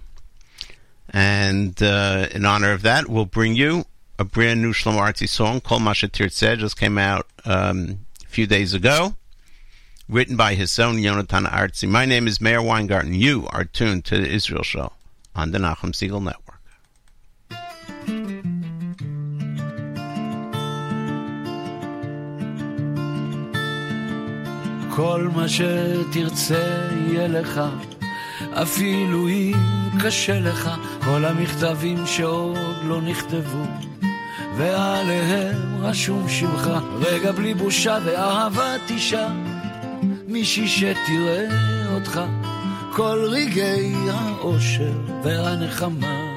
And 1.09 1.81
uh, 1.81 2.27
in 2.31 2.45
honor 2.45 2.73
of 2.73 2.81
that, 2.81 3.07
we'll 3.07 3.25
bring 3.25 3.55
you 3.55 3.85
a 4.19 4.25
brand 4.25 4.61
new 4.61 4.73
Shlomo 4.73 4.99
Artzi 4.99 5.29
song, 5.29 5.61
Kol 5.61 5.79
Mashatir 5.79 6.27
Tzeh, 6.27 6.57
just 6.57 6.77
came 6.79 6.97
out 6.97 7.27
um, 7.45 7.99
a 8.25 8.29
few 8.29 8.47
days 8.47 8.73
ago, 8.73 9.15
written 10.09 10.35
by 10.35 10.55
his 10.55 10.71
son, 10.71 10.97
Yonatan 10.97 11.49
Artzi. 11.49 11.87
My 11.87 12.05
name 12.05 12.27
is 12.27 12.41
Meir 12.41 12.61
Weingarten. 12.61 13.13
You 13.13 13.47
are 13.51 13.63
tuned 13.63 14.05
to 14.05 14.17
the 14.17 14.29
Israel 14.29 14.63
Show 14.63 14.93
on 15.35 15.51
the 15.51 15.59
Nachum 15.59 15.93
Segal 15.93 16.21
Network. 16.23 16.43
כל 24.95 25.29
מה 25.35 25.45
שתרצה 25.49 26.89
יהיה 27.07 27.27
לך, 27.27 27.61
אפילו 28.53 29.27
אם 29.27 29.53
קשה 30.03 30.39
לך, 30.39 30.69
כל 31.05 31.25
המכתבים 31.25 32.07
שעוד 32.07 32.77
לא 32.83 33.01
נכתבו. 33.01 33.86
ועליהם 34.57 35.81
רשום 35.81 36.29
שמך, 36.29 36.69
רגע 36.99 37.31
בלי 37.31 37.53
בושה 37.53 37.97
ואהבת 38.05 38.89
אישה, 38.89 39.27
מישהי 40.27 40.67
שתראה 40.67 41.45
אותך, 41.93 42.21
כל 42.93 43.27
רגעי 43.31 43.95
האושר 44.11 44.91
והנחמה. 45.23 46.27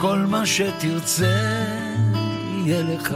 כל 0.00 0.18
מה 0.18 0.46
שתרצה 0.46 1.64
יהיה 2.54 2.82
לך. 2.82 3.14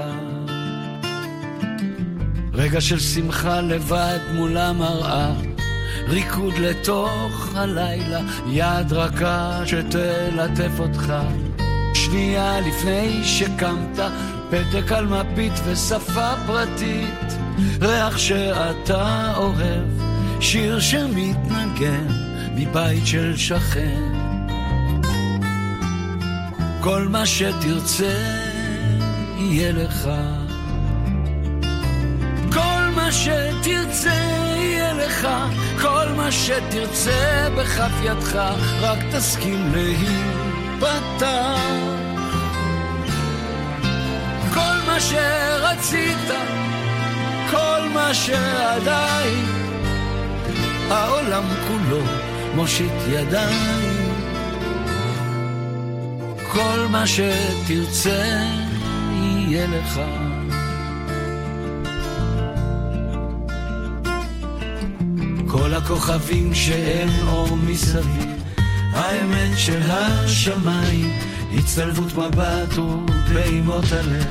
רגע 2.53 2.81
של 2.81 2.99
שמחה 2.99 3.61
לבד 3.61 4.19
מול 4.35 4.57
המראה, 4.57 5.33
ריקוד 6.09 6.55
לתוך 6.59 7.55
הלילה, 7.55 8.21
יד 8.47 8.93
רכה 8.93 9.63
שתלטף 9.67 10.71
אותך. 10.79 11.13
שנייה 12.13 12.61
לפני 12.61 13.25
שקמת, 13.25 13.99
פתק 14.51 14.93
על 14.93 15.07
מפית 15.07 15.53
ושפה 15.65 16.31
פרטית, 16.47 17.33
ריח 17.81 18.19
שאתה 18.19 19.33
אוהב, 19.37 19.89
שיר 20.41 20.81
שמתנגן 20.81 22.07
מבית 22.55 23.07
של 23.07 23.37
שכן. 23.37 24.13
כל 26.81 27.09
מה 27.09 27.27
שתרצה 27.27 28.19
יהיה 29.39 29.73
לך. 29.73 30.11
כל 32.53 32.83
מה 32.95 33.13
שתרצה 33.13 34.21
יהיה 34.57 34.93
לך, 34.93 35.29
כל 35.81 36.09
מה 36.17 36.33
שתרצה 36.33 37.49
בכף 37.59 37.93
ידך, 38.03 38.37
רק 38.81 38.99
תסכים 39.13 39.73
להיפתח. 40.83 41.59
כל 44.55 44.77
מה 44.87 45.01
שרצית, 45.01 46.29
כל 47.51 47.89
מה 47.95 48.15
שעדיין, 48.15 49.45
העולם 50.91 51.45
כולו 51.69 52.03
מושיט 52.55 52.93
ידיים. 53.09 54.13
כל 56.53 56.87
מה 56.91 57.05
שתרצה 57.07 58.45
יהיה 59.13 59.67
לך. 59.67 60.01
כל 65.49 65.75
הכוכבים 65.75 66.55
שאין 66.55 67.09
אור 67.29 67.57
מסביב, 67.57 68.42
האמת 68.93 69.59
של 69.59 69.81
השמיים, 69.91 71.19
הצטלבות 71.55 72.15
מבט 72.17 72.79
ופעימות 72.79 73.85
הלב, 73.93 74.27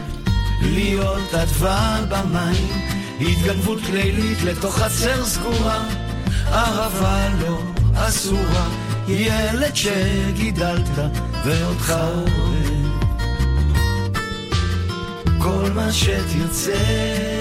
להיות 0.62 1.34
אדווה 1.34 1.99
במים, 2.09 2.68
התגנבות 3.22 3.80
לילית 3.93 4.41
לתוך 4.41 4.80
חצר 4.80 5.26
סגורה, 5.26 5.84
אהבה 6.47 7.30
לא 7.41 7.62
אסורה, 7.95 8.68
ילד 9.07 9.76
שגידלת 9.76 10.89
ואותך 11.45 11.93
אוהב. 12.14 13.01
כל 15.39 15.72
מה 15.76 15.91
שתרצה 15.91 17.40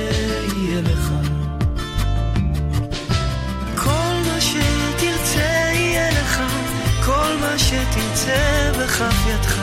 שתרצה 7.59 8.71
בכף 8.81 9.15
ידך, 9.29 9.59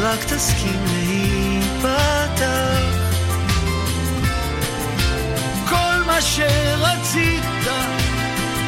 רק 0.00 0.24
תסכים 0.24 0.84
להיפתח. 0.86 2.38
כל 5.68 6.02
מה 6.06 6.22
שרצית, 6.22 7.44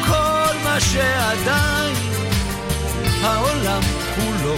כל 0.07 0.55
מה 0.63 0.79
שעדיין, 0.79 1.95
העולם 3.23 3.81
כולו 4.15 4.55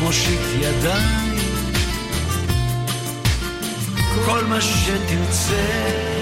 מושיט 0.00 0.40
ידיים. 0.60 1.34
כל 4.26 4.44
מה 4.44 4.60
שתרצה 4.60 6.13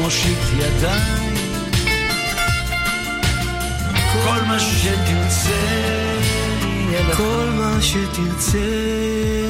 מושיט 0.00 0.38
ידיים. 0.58 1.34
כל 4.24 4.42
מה 4.46 4.60
שתרצה 4.60 5.50
יהיה 6.62 7.08
לך. 7.08 7.16
כל 7.16 7.48
מה 7.56 7.80
שתרצה 7.80 8.58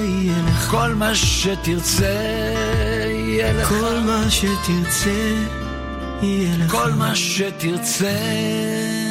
יהיה 0.05 0.43
לך, 0.47 0.71
כל 0.71 0.95
מה 0.95 1.21
שתרצה 1.21 2.07
יהיה 3.11 3.53
לך. 3.53 3.69
כל 3.69 3.99
מה 4.07 4.31
שתרצה 4.31 5.11
יהיה 6.23 6.57
לך. 6.57 6.71
כל 6.71 6.91
מה 6.93 7.15
שתרצה 7.15 8.11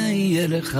יהיה 0.08 0.46
לך. 0.48 0.78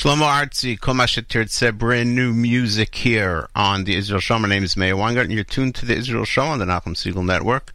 Shlomo 0.00 0.22
Artzi, 0.22 0.78
Komasha 0.78 1.22
Tirtzeh, 1.22 1.76
brand 1.76 2.16
new 2.16 2.32
music 2.32 2.94
here 2.94 3.50
on 3.54 3.84
the 3.84 3.94
Israel 3.96 4.18
Show. 4.18 4.38
My 4.38 4.48
name 4.48 4.64
is 4.64 4.74
Meir 4.74 4.96
and 4.96 5.30
You're 5.30 5.44
tuned 5.44 5.74
to 5.74 5.84
the 5.84 5.94
Israel 5.94 6.24
Show 6.24 6.44
on 6.44 6.58
the 6.58 6.64
Nachum 6.64 6.94
Segal 6.94 7.22
Network. 7.22 7.74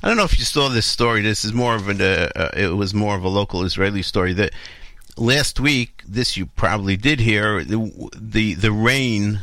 I 0.00 0.06
don't 0.06 0.16
know 0.16 0.22
if 0.22 0.38
you 0.38 0.44
saw 0.44 0.68
this 0.68 0.86
story. 0.86 1.22
This 1.22 1.44
is 1.44 1.52
more 1.52 1.74
of 1.74 1.88
an, 1.88 2.00
uh, 2.00 2.30
uh, 2.36 2.50
it 2.56 2.76
was 2.76 2.94
more 2.94 3.16
of 3.16 3.24
a 3.24 3.28
local 3.28 3.64
Israeli 3.64 4.02
story. 4.02 4.32
That 4.32 4.52
last 5.16 5.58
week, 5.58 6.04
this 6.06 6.36
you 6.36 6.46
probably 6.46 6.96
did 6.96 7.18
hear, 7.18 7.64
the, 7.64 8.08
the, 8.14 8.54
the 8.54 8.70
rain, 8.70 9.40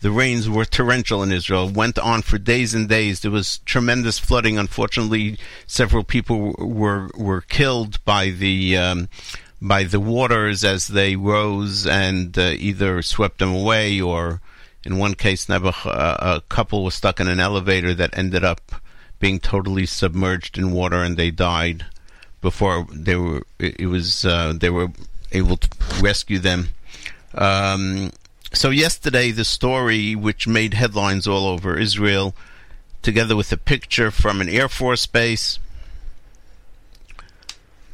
the 0.00 0.10
rains 0.10 0.50
were 0.50 0.64
torrential 0.64 1.22
in 1.22 1.30
Israel, 1.30 1.68
went 1.68 1.96
on 1.96 2.22
for 2.22 2.38
days 2.38 2.74
and 2.74 2.88
days. 2.88 3.20
There 3.20 3.30
was 3.30 3.58
tremendous 3.58 4.18
flooding. 4.18 4.58
Unfortunately, 4.58 5.38
several 5.68 6.02
people 6.02 6.56
were, 6.58 7.08
were 7.14 7.42
killed 7.42 8.04
by 8.04 8.30
the, 8.30 8.76
um, 8.76 9.08
by 9.60 9.84
the 9.84 10.00
waters 10.00 10.64
as 10.64 10.88
they 10.88 11.16
rose 11.16 11.86
and 11.86 12.36
uh, 12.38 12.52
either 12.56 13.02
swept 13.02 13.38
them 13.38 13.54
away 13.54 14.00
or 14.00 14.40
in 14.84 14.98
one 14.98 15.14
case 15.14 15.46
Nebuch, 15.46 15.86
uh, 15.86 16.36
a 16.36 16.40
couple 16.48 16.84
was 16.84 16.94
stuck 16.94 17.18
in 17.18 17.28
an 17.28 17.40
elevator 17.40 17.94
that 17.94 18.16
ended 18.16 18.44
up 18.44 18.60
being 19.18 19.40
totally 19.40 19.86
submerged 19.86 20.58
in 20.58 20.72
water 20.72 21.02
and 21.02 21.16
they 21.16 21.30
died 21.30 21.86
before 22.40 22.86
they 22.92 23.16
were 23.16 23.42
it, 23.58 23.86
was 23.86 24.24
uh, 24.24 24.52
they 24.54 24.70
were 24.70 24.88
able 25.32 25.56
to 25.56 25.68
rescue 26.00 26.38
them. 26.38 26.68
Um, 27.34 28.12
so 28.52 28.70
yesterday, 28.70 29.32
the 29.32 29.44
story 29.44 30.14
which 30.14 30.46
made 30.46 30.74
headlines 30.74 31.26
all 31.26 31.46
over 31.46 31.76
Israel, 31.78 32.34
together 33.02 33.34
with 33.34 33.50
a 33.52 33.56
picture 33.56 34.10
from 34.10 34.40
an 34.40 34.48
Air 34.48 34.68
Force 34.68 35.06
base 35.06 35.58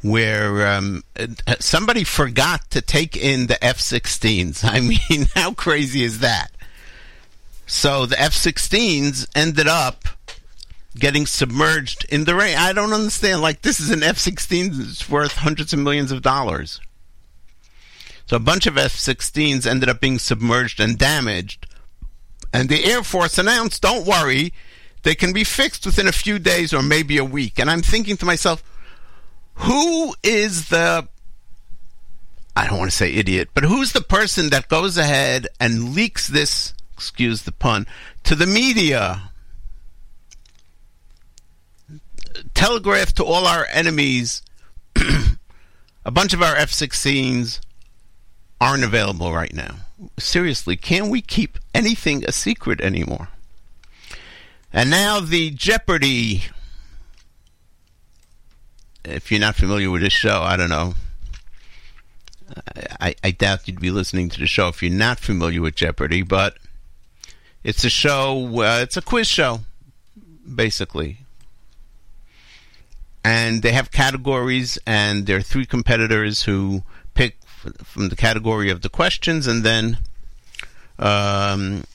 where 0.03 0.67
um, 0.67 1.03
uh, 1.17 1.55
somebody 1.59 2.03
forgot 2.03 2.69
to 2.71 2.81
take 2.81 3.15
in 3.17 3.47
the 3.47 3.63
F-16s. 3.63 4.63
I 4.69 4.79
mean, 4.81 5.27
how 5.33 5.53
crazy 5.53 6.03
is 6.03 6.19
that? 6.19 6.51
So 7.65 8.05
the 8.05 8.19
F-16s 8.21 9.27
ended 9.33 9.67
up 9.67 10.03
getting 10.99 11.25
submerged 11.25 12.05
in 12.09 12.25
the 12.25 12.35
rain. 12.35 12.55
I 12.57 12.73
don't 12.73 12.93
understand. 12.93 13.41
Like 13.41 13.61
this 13.61 13.79
is 13.79 13.89
an 13.89 14.03
F-16 14.03 14.73
that's 14.73 15.09
worth 15.09 15.37
hundreds 15.37 15.73
of 15.73 15.79
millions 15.79 16.11
of 16.11 16.21
dollars. 16.21 16.79
So 18.25 18.35
a 18.37 18.41
bunch 18.41 18.67
of 18.67 18.77
F-16s 18.77 19.65
ended 19.65 19.89
up 19.89 19.99
being 19.99 20.19
submerged 20.19 20.79
and 20.79 20.97
damaged. 20.97 21.65
And 22.53 22.69
the 22.69 22.85
Air 22.85 23.03
Force 23.03 23.37
announced, 23.37 23.81
"Don't 23.81 24.05
worry, 24.05 24.53
they 25.01 25.15
can 25.15 25.33
be 25.33 25.43
fixed 25.43 25.85
within 25.85 26.07
a 26.07 26.11
few 26.11 26.37
days 26.37 26.73
or 26.73 26.83
maybe 26.83 27.17
a 27.17 27.25
week." 27.25 27.57
And 27.57 27.69
I'm 27.71 27.81
thinking 27.81 28.15
to 28.17 28.25
myself, 28.25 28.63
who 29.55 30.15
is 30.23 30.69
the 30.69 31.07
I 32.55 32.67
don't 32.67 32.77
want 32.77 32.91
to 32.91 32.97
say 32.97 33.13
idiot, 33.13 33.49
but 33.53 33.63
who's 33.63 33.93
the 33.93 34.01
person 34.01 34.49
that 34.51 34.69
goes 34.69 34.95
ahead 34.97 35.47
and 35.59 35.95
leaks 35.95 36.27
this, 36.27 36.73
excuse 36.93 37.41
the 37.43 37.51
pun, 37.51 37.87
to 38.25 38.35
the 38.35 38.45
media? 38.45 39.31
Telegraph 42.53 43.13
to 43.13 43.23
all 43.23 43.47
our 43.47 43.67
enemies 43.71 44.43
a 46.05 46.11
bunch 46.11 46.33
of 46.33 46.41
our 46.41 46.55
F 46.55 46.71
16s 46.71 47.59
aren't 48.61 48.83
available 48.83 49.33
right 49.33 49.53
now. 49.53 49.75
Seriously, 50.17 50.75
can 50.75 51.09
we 51.09 51.21
keep 51.21 51.57
anything 51.73 52.23
a 52.25 52.31
secret 52.31 52.81
anymore? 52.81 53.29
And 54.71 54.89
now 54.89 55.19
the 55.19 55.51
Jeopardy 55.51 56.43
if 59.05 59.31
you're 59.31 59.39
not 59.39 59.55
familiar 59.55 59.91
with 59.91 60.01
this 60.01 60.13
show, 60.13 60.41
I 60.41 60.57
don't 60.57 60.69
know. 60.69 60.93
I, 62.99 63.15
I 63.23 63.31
doubt 63.31 63.67
you'd 63.67 63.79
be 63.79 63.91
listening 63.91 64.29
to 64.29 64.39
the 64.39 64.47
show 64.47 64.67
if 64.67 64.83
you're 64.83 64.91
not 64.91 65.19
familiar 65.19 65.61
with 65.61 65.75
Jeopardy, 65.75 66.21
but 66.21 66.57
it's 67.63 67.83
a 67.83 67.89
show, 67.89 68.61
uh, 68.61 68.79
it's 68.81 68.97
a 68.97 69.01
quiz 69.01 69.27
show, 69.27 69.61
basically. 70.55 71.19
And 73.23 73.63
they 73.63 73.71
have 73.71 73.91
categories, 73.91 74.77
and 74.85 75.25
there 75.25 75.37
are 75.37 75.41
three 75.41 75.65
competitors 75.65 76.43
who 76.43 76.83
pick 77.13 77.37
from 77.83 78.09
the 78.09 78.17
category 78.17 78.69
of 78.69 78.81
the 78.81 78.89
questions, 78.89 79.47
and 79.47 79.63
then, 79.63 79.97
um, 80.99 81.85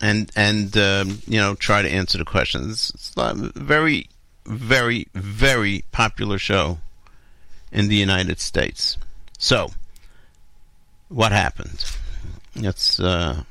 and 0.00 0.30
and 0.36 0.76
um, 0.76 1.18
you 1.26 1.40
know, 1.40 1.56
try 1.56 1.82
to 1.82 1.88
answer 1.88 2.18
the 2.18 2.24
questions. 2.24 2.92
It's 2.94 3.14
very 3.56 4.08
very, 4.48 5.08
very 5.14 5.84
popular 5.92 6.38
show 6.38 6.78
in 7.70 7.88
the 7.88 7.96
United 7.96 8.40
States. 8.40 8.96
So, 9.38 9.70
what 11.08 11.32
happened? 11.32 11.84
It's, 12.54 12.98
uh, 12.98 13.44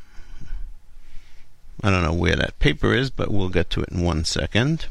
I 1.84 1.90
don't 1.90 2.04
know 2.04 2.14
where 2.14 2.36
that 2.36 2.60
paper 2.60 2.94
is, 2.94 3.10
but 3.10 3.32
we'll 3.32 3.50
get 3.50 3.70
to 3.72 3.82
it 3.82 3.90
in 3.90 4.04
one 4.04 4.26
second. 4.26 4.88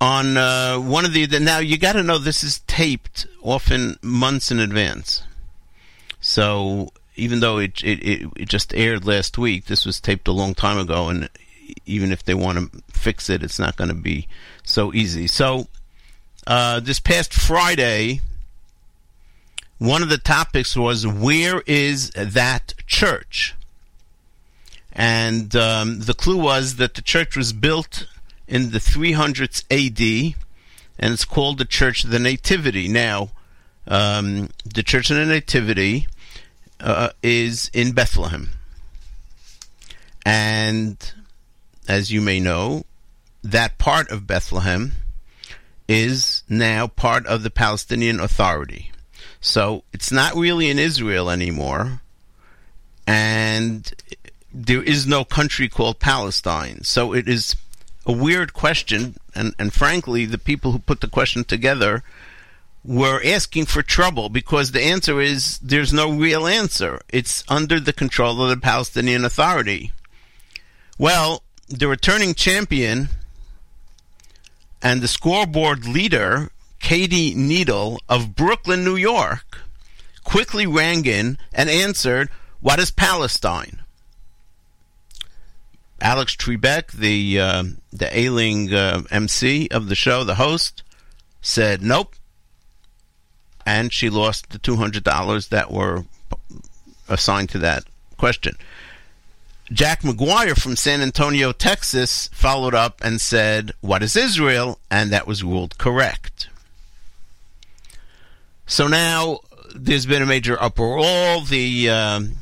On 0.00 0.36
uh, 0.36 0.78
one 0.78 1.04
of 1.04 1.12
the, 1.12 1.26
the 1.26 1.38
now 1.38 1.58
you 1.58 1.76
got 1.76 1.92
to 1.92 2.02
know 2.02 2.16
this 2.16 2.42
is 2.42 2.60
taped 2.60 3.26
often 3.42 3.98
months 4.02 4.50
in 4.50 4.58
advance. 4.58 5.22
So 6.20 6.90
even 7.16 7.40
though 7.40 7.58
it, 7.58 7.84
it 7.84 8.30
it 8.34 8.48
just 8.48 8.74
aired 8.74 9.06
last 9.06 9.36
week, 9.36 9.66
this 9.66 9.84
was 9.84 10.00
taped 10.00 10.26
a 10.26 10.32
long 10.32 10.54
time 10.54 10.78
ago, 10.78 11.10
and 11.10 11.28
even 11.86 12.12
if 12.12 12.24
they 12.24 12.34
want 12.34 12.72
to 12.72 12.82
fix 12.92 13.30
it, 13.30 13.42
it's 13.42 13.58
not 13.58 13.76
going 13.76 13.88
to 13.88 13.94
be 13.94 14.28
so 14.64 14.92
easy. 14.94 15.26
So, 15.26 15.68
uh, 16.46 16.80
this 16.80 17.00
past 17.00 17.32
Friday, 17.32 18.20
one 19.78 20.02
of 20.02 20.08
the 20.08 20.18
topics 20.18 20.76
was 20.76 21.06
where 21.06 21.62
is 21.66 22.10
that 22.10 22.74
church? 22.86 23.54
And 24.92 25.54
um, 25.56 26.00
the 26.00 26.14
clue 26.14 26.36
was 26.36 26.76
that 26.76 26.94
the 26.94 27.02
church 27.02 27.36
was 27.36 27.52
built 27.52 28.06
in 28.48 28.70
the 28.70 28.78
300s 28.78 29.64
AD, 29.70 30.34
and 30.98 31.12
it's 31.12 31.24
called 31.24 31.58
the 31.58 31.64
Church 31.64 32.04
of 32.04 32.10
the 32.10 32.18
Nativity. 32.18 32.88
Now, 32.88 33.30
um, 33.86 34.50
the 34.64 34.82
Church 34.82 35.10
of 35.10 35.16
the 35.16 35.24
Nativity 35.24 36.08
uh, 36.80 37.10
is 37.22 37.70
in 37.72 37.92
Bethlehem. 37.92 38.50
And 40.26 41.12
as 41.88 42.10
you 42.10 42.20
may 42.20 42.40
know, 42.40 42.84
that 43.42 43.78
part 43.78 44.10
of 44.10 44.26
Bethlehem 44.26 44.92
is 45.88 46.42
now 46.48 46.86
part 46.86 47.26
of 47.26 47.42
the 47.42 47.50
Palestinian 47.50 48.20
Authority. 48.20 48.92
So 49.40 49.84
it's 49.92 50.12
not 50.12 50.36
really 50.36 50.68
in 50.68 50.78
Israel 50.78 51.30
anymore, 51.30 52.02
and 53.06 53.92
there 54.52 54.82
is 54.82 55.06
no 55.06 55.24
country 55.24 55.68
called 55.68 55.98
Palestine. 55.98 56.84
So 56.84 57.12
it 57.12 57.28
is 57.28 57.56
a 58.06 58.12
weird 58.12 58.52
question, 58.52 59.16
and, 59.34 59.54
and 59.58 59.72
frankly, 59.72 60.26
the 60.26 60.38
people 60.38 60.72
who 60.72 60.78
put 60.78 61.00
the 61.00 61.08
question 61.08 61.44
together 61.44 62.02
were 62.84 63.20
asking 63.24 63.66
for 63.66 63.82
trouble 63.82 64.28
because 64.28 64.72
the 64.72 64.82
answer 64.82 65.20
is 65.20 65.58
there's 65.58 65.92
no 65.92 66.10
real 66.10 66.46
answer. 66.46 67.00
It's 67.08 67.44
under 67.48 67.78
the 67.78 67.92
control 67.92 68.42
of 68.42 68.50
the 68.50 68.56
Palestinian 68.56 69.24
Authority. 69.24 69.92
Well, 70.98 71.42
the 71.70 71.88
returning 71.88 72.34
champion 72.34 73.08
and 74.82 75.00
the 75.00 75.08
scoreboard 75.08 75.86
leader, 75.86 76.50
Katie 76.80 77.34
Needle 77.34 78.00
of 78.08 78.34
Brooklyn, 78.34 78.84
New 78.84 78.96
York, 78.96 79.58
quickly 80.24 80.66
rang 80.66 81.06
in 81.06 81.38
and 81.54 81.70
answered, 81.70 82.28
What 82.60 82.80
is 82.80 82.90
Palestine? 82.90 83.82
Alex 86.00 86.34
Trebek, 86.34 86.92
the 86.92 87.38
uh, 87.38 87.64
the 87.92 88.18
ailing 88.18 88.72
uh, 88.72 89.02
MC 89.10 89.68
of 89.70 89.88
the 89.88 89.94
show, 89.94 90.24
the 90.24 90.36
host, 90.36 90.82
said 91.42 91.82
nope, 91.82 92.16
and 93.66 93.92
she 93.92 94.08
lost 94.08 94.50
the 94.50 94.58
two 94.58 94.76
hundred 94.76 95.04
dollars 95.04 95.48
that 95.48 95.70
were 95.70 96.04
assigned 97.08 97.50
to 97.50 97.58
that 97.58 97.84
question. 98.16 98.56
Jack 99.72 100.02
McGuire 100.02 100.60
from 100.60 100.74
San 100.74 101.00
Antonio, 101.00 101.52
Texas, 101.52 102.28
followed 102.32 102.74
up 102.74 103.00
and 103.02 103.20
said, 103.20 103.72
What 103.80 104.02
is 104.02 104.16
Israel? 104.16 104.80
And 104.90 105.10
that 105.10 105.26
was 105.26 105.44
ruled 105.44 105.78
correct. 105.78 106.48
So 108.66 108.88
now 108.88 109.40
there's 109.74 110.06
been 110.06 110.22
a 110.22 110.26
major 110.26 110.60
uproar. 110.60 110.98
All 110.98 111.42
the 111.42 111.88
um, 111.88 112.32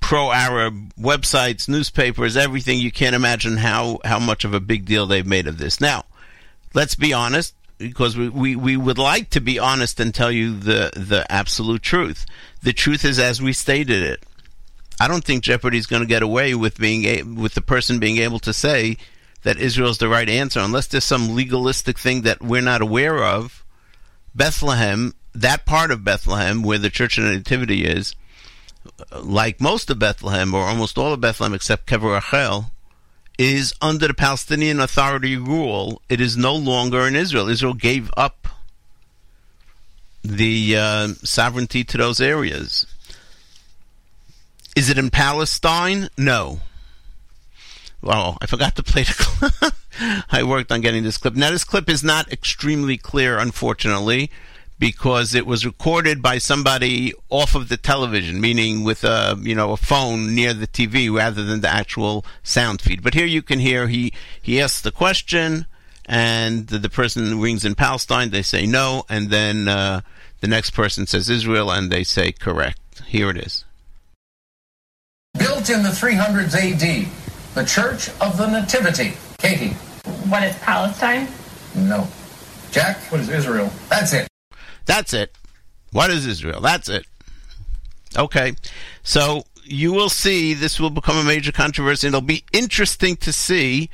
pro 0.00 0.30
Arab 0.30 0.94
websites, 0.94 1.68
newspapers, 1.68 2.36
everything, 2.36 2.78
you 2.78 2.92
can't 2.92 3.16
imagine 3.16 3.56
how, 3.56 3.98
how 4.04 4.18
much 4.20 4.44
of 4.44 4.54
a 4.54 4.60
big 4.60 4.84
deal 4.84 5.06
they've 5.06 5.26
made 5.26 5.48
of 5.48 5.58
this. 5.58 5.80
Now, 5.80 6.04
let's 6.74 6.94
be 6.94 7.12
honest, 7.12 7.54
because 7.78 8.16
we, 8.16 8.28
we, 8.28 8.56
we 8.56 8.76
would 8.76 8.98
like 8.98 9.30
to 9.30 9.40
be 9.40 9.58
honest 9.58 9.98
and 9.98 10.14
tell 10.14 10.30
you 10.30 10.56
the, 10.56 10.92
the 10.94 11.26
absolute 11.30 11.82
truth. 11.82 12.24
The 12.62 12.72
truth 12.72 13.04
is 13.04 13.18
as 13.18 13.42
we 13.42 13.52
stated 13.52 14.02
it. 14.02 14.22
I 15.00 15.08
don't 15.08 15.24
think 15.24 15.44
Jeopardy 15.44 15.78
is 15.78 15.86
going 15.86 16.02
to 16.02 16.08
get 16.08 16.22
away 16.22 16.54
with 16.54 16.78
being 16.78 17.04
a, 17.04 17.22
with 17.22 17.54
the 17.54 17.60
person 17.60 17.98
being 17.98 18.18
able 18.18 18.40
to 18.40 18.52
say 18.52 18.96
that 19.42 19.58
Israel 19.58 19.90
is 19.90 19.98
the 19.98 20.08
right 20.08 20.28
answer 20.28 20.60
unless 20.60 20.88
there's 20.88 21.04
some 21.04 21.34
legalistic 21.34 21.98
thing 21.98 22.22
that 22.22 22.42
we're 22.42 22.60
not 22.62 22.82
aware 22.82 23.22
of. 23.22 23.64
Bethlehem, 24.34 25.14
that 25.34 25.64
part 25.64 25.90
of 25.90 26.04
Bethlehem 26.04 26.62
where 26.62 26.78
the 26.78 26.90
Church 26.90 27.18
of 27.18 27.24
the 27.24 27.30
Nativity 27.30 27.84
is, 27.84 28.14
like 29.22 29.60
most 29.60 29.90
of 29.90 29.98
Bethlehem 29.98 30.54
or 30.54 30.62
almost 30.62 30.98
all 30.98 31.12
of 31.12 31.20
Bethlehem 31.20 31.54
except 31.54 31.86
Kever 31.86 32.14
Rachel, 32.14 32.72
is 33.38 33.72
under 33.80 34.08
the 34.08 34.14
Palestinian 34.14 34.80
Authority 34.80 35.36
rule. 35.36 36.02
It 36.08 36.20
is 36.20 36.36
no 36.36 36.54
longer 36.54 37.06
in 37.06 37.14
Israel. 37.14 37.48
Israel 37.48 37.74
gave 37.74 38.10
up 38.16 38.48
the 40.24 40.76
uh, 40.76 41.08
sovereignty 41.22 41.84
to 41.84 41.96
those 41.96 42.20
areas. 42.20 42.86
Is 44.78 44.88
it 44.88 44.96
in 44.96 45.10
Palestine? 45.10 46.08
No. 46.16 46.60
Well, 48.00 48.38
I 48.40 48.46
forgot 48.46 48.76
to 48.76 48.84
play 48.84 49.02
the 49.02 49.12
clip. 49.60 49.74
I 50.30 50.44
worked 50.44 50.70
on 50.70 50.82
getting 50.82 51.02
this 51.02 51.18
clip. 51.18 51.34
Now, 51.34 51.50
this 51.50 51.64
clip 51.64 51.90
is 51.90 52.04
not 52.04 52.30
extremely 52.30 52.96
clear, 52.96 53.38
unfortunately, 53.38 54.30
because 54.78 55.34
it 55.34 55.46
was 55.46 55.66
recorded 55.66 56.22
by 56.22 56.38
somebody 56.38 57.12
off 57.28 57.56
of 57.56 57.68
the 57.68 57.76
television, 57.76 58.40
meaning 58.40 58.84
with 58.84 59.02
a 59.02 59.36
you 59.40 59.56
know 59.56 59.72
a 59.72 59.76
phone 59.76 60.32
near 60.36 60.54
the 60.54 60.68
TV 60.68 61.12
rather 61.12 61.42
than 61.42 61.60
the 61.60 61.68
actual 61.68 62.24
sound 62.44 62.80
feed. 62.80 63.02
But 63.02 63.14
here 63.14 63.26
you 63.26 63.42
can 63.42 63.58
hear 63.58 63.88
he 63.88 64.12
he 64.40 64.60
asks 64.60 64.80
the 64.80 64.92
question, 64.92 65.66
and 66.06 66.68
the, 66.68 66.78
the 66.78 66.88
person 66.88 67.40
rings 67.40 67.64
in 67.64 67.74
Palestine, 67.74 68.30
they 68.30 68.42
say 68.42 68.64
no, 68.64 69.02
and 69.08 69.28
then 69.28 69.66
uh, 69.66 70.02
the 70.38 70.46
next 70.46 70.70
person 70.70 71.04
says 71.08 71.28
Israel, 71.28 71.68
and 71.68 71.90
they 71.90 72.04
say 72.04 72.30
correct. 72.30 73.02
Here 73.08 73.28
it 73.28 73.38
is. 73.38 73.64
Built 75.34 75.70
in 75.70 75.82
the 75.82 75.90
300s 75.90 76.54
AD, 76.54 77.08
the 77.54 77.64
Church 77.64 78.08
of 78.20 78.36
the 78.36 78.46
Nativity. 78.46 79.14
Katie. 79.38 79.74
What 80.28 80.42
is 80.42 80.56
Palestine? 80.56 81.28
No. 81.74 82.08
Jack? 82.70 82.98
What 83.10 83.20
is 83.20 83.28
Israel? 83.28 83.70
That's 83.88 84.12
it. 84.12 84.28
That's 84.86 85.12
it. 85.12 85.36
What 85.92 86.10
is 86.10 86.26
Israel? 86.26 86.60
That's 86.60 86.88
it. 86.88 87.06
Okay. 88.16 88.54
So 89.02 89.44
you 89.64 89.92
will 89.92 90.08
see 90.08 90.54
this 90.54 90.80
will 90.80 90.90
become 90.90 91.16
a 91.16 91.24
major 91.24 91.52
controversy. 91.52 92.06
and 92.06 92.14
It'll 92.14 92.26
be 92.26 92.44
interesting 92.52 93.16
to 93.16 93.32
see 93.32 93.90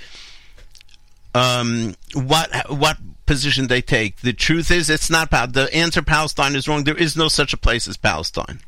um, 1.35 1.95
what 2.15 2.71
what 2.71 2.97
position 3.27 3.67
they 3.67 3.83
take. 3.83 4.21
The 4.21 4.33
truth 4.33 4.71
is, 4.71 4.89
it's 4.91 5.11
not 5.11 5.31
the 5.31 5.69
answer. 5.73 6.03
Palestine 6.03 6.55
is 6.57 6.69
wrong. 6.69 6.85
There 6.85 6.97
is 6.97 7.17
no 7.17 7.29
such 7.29 7.53
a 7.53 7.57
place 7.57 7.89
as 7.89 7.97
Palestine. 7.97 8.61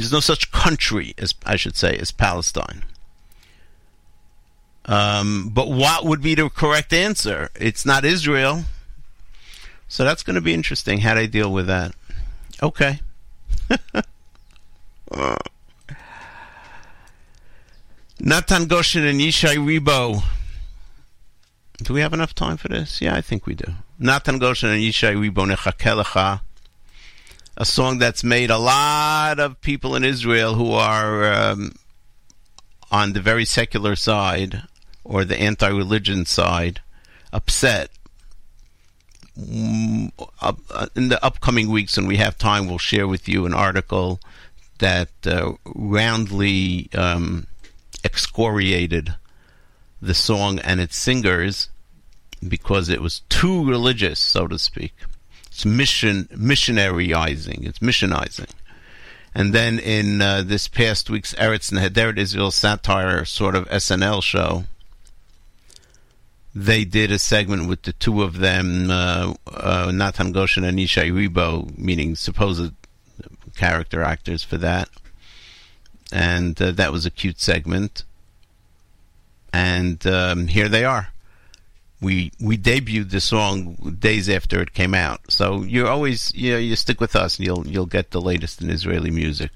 There's 0.00 0.12
no 0.12 0.20
such 0.20 0.50
country 0.50 1.12
as 1.18 1.34
I 1.44 1.56
should 1.56 1.76
say 1.76 1.94
as 1.98 2.10
Palestine. 2.10 2.84
Um, 4.86 5.50
but 5.52 5.68
what 5.70 6.06
would 6.06 6.22
be 6.22 6.34
the 6.34 6.48
correct 6.48 6.94
answer? 6.94 7.50
It's 7.54 7.84
not 7.84 8.06
Israel. 8.06 8.64
So 9.88 10.02
that's 10.02 10.22
going 10.22 10.36
to 10.36 10.40
be 10.40 10.54
interesting 10.54 11.00
how 11.00 11.16
they 11.16 11.26
deal 11.26 11.52
with 11.52 11.66
that. 11.66 11.94
Okay. 12.62 13.00
Natan 18.18 18.68
Goshen 18.68 19.04
and 19.04 19.20
Yishai 19.20 19.56
Rebo. 19.58 20.22
Do 21.82 21.92
we 21.92 22.00
have 22.00 22.14
enough 22.14 22.34
time 22.34 22.56
for 22.56 22.68
this? 22.68 23.02
Yeah, 23.02 23.14
I 23.14 23.20
think 23.20 23.44
we 23.44 23.54
do. 23.54 23.74
Natan 23.98 24.38
Goshen 24.38 24.70
and 24.70 24.80
Yishai 24.80 25.14
Rebo 25.14 25.54
Nechakelecha. 25.54 26.40
A 27.60 27.66
song 27.66 27.98
that's 27.98 28.24
made 28.24 28.50
a 28.50 28.56
lot 28.56 29.38
of 29.38 29.60
people 29.60 29.94
in 29.94 30.02
Israel 30.02 30.54
who 30.54 30.72
are 30.72 31.30
um, 31.30 31.74
on 32.90 33.12
the 33.12 33.20
very 33.20 33.44
secular 33.44 33.96
side 33.96 34.62
or 35.04 35.26
the 35.26 35.38
anti-religion 35.38 36.24
side 36.24 36.80
upset. 37.34 37.90
Mm, 39.38 40.10
uh, 40.40 40.86
in 40.96 41.10
the 41.10 41.22
upcoming 41.22 41.68
weeks, 41.68 41.98
when 41.98 42.06
we 42.06 42.16
have 42.16 42.38
time, 42.38 42.66
we'll 42.66 42.78
share 42.78 43.06
with 43.06 43.28
you 43.28 43.44
an 43.44 43.52
article 43.52 44.20
that 44.78 45.10
uh, 45.26 45.52
roundly 45.66 46.88
um, 46.94 47.46
excoriated 48.02 49.16
the 50.00 50.14
song 50.14 50.60
and 50.60 50.80
its 50.80 50.96
singers 50.96 51.68
because 52.48 52.88
it 52.88 53.02
was 53.02 53.20
too 53.28 53.68
religious, 53.68 54.18
so 54.18 54.46
to 54.46 54.58
speak. 54.58 54.94
It's 55.60 55.66
mission 55.66 56.26
missionaryizing. 56.32 57.66
It's 57.66 57.80
missionizing. 57.80 58.48
And 59.34 59.52
then 59.52 59.78
in 59.78 60.22
uh, 60.22 60.42
this 60.42 60.68
past 60.68 61.10
week's 61.10 61.34
Eretz 61.34 61.70
Nehederet 61.70 62.16
Israel 62.16 62.50
satire 62.50 63.26
sort 63.26 63.54
of 63.54 63.68
SNL 63.68 64.22
show, 64.22 64.64
they 66.54 66.86
did 66.86 67.12
a 67.12 67.18
segment 67.18 67.68
with 67.68 67.82
the 67.82 67.92
two 67.92 68.22
of 68.22 68.38
them, 68.38 68.90
uh, 68.90 69.34
uh, 69.48 69.92
Goshen 70.32 70.64
and 70.64 70.78
Yishai 70.78 71.12
Rebo, 71.12 71.76
meaning 71.76 72.16
supposed 72.16 72.72
character 73.54 74.02
actors 74.02 74.42
for 74.42 74.56
that. 74.56 74.88
And 76.10 76.60
uh, 76.62 76.70
that 76.70 76.90
was 76.90 77.04
a 77.04 77.10
cute 77.10 77.38
segment. 77.38 78.04
And 79.52 80.06
um, 80.06 80.46
here 80.46 80.70
they 80.70 80.86
are. 80.86 81.08
We 82.00 82.32
we 82.40 82.56
debuted 82.56 83.10
the 83.10 83.20
song 83.20 83.96
days 83.98 84.28
after 84.28 84.62
it 84.62 84.72
came 84.72 84.94
out, 84.94 85.20
so 85.28 85.62
you're 85.62 85.88
always 85.88 86.32
you 86.34 86.52
know, 86.52 86.58
you 86.58 86.74
stick 86.76 87.00
with 87.00 87.14
us 87.14 87.38
and 87.38 87.46
you'll 87.46 87.66
you'll 87.66 87.86
get 87.86 88.10
the 88.10 88.20
latest 88.20 88.62
in 88.62 88.70
Israeli 88.70 89.10
music. 89.10 89.50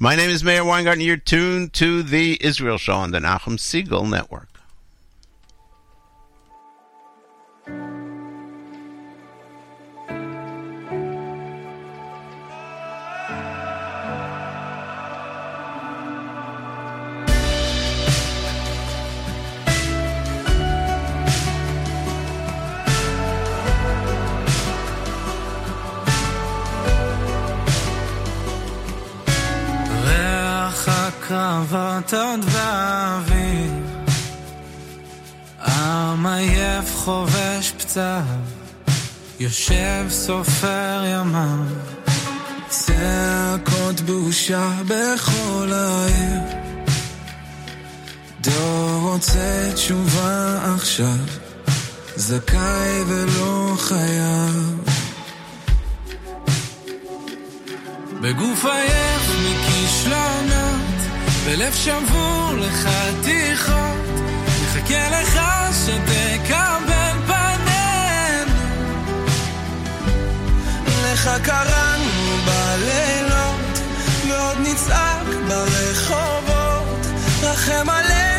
My 0.00 0.16
name 0.16 0.30
is 0.30 0.42
Meir 0.42 0.64
Weingarten. 0.64 1.02
You're 1.02 1.16
tuned 1.16 1.72
to 1.74 2.02
the 2.02 2.38
Israel 2.44 2.78
Show 2.78 2.94
on 2.94 3.12
the 3.12 3.20
Nachum 3.20 3.58
Segal 3.58 4.10
Network. 4.10 4.48
עוד 32.12 32.44
באוויר 32.44 33.72
עם 35.66 36.26
עייף 36.26 36.96
חובש 36.96 37.72
פצעיו 37.78 38.22
יושב 39.40 40.06
סופר 40.10 41.02
ימיו. 41.06 41.58
צעקות 42.68 44.00
בושה 44.00 44.70
בכל 44.88 45.72
העיר. 45.72 46.40
דור 48.40 49.12
רוצה 49.12 49.70
תשובה 49.74 50.58
עכשיו 50.74 51.16
זכאי 52.16 53.02
ולא 53.06 53.74
חייב. 53.78 54.80
בגוף 58.20 58.64
עייף 58.64 59.22
מכישלונות, 59.44 60.73
בלב 61.44 61.72
שבור 61.74 62.52
לחתיכות, 62.58 64.04
מחכה 64.62 65.08
לך 65.10 65.40
שתקבל 65.84 67.16
פנינו. 67.26 68.60
לך 71.04 71.30
קראנו 71.42 72.36
בלילות, 72.46 73.78
ועוד 74.28 74.58
נצעק 74.60 75.26
ברחובות, 75.48 77.06
רחם 77.42 77.90
עלינו 77.90 78.33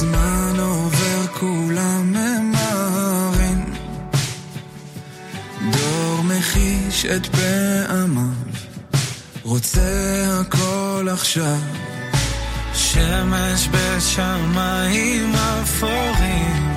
זמן 0.00 0.54
עובר 0.58 1.26
כולם 1.40 2.12
ממהרים. 2.12 3.72
דור 5.70 6.22
מחיש 6.24 7.06
את 7.06 7.26
פעמיו 7.26 8.24
רוצה 9.42 9.80
הכל 10.40 11.08
עכשיו. 11.12 11.58
שמש 12.74 13.68
בשמיים 13.68 15.32
אפורים 15.34 16.74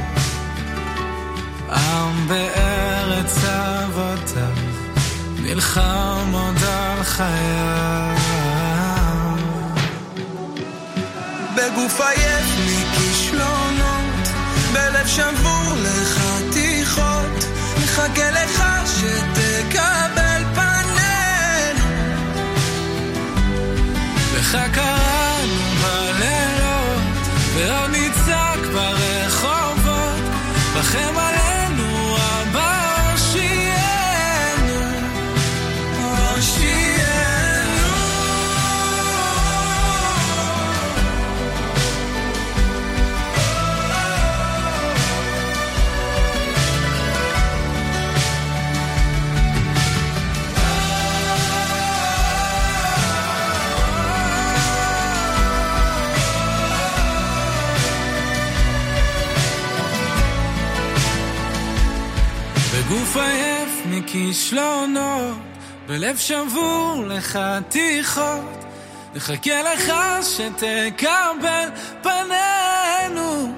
עם 1.70 2.28
בארץ 2.28 3.38
אבותיו 3.46 4.56
נלחם 5.40 6.32
עוד 6.34 6.64
על 6.64 7.04
חייו. 7.04 8.18
בגוף 11.56 12.02
עייף 12.02 12.73
שבור 15.16 15.74
לחתיכות, 15.84 17.46
מחכה 17.84 18.32
לך 18.32 18.64
שתקבל 18.86 20.44
פנינו. 20.56 21.86
לך 24.36 24.58
קראנו 24.74 25.64
בלילות, 25.82 27.02
ועוד 27.56 27.92
נצעק 27.92 28.60
ברחובות, 28.74 30.24
עלינו 30.76 31.33
כישלונות, 64.14 65.38
בלב 65.88 66.18
שבור 66.18 67.04
לחתיכות, 67.08 68.66
נחכה 69.16 69.62
לך 69.62 69.94
שתקבל 70.22 71.70
פנינו. 72.02 73.54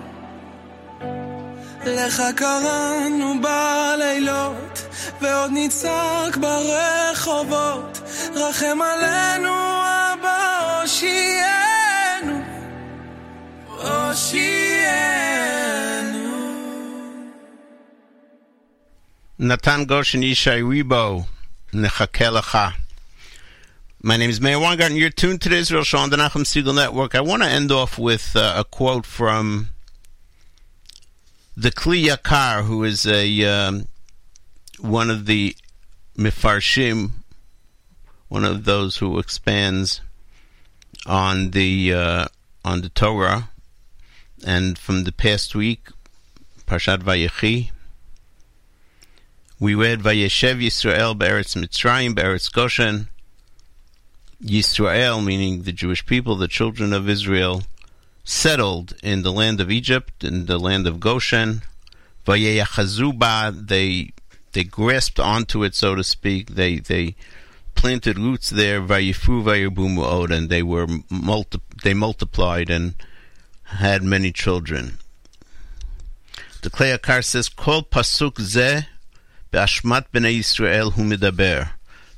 לך 1.85 2.23
קראנו 2.35 3.33
בלילות, 3.41 4.81
ועוד 5.21 5.51
נצעק 5.53 6.37
ברחובות, 6.37 7.99
רחם 8.35 8.79
עלינו 8.81 9.53
אבא 10.13 10.81
הושיענו, 10.81 12.41
הושיענו. 13.67 14.54
Natan 19.38 19.83
Goshen 19.83 20.21
Yishai 20.21 20.63
Rebo, 20.63 21.25
Nechake 21.73 22.39
Lecha. 22.39 22.73
My 24.01 24.15
name 24.15 24.29
is 24.29 24.39
Meir 24.39 24.57
Weingarten. 24.57 24.95
You're 24.95 25.09
tuned 25.09 25.41
to 25.41 25.49
the 25.49 25.57
Israel 25.57 25.83
Show 25.83 25.97
on 25.97 26.09
the 26.09 26.15
Nachum 26.15 26.43
Segal 26.43 26.73
Network. 26.73 27.15
I 27.15 27.19
want 27.19 27.43
to 27.43 27.49
end 27.49 27.69
off 27.69 27.99
with 27.99 28.33
uh, 28.38 28.53
a 28.55 28.63
quote 28.63 29.05
from 29.05 29.71
the 31.57 31.69
Kli 31.69 32.05
Yakar, 32.05 32.63
who 32.63 32.86
is 32.86 33.05
a 33.05 33.43
um, 33.43 33.89
one 34.79 35.09
of 35.09 35.25
the 35.25 35.53
Mifarshim, 36.17 37.11
one 38.29 38.45
of 38.45 38.63
those 38.63 38.97
who 38.97 39.19
expands 39.19 39.99
on 41.05 41.51
the 41.51 41.93
uh, 41.93 42.25
on 42.63 42.79
the 42.79 42.89
Torah, 42.89 43.49
and 44.47 44.79
from 44.79 45.03
the 45.03 45.11
past 45.11 45.55
week, 45.55 45.89
Parshat 46.65 46.99
Vayechi. 46.99 47.71
We 49.57 49.73
read 49.73 50.01
Vayeshev 50.01 50.61
Yisrael 50.61 51.17
Be'eretz 51.17 51.55
Mitzrayim 51.55 52.13
Be'eretz 52.13 52.51
Goshen. 52.51 53.07
Yisrael, 54.43 55.23
meaning 55.23 55.61
the 55.61 55.71
Jewish 55.71 56.05
people, 56.05 56.35
the 56.35 56.49
children 56.49 56.91
of 56.91 57.07
Israel, 57.07 57.63
settled 58.25 58.95
in 59.01 59.21
the 59.21 59.31
land 59.31 59.61
of 59.61 59.71
Egypt, 59.71 60.25
in 60.25 60.47
the 60.47 60.59
land 60.59 60.85
of 60.85 60.99
Goshen. 60.99 61.61
Vayechazuba, 62.27 63.67
they 63.67 64.11
they 64.51 64.65
grasped 64.65 65.21
onto 65.21 65.63
it, 65.63 65.73
so 65.73 65.95
to 65.95 66.03
speak. 66.03 66.55
They 66.55 66.79
they 66.79 67.15
planted 67.75 68.19
roots 68.19 68.49
there. 68.49 68.81
Vayifu 68.81 69.41
Vayibu 69.41 69.87
Mu'od, 69.87 70.31
and 70.31 70.49
they 70.49 70.63
were 70.63 70.87
multi- 71.09 71.61
they 71.81 71.93
multiplied 71.93 72.69
and 72.69 72.95
had 73.63 74.03
many 74.03 74.33
children. 74.33 74.97
The 76.61 76.69
Kli 76.69 76.97
Yakar 76.97 77.23
says, 77.23 77.47
"Kol 77.47 77.83
pasuk 77.83 78.33
zeh 78.33 78.87
be'ashmat 79.55 80.07
bnei 80.13 80.39
Yisrael 80.39 80.91
hu 80.93 81.03
medaber." 81.03 81.69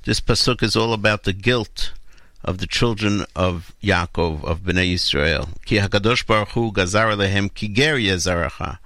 This 0.06 0.20
pasuk 0.20 0.64
is 0.64 0.76
all 0.76 0.92
about 0.92 1.24
the 1.24 1.34
guilt 1.34 1.92
of 2.44 2.58
the 2.58 2.66
children 2.66 3.26
of 3.36 3.74
Yaakov 3.84 4.44
of 4.44 4.62
Bnei 4.62 4.96
Yisrael. 4.96 5.50
Ki 5.64 5.76
Hakadosh 5.78 6.26
Baruch 6.26 6.50
Hu 6.54 6.72
gazar 6.72 7.16
lehem 7.16 7.54
ki 7.54 7.68
ger 7.68 7.96
yezaracha. 7.96 8.80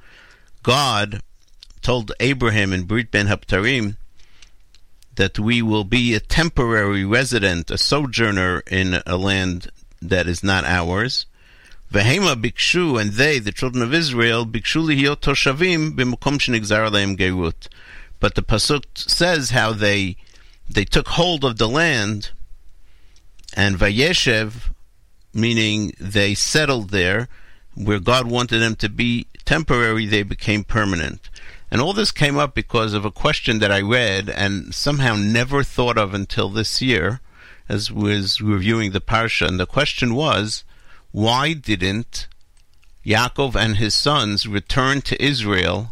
God 0.64 1.22
told 1.82 2.12
Abraham 2.20 2.74
in 2.74 2.84
Brit 2.84 3.10
Ben 3.10 3.28
Haptarim 3.28 3.96
that 5.16 5.40
we 5.40 5.62
will 5.62 5.86
be 5.86 6.14
a 6.14 6.20
temporary 6.20 7.06
resident, 7.06 7.72
a 7.72 7.78
sojourner 7.78 8.64
in 8.68 9.02
a 9.06 9.16
land 9.16 9.70
that 10.02 10.28
is 10.28 10.44
not 10.44 10.66
ours. 10.66 11.26
Vehema 11.94 12.36
bikshu, 12.36 13.00
and 13.00 13.14
they, 13.14 13.40
the 13.40 13.54
children 13.54 13.82
of 13.82 13.94
Israel, 13.94 14.46
bikshu 14.46 14.84
lihiyot 14.88 15.22
toshavim 15.22 15.92
b'mukom 15.92 16.38
shenigzar 16.40 16.90
alehem 16.90 17.16
gerut. 17.16 17.70
But 18.22 18.36
the 18.36 18.44
pasuk 18.44 18.84
says 18.96 19.50
how 19.50 19.74
they 19.74 20.16
they 20.70 20.86
took 20.86 21.10
hold 21.10 21.44
of 21.44 21.58
the 21.58 21.68
land, 21.68 22.30
and 23.54 23.76
vayeshev, 23.78 24.72
meaning 25.34 25.92
they 26.00 26.34
settled 26.34 26.92
there, 26.92 27.28
where 27.76 28.00
God 28.00 28.28
wanted 28.28 28.60
them 28.60 28.76
to 28.78 28.88
be 28.88 29.28
temporary, 29.44 30.06
they 30.06 30.24
became 30.24 30.64
permanent. 30.64 31.30
And 31.70 31.82
all 31.82 31.94
this 31.94 32.12
came 32.12 32.38
up 32.38 32.54
because 32.54 32.94
of 32.94 33.04
a 33.04 33.12
question 33.12 33.60
that 33.60 33.72
I 33.72 33.82
read 33.82 34.30
and 34.30 34.74
somehow 34.74 35.16
never 35.16 35.64
thought 35.64 35.98
of 35.98 36.14
until 36.14 36.48
this 36.50 36.82
year, 36.82 37.22
as 37.68 37.92
was 37.92 38.40
reviewing 38.40 38.92
the 38.92 39.02
parsha. 39.02 39.48
And 39.48 39.60
the 39.60 39.66
question 39.66 40.14
was, 40.14 40.64
why 41.12 41.54
didn't 41.54 42.28
Yaakov 43.06 43.56
and 43.56 43.78
his 43.78 43.96
sons 43.96 44.48
return 44.48 45.02
to 45.02 45.22
Israel 45.22 45.92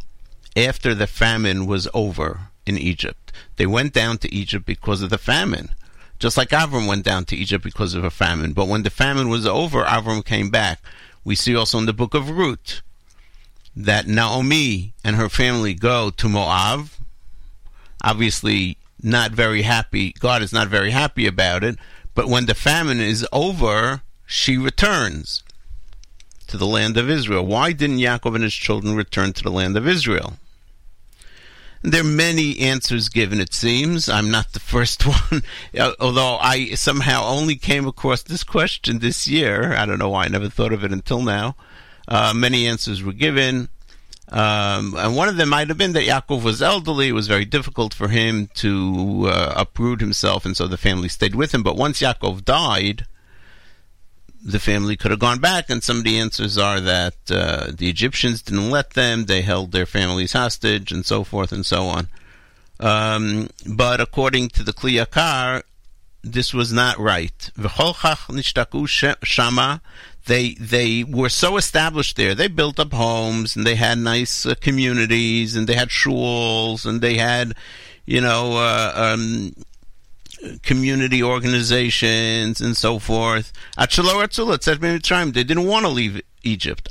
after 0.59 0.93
the 0.93 1.07
famine 1.07 1.65
was 1.65 1.87
over 1.93 2.49
in 2.65 2.77
Egypt? 2.77 3.31
They 3.57 3.65
went 3.65 3.93
down 3.93 4.17
to 4.19 4.33
Egypt 4.33 4.65
because 4.65 5.01
of 5.01 5.09
the 5.09 5.17
famine. 5.17 5.69
Just 6.19 6.37
like 6.37 6.49
Avram 6.49 6.87
went 6.87 7.05
down 7.05 7.25
to 7.25 7.35
Egypt 7.35 7.63
because 7.63 7.93
of 7.93 8.03
a 8.03 8.09
famine. 8.09 8.53
But 8.53 8.67
when 8.67 8.83
the 8.83 8.89
famine 8.89 9.29
was 9.29 9.47
over, 9.47 9.83
Avram 9.83 10.23
came 10.23 10.49
back. 10.49 10.81
We 11.23 11.35
see 11.35 11.55
also 11.55 11.77
in 11.77 11.85
the 11.85 11.93
book 11.93 12.13
of 12.13 12.29
Ruth 12.29 12.81
that 13.75 14.07
Naomi 14.07 14.93
and 15.03 15.15
her 15.15 15.29
family 15.29 15.73
go 15.73 16.09
to 16.09 16.27
Moab. 16.27 16.89
Obviously, 18.03 18.77
not 19.01 19.31
very 19.31 19.61
happy. 19.61 20.13
God 20.19 20.41
is 20.41 20.51
not 20.51 20.67
very 20.67 20.91
happy 20.91 21.25
about 21.25 21.63
it. 21.63 21.77
But 22.13 22.27
when 22.27 22.47
the 22.47 22.55
famine 22.55 22.99
is 22.99 23.25
over, 23.31 24.01
she 24.25 24.57
returns 24.57 25.43
to 26.47 26.57
the 26.57 26.67
land 26.67 26.97
of 26.97 27.09
Israel. 27.09 27.45
Why 27.45 27.71
didn't 27.71 27.99
Yaakov 27.99 28.35
and 28.35 28.43
his 28.43 28.53
children 28.53 28.95
return 28.95 29.33
to 29.33 29.43
the 29.43 29.51
land 29.51 29.77
of 29.77 29.87
Israel? 29.87 30.33
There 31.81 32.01
are 32.01 32.03
many 32.03 32.59
answers 32.59 33.07
given, 33.07 33.39
it 33.39 33.53
seems. 33.53 34.09
I'm 34.09 34.29
not 34.29 34.51
the 34.51 34.59
first 34.59 35.05
one, 35.31 35.43
although 35.99 36.37
I 36.37 36.73
somehow 36.75 37.25
only 37.25 37.55
came 37.55 37.87
across 37.87 38.23
this 38.23 38.43
question 38.43 38.99
this 38.99 39.27
year. 39.27 39.73
I 39.73 39.85
don't 39.85 39.99
know 39.99 40.09
why 40.09 40.25
I 40.25 40.27
never 40.27 40.49
thought 40.49 40.73
of 40.73 40.83
it 40.83 40.91
until 40.91 41.21
now. 41.21 41.55
Uh, 42.07 42.33
many 42.35 42.67
answers 42.67 43.01
were 43.01 43.13
given. 43.13 43.69
Um, 44.31 44.95
and 44.95 45.15
one 45.15 45.29
of 45.29 45.37
them 45.37 45.49
might 45.49 45.69
have 45.69 45.77
been 45.77 45.93
that 45.93 46.05
Yaakov 46.05 46.43
was 46.43 46.61
elderly. 46.61 47.09
It 47.09 47.13
was 47.13 47.27
very 47.27 47.45
difficult 47.45 47.93
for 47.93 48.09
him 48.09 48.49
to 48.55 49.27
uh, 49.27 49.53
uproot 49.55 50.01
himself, 50.01 50.45
and 50.45 50.55
so 50.55 50.67
the 50.67 50.77
family 50.77 51.09
stayed 51.09 51.33
with 51.33 51.53
him. 51.53 51.63
But 51.63 51.77
once 51.77 52.01
Yaakov 52.01 52.45
died, 52.45 53.07
the 54.43 54.59
family 54.59 54.95
could 54.95 55.11
have 55.11 55.19
gone 55.19 55.39
back, 55.39 55.69
and 55.69 55.83
some 55.83 55.97
of 55.97 56.03
the 56.03 56.19
answers 56.19 56.57
are 56.57 56.79
that 56.79 57.15
uh, 57.29 57.71
the 57.75 57.89
Egyptians 57.89 58.41
didn't 58.41 58.69
let 58.69 58.91
them, 58.91 59.25
they 59.25 59.41
held 59.41 59.71
their 59.71 59.85
families 59.85 60.33
hostage, 60.33 60.91
and 60.91 61.05
so 61.05 61.23
forth 61.23 61.51
and 61.51 61.65
so 61.65 61.83
on. 61.83 62.07
Um, 62.79 63.49
but 63.67 63.99
according 63.99 64.49
to 64.49 64.63
the 64.63 64.71
Kli 64.71 65.03
Yakar, 65.03 65.63
this 66.23 66.53
was 66.53 66.71
not 66.71 66.97
right. 66.97 67.51
Shama, 69.23 69.81
they 70.25 70.53
they 70.53 71.03
were 71.03 71.29
so 71.29 71.57
established 71.57 72.15
there. 72.17 72.35
They 72.35 72.47
built 72.47 72.79
up 72.79 72.93
homes 72.93 73.55
and 73.55 73.65
they 73.65 73.75
had 73.75 73.97
nice 73.97 74.45
uh, 74.45 74.55
communities 74.59 75.55
and 75.55 75.67
they 75.67 75.75
had 75.75 75.89
shuls 75.89 76.85
and 76.85 77.01
they 77.01 77.17
had, 77.17 77.53
you 78.05 78.21
know, 78.21 78.53
uh, 78.57 78.93
um, 78.95 79.53
community 80.63 81.21
organizations 81.21 82.61
and 82.61 82.75
so 82.75 82.99
forth. 82.99 83.51
They 83.77 85.43
didn't 85.43 85.65
want 85.65 85.85
to 85.85 85.91
leave 85.91 86.21
Egypt. 86.43 86.89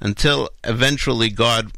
Until 0.00 0.50
eventually 0.64 1.30
God, 1.30 1.72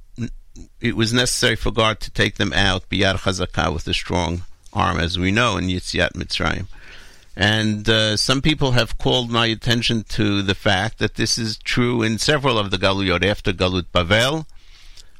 it 0.80 0.96
was 0.96 1.12
necessary 1.12 1.56
for 1.56 1.70
God 1.70 2.00
to 2.00 2.10
take 2.10 2.36
them 2.36 2.52
out 2.52 2.88
with 2.90 3.88
a 3.88 3.94
strong 3.94 4.42
arm, 4.72 4.98
as 4.98 5.18
we 5.18 5.30
know 5.30 5.56
in 5.56 5.66
Yetziat 5.66 6.12
Mitzrayim. 6.12 6.66
And 7.36 7.88
uh, 7.88 8.16
some 8.16 8.40
people 8.40 8.72
have 8.72 8.96
called 8.98 9.30
my 9.30 9.46
attention 9.46 10.04
to 10.10 10.40
the 10.42 10.54
fact 10.54 10.98
that 10.98 11.16
this 11.16 11.36
is 11.36 11.58
true 11.58 12.02
in 12.02 12.18
several 12.18 12.58
of 12.58 12.70
the 12.70 12.76
Galuyot 12.76 13.24
after 13.24 13.52
Galut 13.52 13.86
Bavel, 13.92 14.46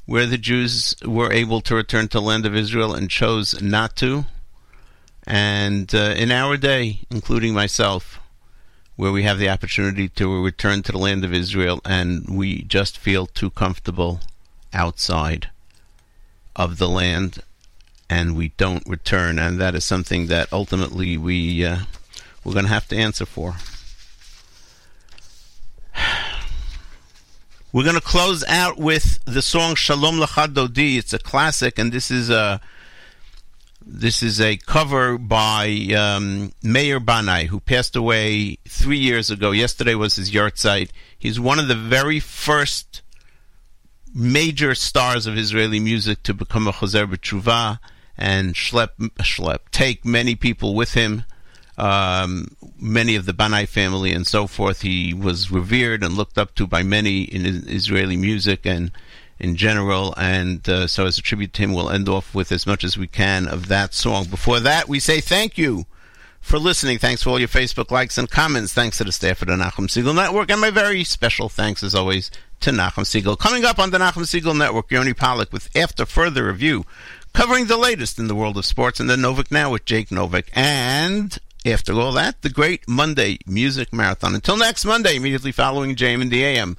where 0.05 0.25
the 0.25 0.37
Jews 0.37 0.95
were 1.03 1.31
able 1.31 1.61
to 1.61 1.75
return 1.75 2.07
to 2.09 2.19
the 2.19 2.21
land 2.21 2.45
of 2.45 2.55
Israel 2.55 2.93
and 2.93 3.09
chose 3.09 3.61
not 3.61 3.95
to. 3.97 4.25
And 5.25 5.93
uh, 5.93 6.13
in 6.15 6.31
our 6.31 6.57
day, 6.57 6.99
including 7.09 7.53
myself, 7.53 8.19
where 8.95 9.11
we 9.11 9.23
have 9.23 9.39
the 9.39 9.49
opportunity 9.49 10.07
to 10.07 10.43
return 10.43 10.83
to 10.83 10.91
the 10.91 10.97
land 10.97 11.25
of 11.25 11.33
Israel 11.33 11.81
and 11.83 12.29
we 12.29 12.61
just 12.63 12.97
feel 12.97 13.25
too 13.25 13.49
comfortable 13.49 14.21
outside 14.73 15.49
of 16.55 16.77
the 16.77 16.87
land 16.87 17.39
and 18.09 18.37
we 18.37 18.49
don't 18.49 18.87
return. 18.87 19.39
And 19.39 19.59
that 19.59 19.75
is 19.75 19.83
something 19.83 20.27
that 20.27 20.53
ultimately 20.53 21.17
we, 21.17 21.65
uh, 21.65 21.79
we're 22.43 22.53
going 22.53 22.65
to 22.65 22.71
have 22.71 22.87
to 22.89 22.95
answer 22.95 23.25
for. 23.25 23.55
We're 27.75 27.83
going 27.83 27.95
to 27.95 28.01
close 28.01 28.41
out 28.47 28.77
with 28.77 29.19
the 29.25 29.41
song 29.41 29.75
Shalom 29.75 30.15
Lachad 30.15 30.53
Dodi. 30.53 30.97
It's 30.97 31.11
a 31.11 31.19
classic, 31.19 31.77
and 31.77 31.91
this 31.91 32.09
is 32.09 32.29
a 32.29 32.61
this 33.85 34.23
is 34.23 34.39
a 34.39 34.55
cover 34.55 35.17
by 35.17 35.65
um, 35.93 36.53
Banai, 36.63 37.47
who 37.47 37.59
passed 37.59 37.97
away 37.97 38.59
three 38.65 38.99
years 38.99 39.29
ago. 39.29 39.51
Yesterday 39.51 39.93
was 39.93 40.15
his 40.15 40.31
yahrzeit. 40.31 40.91
He's 41.19 41.37
one 41.37 41.59
of 41.59 41.67
the 41.67 41.75
very 41.75 42.21
first 42.21 43.01
major 44.13 44.73
stars 44.73 45.27
of 45.27 45.37
Israeli 45.37 45.81
music 45.81 46.23
to 46.23 46.33
become 46.33 46.69
a 46.69 46.71
Chazer 46.71 47.13
B'Tshuva 47.13 47.79
and 48.17 48.53
schlep, 48.53 48.91
schlep, 49.19 49.59
take 49.71 50.05
many 50.05 50.35
people 50.35 50.75
with 50.75 50.93
him, 50.93 51.25
um, 51.77 52.47
many 52.79 53.15
of 53.15 53.25
the 53.25 53.33
Banai 53.33 53.67
family 53.67 54.13
and 54.13 54.25
so 54.25 54.47
forth. 54.47 54.81
He 54.81 55.13
was 55.13 55.51
revered 55.51 56.03
and 56.03 56.15
looked 56.15 56.37
up 56.37 56.55
to 56.55 56.67
by 56.67 56.83
many 56.83 57.23
in 57.23 57.45
Israeli 57.45 58.17
music 58.17 58.65
and 58.65 58.91
in 59.39 59.55
general. 59.55 60.13
And 60.17 60.67
uh, 60.67 60.87
so, 60.87 61.05
as 61.05 61.17
a 61.17 61.21
tribute 61.21 61.53
to 61.53 61.63
him, 61.63 61.73
we'll 61.73 61.89
end 61.89 62.09
off 62.09 62.33
with 62.33 62.51
as 62.51 62.65
much 62.65 62.83
as 62.83 62.97
we 62.97 63.07
can 63.07 63.47
of 63.47 63.67
that 63.67 63.93
song. 63.93 64.25
Before 64.25 64.59
that, 64.59 64.87
we 64.87 64.99
say 64.99 65.21
thank 65.21 65.57
you 65.57 65.85
for 66.39 66.59
listening. 66.59 66.99
Thanks 66.99 67.23
for 67.23 67.31
all 67.31 67.39
your 67.39 67.47
Facebook 67.47 67.91
likes 67.91 68.17
and 68.17 68.29
comments. 68.29 68.73
Thanks 68.73 68.97
to 68.99 69.03
the 69.03 69.11
staff 69.11 69.41
of 69.41 69.47
the 69.47 69.55
Nachum 69.55 69.87
Segal 69.87 70.15
Network. 70.15 70.51
And 70.51 70.61
my 70.61 70.69
very 70.69 71.03
special 71.03 71.49
thanks, 71.49 71.83
as 71.83 71.95
always, 71.95 72.31
to 72.61 72.71
Nachum 72.71 73.03
Segal. 73.03 73.37
Coming 73.37 73.65
up 73.65 73.79
on 73.79 73.91
the 73.91 73.97
Nachum 73.97 74.23
Segal 74.23 74.57
Network, 74.57 74.91
Yoni 74.91 75.13
Pollock 75.13 75.51
with 75.51 75.69
After 75.75 76.05
Further 76.05 76.45
Review, 76.45 76.85
covering 77.33 77.65
the 77.65 77.77
latest 77.77 78.19
in 78.19 78.27
the 78.27 78.35
world 78.35 78.57
of 78.57 78.65
sports, 78.65 78.99
and 78.99 79.09
then 79.09 79.21
Novak 79.21 79.51
Now 79.51 79.71
with 79.71 79.85
Jake 79.85 80.11
Novak. 80.11 80.49
And 80.53 81.37
after 81.65 81.93
all 81.93 82.11
that, 82.13 82.41
the 82.41 82.49
great 82.49 82.87
Monday 82.87 83.39
Music 83.45 83.91
Marathon. 83.91 84.35
Until 84.35 84.57
next 84.57 84.85
Monday, 84.85 85.15
immediately 85.15 85.51
following 85.51 85.95
JM 85.95 86.21
and 86.21 86.31
the 86.31 86.43
AM. 86.43 86.77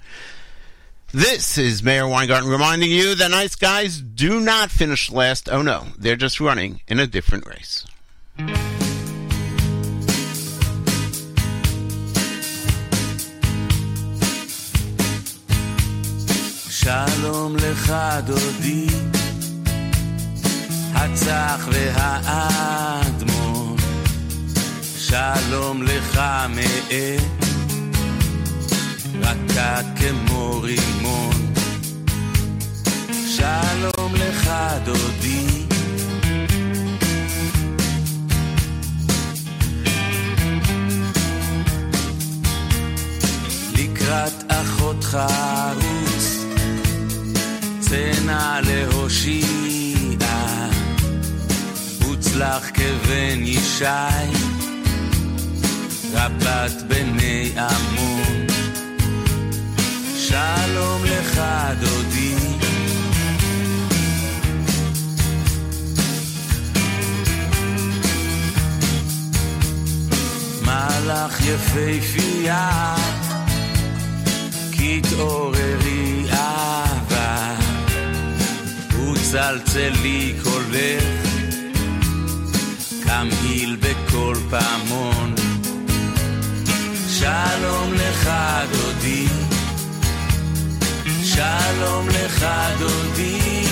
This 1.13 1.57
is 1.57 1.83
Meir 1.83 2.07
Weingarten 2.07 2.49
reminding 2.49 2.91
you 2.91 3.15
that 3.15 3.31
nice 3.31 3.55
guys 3.55 4.01
do 4.01 4.41
not 4.41 4.71
finish 4.71 5.11
last. 5.11 5.49
Oh 5.51 5.63
no, 5.63 5.87
they're 5.99 6.17
just 6.17 6.41
running 6.41 6.81
in 6.89 7.01
a 7.01 7.07
different 7.07 7.47
race. 7.47 7.87
שלום 16.71 17.57
לך 17.57 17.93
דודי, 18.27 18.87
הצח 20.95 21.69
שלום 25.09 25.83
לך 25.83 26.21
מאת, 26.55 27.23
רכה 29.21 29.81
כמו 29.97 30.61
רימון, 30.63 31.53
שלום 33.27 34.15
לך 34.15 34.51
דודי. 34.85 35.47
לקראת 43.73 44.45
אחותך 44.49 45.19
רוץ 45.75 46.45
צנע 47.81 48.61
להושיע, 48.61 49.47
הוצלח 52.05 52.71
כבן 52.75 53.41
ישי, 53.43 54.56
רבת 56.17 56.83
בני 56.89 57.53
עמון. 57.57 58.47
שלום 60.17 61.05
לך 61.05 61.41
דודי. 61.81 62.35
מלאך 70.63 71.41
יפהפייה, 71.41 72.95
כי 74.73 75.01
תעוררי 75.11 76.25
אהבה. 76.33 77.57
צלצלי 79.31 80.35
קולך, 80.43 81.05
כמהיל 83.05 83.77
בכל 83.81 84.35
פעמון. 84.51 85.46
שלום 87.19 87.93
לך 87.95 88.31
דודי, 88.73 89.27
שלום 91.25 92.09
לך 92.09 92.47
דודי. 92.79 93.66